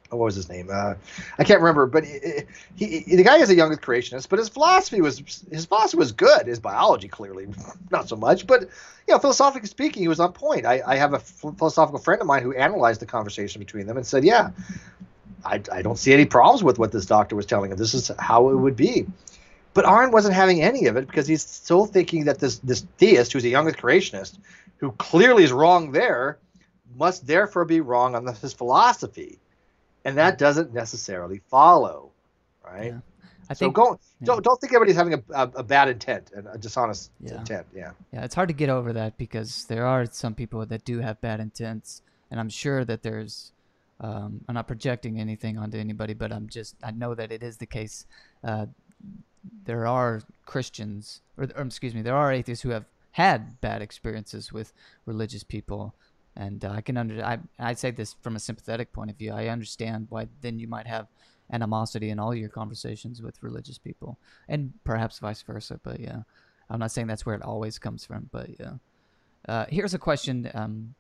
[0.10, 0.70] what was his name?
[0.72, 0.96] Uh,
[1.38, 2.44] I can't remember, but he,
[2.76, 5.20] he, he, the guy is a young creationist, but his philosophy was
[5.52, 6.48] his philosophy was good.
[6.48, 7.48] His biology clearly
[7.92, 8.62] not so much, but
[9.08, 10.66] you know, philosophically speaking, he was on point.
[10.66, 14.06] I, I have a philosophical friend of mine who analyzed the conversation between them and
[14.06, 14.52] said, yeah,
[15.44, 17.78] I, I don't see any problems with what this doctor was telling him.
[17.78, 19.06] This is how it would be.
[19.74, 23.34] But Aron wasn't having any of it because he's still thinking that this this theist,
[23.34, 24.38] who's a young creationist,
[24.78, 26.38] who clearly is wrong there,
[26.96, 29.40] must therefore be wrong on the, his philosophy
[30.06, 32.12] and that doesn't necessarily follow,
[32.64, 32.92] right?
[32.92, 33.00] Yeah.
[33.50, 34.26] I so think, go, yeah.
[34.26, 37.40] don't don't think everybody's having a, a, a bad intent and a dishonest yeah.
[37.40, 37.68] intent.
[37.76, 37.92] Yeah.
[38.12, 41.20] Yeah, it's hard to get over that because there are some people that do have
[41.22, 42.02] bad intents,
[42.32, 43.52] and I'm sure that there's.
[44.00, 47.58] Um, I'm not projecting anything onto anybody, but I'm just I know that it is
[47.58, 48.06] the case.
[48.44, 48.66] Uh,
[49.66, 54.52] there are Christians, or, or excuse me, there are atheists who have had bad experiences
[54.52, 54.74] with
[55.06, 55.94] religious people
[56.36, 59.32] and uh, I can under I I say this from a sympathetic point of view.
[59.32, 61.08] I understand why then you might have
[61.52, 64.18] animosity in all your conversations with religious people,
[64.48, 65.80] and perhaps vice versa.
[65.84, 66.24] But yeah,
[66.70, 68.30] I'm not saying that's where it always comes from.
[68.32, 68.74] But yeah,
[69.48, 70.50] uh, here's a question.
[70.54, 70.96] Um,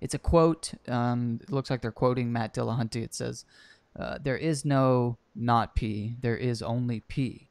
[0.00, 0.72] it's a quote.
[0.88, 3.02] Um, it looks like they're quoting Matt Dillahunty.
[3.02, 3.44] It says,
[3.98, 6.16] uh, "There is no not P.
[6.20, 7.48] There is only P.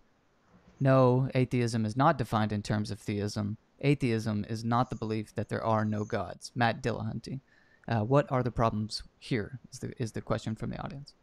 [0.79, 5.47] No, atheism is not defined in terms of theism." Atheism is not the belief that
[5.49, 6.51] there are no gods.
[6.55, 7.39] Matt Dillahunty.
[7.87, 9.59] Uh, what are the problems here?
[9.71, 11.13] Is the is the question from the audience?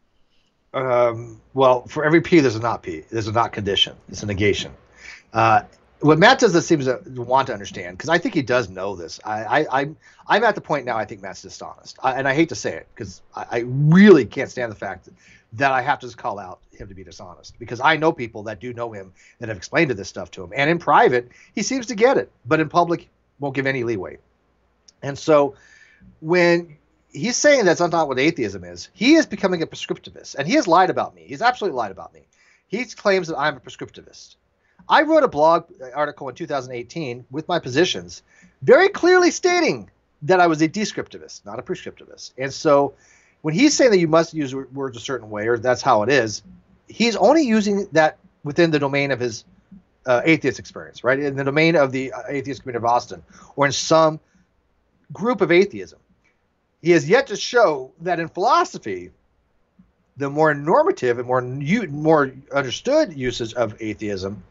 [0.72, 3.02] Um, well, for every p, there's a not p.
[3.10, 3.96] There's a not condition.
[4.08, 4.72] It's a negation.
[5.32, 5.62] Uh,
[6.00, 8.96] what Matt does that seems to want to understand because I think he does know
[8.96, 9.20] this.
[9.24, 10.96] I, I I'm I'm at the point now.
[10.96, 14.24] I think Matt's dishonest, I, and I hate to say it because I, I, really
[14.24, 15.14] can't stand the fact that,
[15.54, 18.44] that I have to just call out him to be dishonest because I know people
[18.44, 21.62] that do know him that have explained this stuff to him, and in private he
[21.62, 23.08] seems to get it, but in public
[23.38, 24.18] won't give any leeway.
[25.02, 25.56] And so
[26.20, 26.76] when
[27.10, 30.66] he's saying that's not what atheism is, he is becoming a prescriptivist, and he has
[30.66, 31.24] lied about me.
[31.26, 32.22] He's absolutely lied about me.
[32.68, 34.36] He claims that I'm a prescriptivist.
[34.88, 38.22] I wrote a blog article in 2018 with my positions,
[38.62, 39.90] very clearly stating
[40.22, 42.32] that I was a descriptivist, not a prescriptivist.
[42.38, 42.94] And so
[43.42, 46.08] when he's saying that you must use words a certain way or that's how it
[46.08, 46.42] is,
[46.88, 49.44] he's only using that within the domain of his
[50.06, 51.18] uh, atheist experience, right?
[51.18, 53.22] In the domain of the uh, atheist community of Austin
[53.56, 54.20] or in some
[55.12, 55.98] group of atheism.
[56.80, 59.10] He has yet to show that in philosophy,
[60.16, 64.42] the more normative and more more understood usage of atheism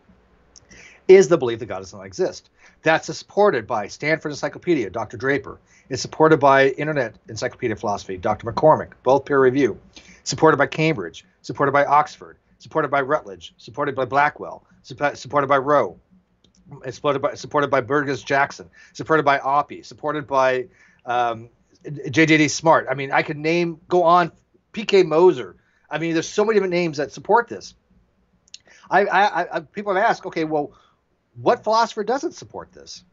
[1.08, 2.50] is the belief that God does not exist.
[2.84, 5.18] That's supported by Stanford Encyclopedia, Dr.
[5.18, 5.60] Draper.
[5.90, 8.52] It's supported by Internet Encyclopedia of Philosophy, Dr.
[8.52, 9.80] McCormick, both peer review.
[10.24, 16.00] Supported by Cambridge, supported by Oxford, supported by Routledge, supported by Blackwell, supported by Rowe,
[16.92, 20.68] supported by supported by Burgess Jackson, supported by Oppy, supported by
[21.06, 21.50] um,
[21.84, 22.88] JJC Smart.
[22.90, 24.32] I mean, I could name go on.
[24.72, 25.04] P.K.
[25.04, 25.56] Moser.
[25.90, 27.74] I mean, there's so many different names that support this.
[28.90, 30.72] I, I, I people have asked, okay, well,
[31.40, 33.04] what philosopher doesn't support this?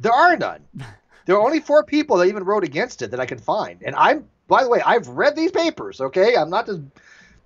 [0.00, 0.64] There are none.
[1.26, 3.82] There are only four people that even wrote against it that I can find.
[3.82, 5.98] And I'm, by the way, I've read these papers.
[5.98, 6.80] Okay, I'm not just,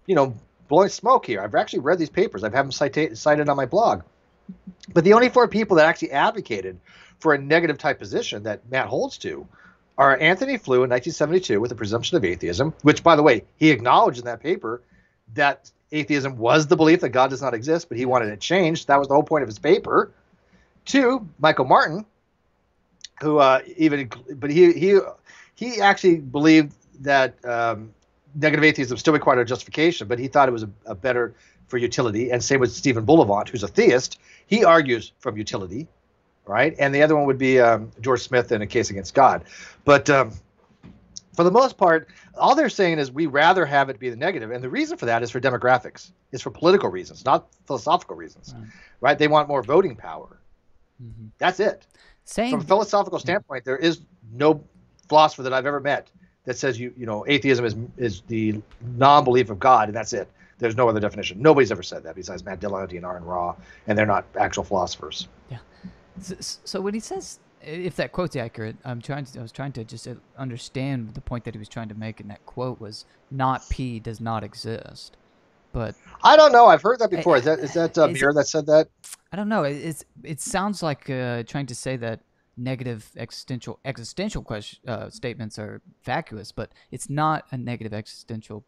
[0.04, 0.34] you know,
[0.66, 1.40] blowing smoke here.
[1.40, 2.42] I've actually read these papers.
[2.42, 4.02] I've had them cita- cited on my blog.
[4.92, 6.80] But the only four people that actually advocated
[7.20, 9.46] for a negative type position that Matt holds to
[9.96, 13.70] are Antony Flew in 1972 with the presumption of atheism, which, by the way, he
[13.70, 14.80] acknowledged in that paper
[15.34, 18.88] that atheism was the belief that God does not exist, but he wanted it changed.
[18.88, 20.12] That was the whole point of his paper.
[20.84, 22.04] Two, Michael Martin,
[23.20, 24.98] who uh, even, but he he
[25.54, 27.92] he actually believed that um,
[28.34, 31.34] negative atheism still required a justification, but he thought it was a, a better
[31.66, 32.30] for utility.
[32.30, 34.18] And same with Stephen Bullivant, who's a theist.
[34.46, 35.86] He argues from utility,
[36.46, 36.74] right?
[36.78, 39.44] And the other one would be um, George Smith in a case against God.
[39.84, 40.32] But um,
[41.38, 44.50] for the most part, all they're saying is we rather have it be the negative,
[44.50, 46.10] and the reason for that is for demographics.
[46.32, 48.68] It's for political reasons, not philosophical reasons, right?
[49.00, 49.18] right?
[49.20, 50.40] They want more voting power.
[51.00, 51.26] Mm-hmm.
[51.38, 51.86] That's it.
[52.24, 52.50] Same.
[52.50, 54.00] From a philosophical standpoint, there is
[54.32, 54.64] no
[55.08, 56.10] philosopher that I've ever met
[56.44, 58.60] that says you you know atheism is is the
[58.96, 60.28] non-belief of God, and that's it.
[60.58, 61.40] There's no other definition.
[61.40, 63.54] Nobody's ever said that besides Matt Dillahunty and Aron Ra,
[63.86, 65.28] and they're not actual philosophers.
[65.52, 65.58] Yeah.
[66.20, 69.38] So, so when he says if that quote's accurate, I'm trying to.
[69.38, 72.20] I was trying to just uh, understand the point that he was trying to make
[72.20, 75.16] in that quote was not P does not exist,
[75.72, 76.66] but I don't know.
[76.66, 77.36] I've heard that before.
[77.36, 78.88] Is that is that uh, Mir that said that?
[79.32, 79.64] I don't know.
[79.64, 82.20] It's it sounds like uh, trying to say that
[82.56, 88.64] negative existential existential question uh, statements are vacuous, but it's not a negative existential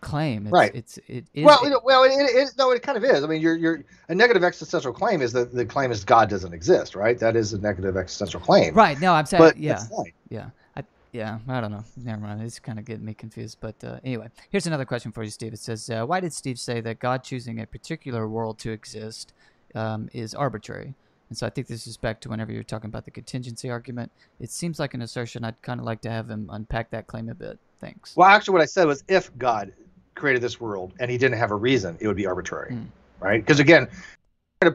[0.00, 0.46] claim.
[0.46, 0.74] It's, right.
[0.74, 1.44] It's it is.
[1.44, 3.24] Well, it, well, it, it, no, it kind of is.
[3.24, 6.52] I mean, you're you're a negative existential claim is that the claim is God doesn't
[6.52, 7.18] exist, right?
[7.18, 8.74] That is a negative existential claim.
[8.74, 9.00] Right.
[9.00, 9.82] No, I'm saying, but yeah,
[10.28, 11.38] yeah, I, yeah.
[11.48, 11.84] I don't know.
[11.96, 12.42] Never mind.
[12.42, 13.58] It's kind of getting me confused.
[13.60, 15.52] But uh, anyway, here's another question for you, Steve.
[15.52, 19.32] It says, uh, why did Steve say that God choosing a particular world to exist
[19.74, 20.94] um, is arbitrary?
[21.28, 24.12] And so I think this is back to whenever you're talking about the contingency argument.
[24.40, 25.44] It seems like an assertion.
[25.44, 27.58] I'd kind of like to have him unpack that claim a bit.
[27.80, 28.14] Thanks.
[28.16, 29.72] Well, actually, what I said was if God
[30.14, 32.86] created this world and he didn't have a reason, it would be arbitrary, mm.
[33.20, 33.40] right?
[33.40, 33.88] Because again,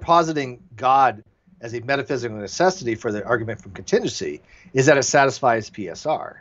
[0.01, 1.23] positing God
[1.61, 4.41] as a metaphysical necessity for the argument from contingency
[4.73, 6.37] is that it satisfies PSR,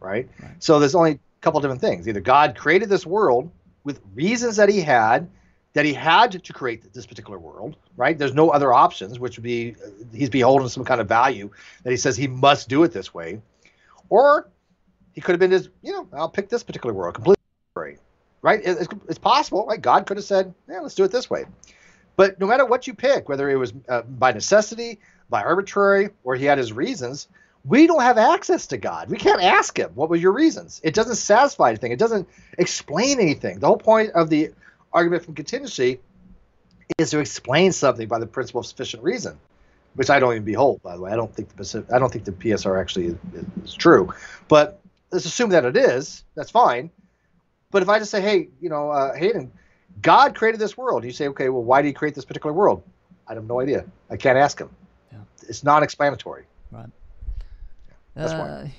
[0.00, 0.28] right?
[0.40, 0.50] right.
[0.58, 2.08] So there's only a couple different things.
[2.08, 3.50] Either God created this world
[3.82, 5.28] with reasons that he had,
[5.74, 8.16] that he had to create this particular world, right?
[8.16, 9.74] There's no other options, which would be
[10.14, 11.50] he's beholden to some kind of value
[11.82, 13.40] that he says he must do it this way,
[14.08, 14.48] or
[15.12, 17.98] he could have been just, you know, I'll pick this particular world completely,
[18.40, 18.60] right?
[18.64, 19.80] It's, it's possible, right?
[19.80, 21.44] God could have said, yeah, let's do it this way.
[22.16, 26.36] But no matter what you pick, whether it was uh, by necessity, by arbitrary, or
[26.36, 27.26] he had his reasons,
[27.64, 29.08] we don't have access to God.
[29.08, 30.80] We can't ask him, what were your reasons?
[30.84, 31.90] It doesn't satisfy anything.
[31.90, 32.28] It doesn't
[32.58, 33.58] explain anything.
[33.58, 34.50] The whole point of the
[34.94, 36.00] argument from contingency
[36.98, 39.38] is to explain something by the principle of sufficient reason,
[39.94, 41.10] which I don't even behold, by the way.
[41.10, 43.16] I don't think the I don't think the PSR actually is,
[43.64, 44.12] is true,
[44.48, 44.80] but
[45.10, 46.24] let's assume that it is.
[46.34, 46.90] That's fine.
[47.70, 49.50] But if I just say, hey, you know, uh, Haden,
[50.00, 52.82] God created this world, you say, okay, well, why did He create this particular world?
[53.26, 53.84] I have no idea.
[54.10, 54.70] I can't ask Him.
[55.10, 55.18] Yeah.
[55.48, 56.44] It's non-explanatory.
[56.70, 56.90] Right.
[58.14, 58.74] That's uh, why.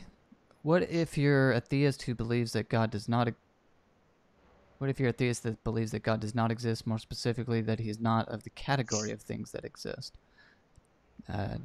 [0.62, 3.28] What if you're a theist who believes that God does not?
[4.78, 6.86] What if you're a theist that believes that God does not exist?
[6.86, 10.14] More specifically, that He is not of the category of things that exist.
[11.32, 11.56] Uh,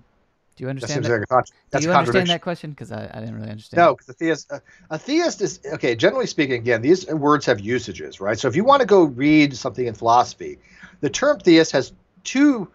[0.57, 1.05] do you understand?
[1.05, 1.35] That, that?
[1.73, 2.71] Like do you understand that question?
[2.71, 3.79] Because I, I didn't really understand.
[3.79, 4.61] No, because a theist, uh,
[4.91, 5.97] a theist is okay.
[5.97, 8.39] Generally speaking, again, these words have usages, right?
[8.39, 10.59] So if you want to go read something in philosophy,
[11.01, 11.93] the term theist has
[12.25, 12.71] two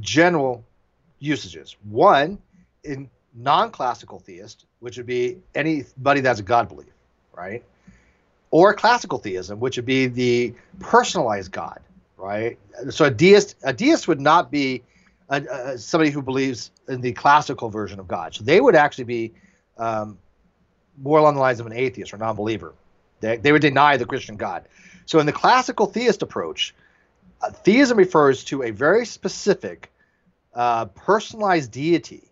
[0.00, 0.64] general
[1.18, 1.76] usages.
[1.88, 2.38] One,
[2.84, 6.92] in non-classical theist, which would be anybody that's a God belief,
[7.32, 7.64] right?
[8.50, 11.80] Or classical theism, which would be the personalized God,
[12.16, 12.58] right?
[12.90, 14.82] So a deist, a deist would not be
[15.76, 18.34] somebody who believes in the classical version of God.
[18.34, 19.32] So they would actually be
[19.78, 20.18] um,
[21.00, 22.74] more along the lines of an atheist or non-believer.
[23.20, 24.64] They, they would deny the Christian God.
[25.06, 26.74] So in the classical theist approach,
[27.42, 29.90] uh, theism refers to a very specific
[30.54, 32.24] uh, personalized deity.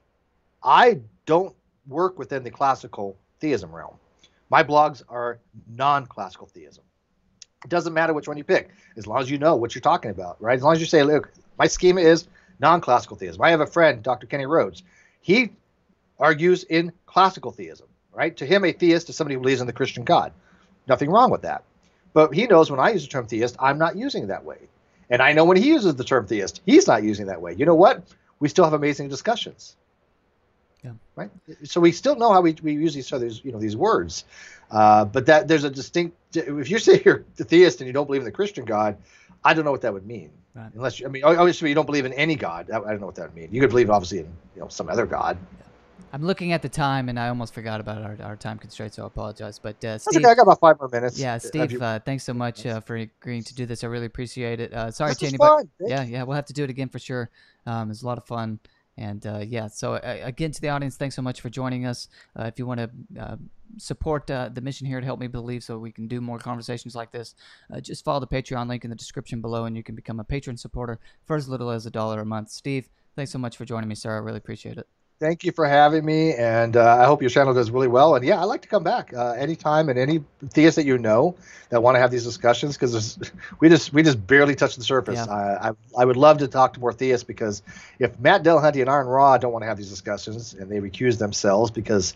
[0.63, 1.55] I don't
[1.87, 3.95] work within the classical theism realm.
[4.51, 6.85] My blogs are non-classical theism.
[7.65, 10.11] It doesn't matter which one you pick, as long as you know what you're talking
[10.11, 10.57] about, right?
[10.57, 12.29] As long as you say, look, my schema is
[12.61, 13.43] non-classical theism.
[13.43, 14.27] I have a friend, Dr.
[14.27, 14.83] Kenny Rhodes.
[15.21, 15.51] He
[16.19, 18.37] argues in classical theism, right?
[18.37, 20.33] To him, a theist is somebody who believes in the Christian God.
[20.87, 21.65] Nothing wrong with that.
[22.13, 24.59] But he knows when I use the term theist, I'm not using it that way.
[25.11, 27.55] And I know when he uses the term theist, he's not using that way.
[27.55, 28.03] You know what?
[28.41, 29.77] We still have amazing discussions.
[30.85, 30.93] Yeah.
[31.17, 31.31] Right.
[31.65, 34.25] So we still know how we, we use these other you know these words,
[34.71, 36.17] uh, but that there's a distinct.
[36.35, 38.97] If you say you're a theist and you don't believe in the Christian God,
[39.45, 40.31] I don't know what that would mean.
[40.55, 40.71] Right.
[40.75, 42.71] Unless you, I mean, obviously you don't believe in any God.
[42.71, 43.49] I, don't know what that would mean.
[43.53, 45.37] You could believe obviously in you know some other God.
[45.59, 45.67] Yeah.
[46.13, 49.05] I'm looking at the time, and I almost forgot about our, our time constraints, so
[49.05, 49.59] I apologize.
[49.59, 50.31] But uh, Steve, okay.
[50.31, 51.19] I got about five more minutes.
[51.19, 51.81] Yeah, Steve, you...
[51.81, 53.85] uh, thanks so much uh, for agreeing to do this.
[53.85, 54.73] I really appreciate it.
[54.73, 55.69] Uh, sorry this to anybody.
[55.81, 57.29] Yeah, yeah, we'll have to do it again for sure.
[57.67, 58.59] Um, it's a lot of fun.
[58.99, 62.09] And uh, yeah, so uh, again to the audience, thanks so much for joining us.
[62.39, 63.37] Uh, if you want to uh,
[63.77, 66.97] support uh, the mission here to help me believe so we can do more conversations
[66.97, 67.37] like this,
[67.73, 70.25] uh, just follow the Patreon link in the description below and you can become a
[70.25, 72.51] patron supporter for as little as a dollar a month.
[72.51, 74.15] Steve, thanks so much for joining me, sir.
[74.15, 74.89] I really appreciate it
[75.21, 78.15] thank you for having me, and uh, I hope your channel does really well.
[78.15, 81.37] And yeah, I like to come back uh, anytime, and any theists that you know
[81.71, 83.19] that want to have these discussions because
[83.61, 85.19] we just we just barely touch the surface.
[85.27, 85.33] Yeah.
[85.33, 87.63] I, I, I would love to talk to more theists because
[87.99, 91.19] if Matt Dillahunty and Aron Ra don't want to have these discussions and they recuse
[91.19, 92.15] themselves because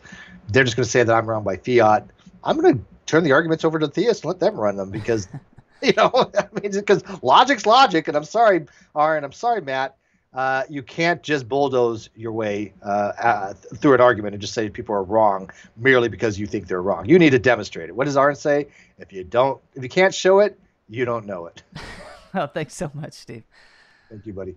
[0.48, 2.06] they're just going to say that I'm wrong by fiat,
[2.44, 5.28] I'm going to turn the arguments over to theists and let them run them because.
[5.82, 8.66] you know, I mean, because logic's logic, and I'm sorry,
[8.96, 9.96] Aron, I'm sorry, Matt
[10.34, 14.70] uh, you can't just bulldoze your way uh, uh, through an argument and just say
[14.70, 17.06] people are wrong merely because you think they're wrong.
[17.06, 17.96] You need to demonstrate it.
[17.96, 18.68] What does Aron say?
[18.98, 21.62] If you don't, if you can't show it, you don't know it.
[22.34, 23.44] well, thanks so much, Steve.
[24.08, 24.54] Thank you, buddy.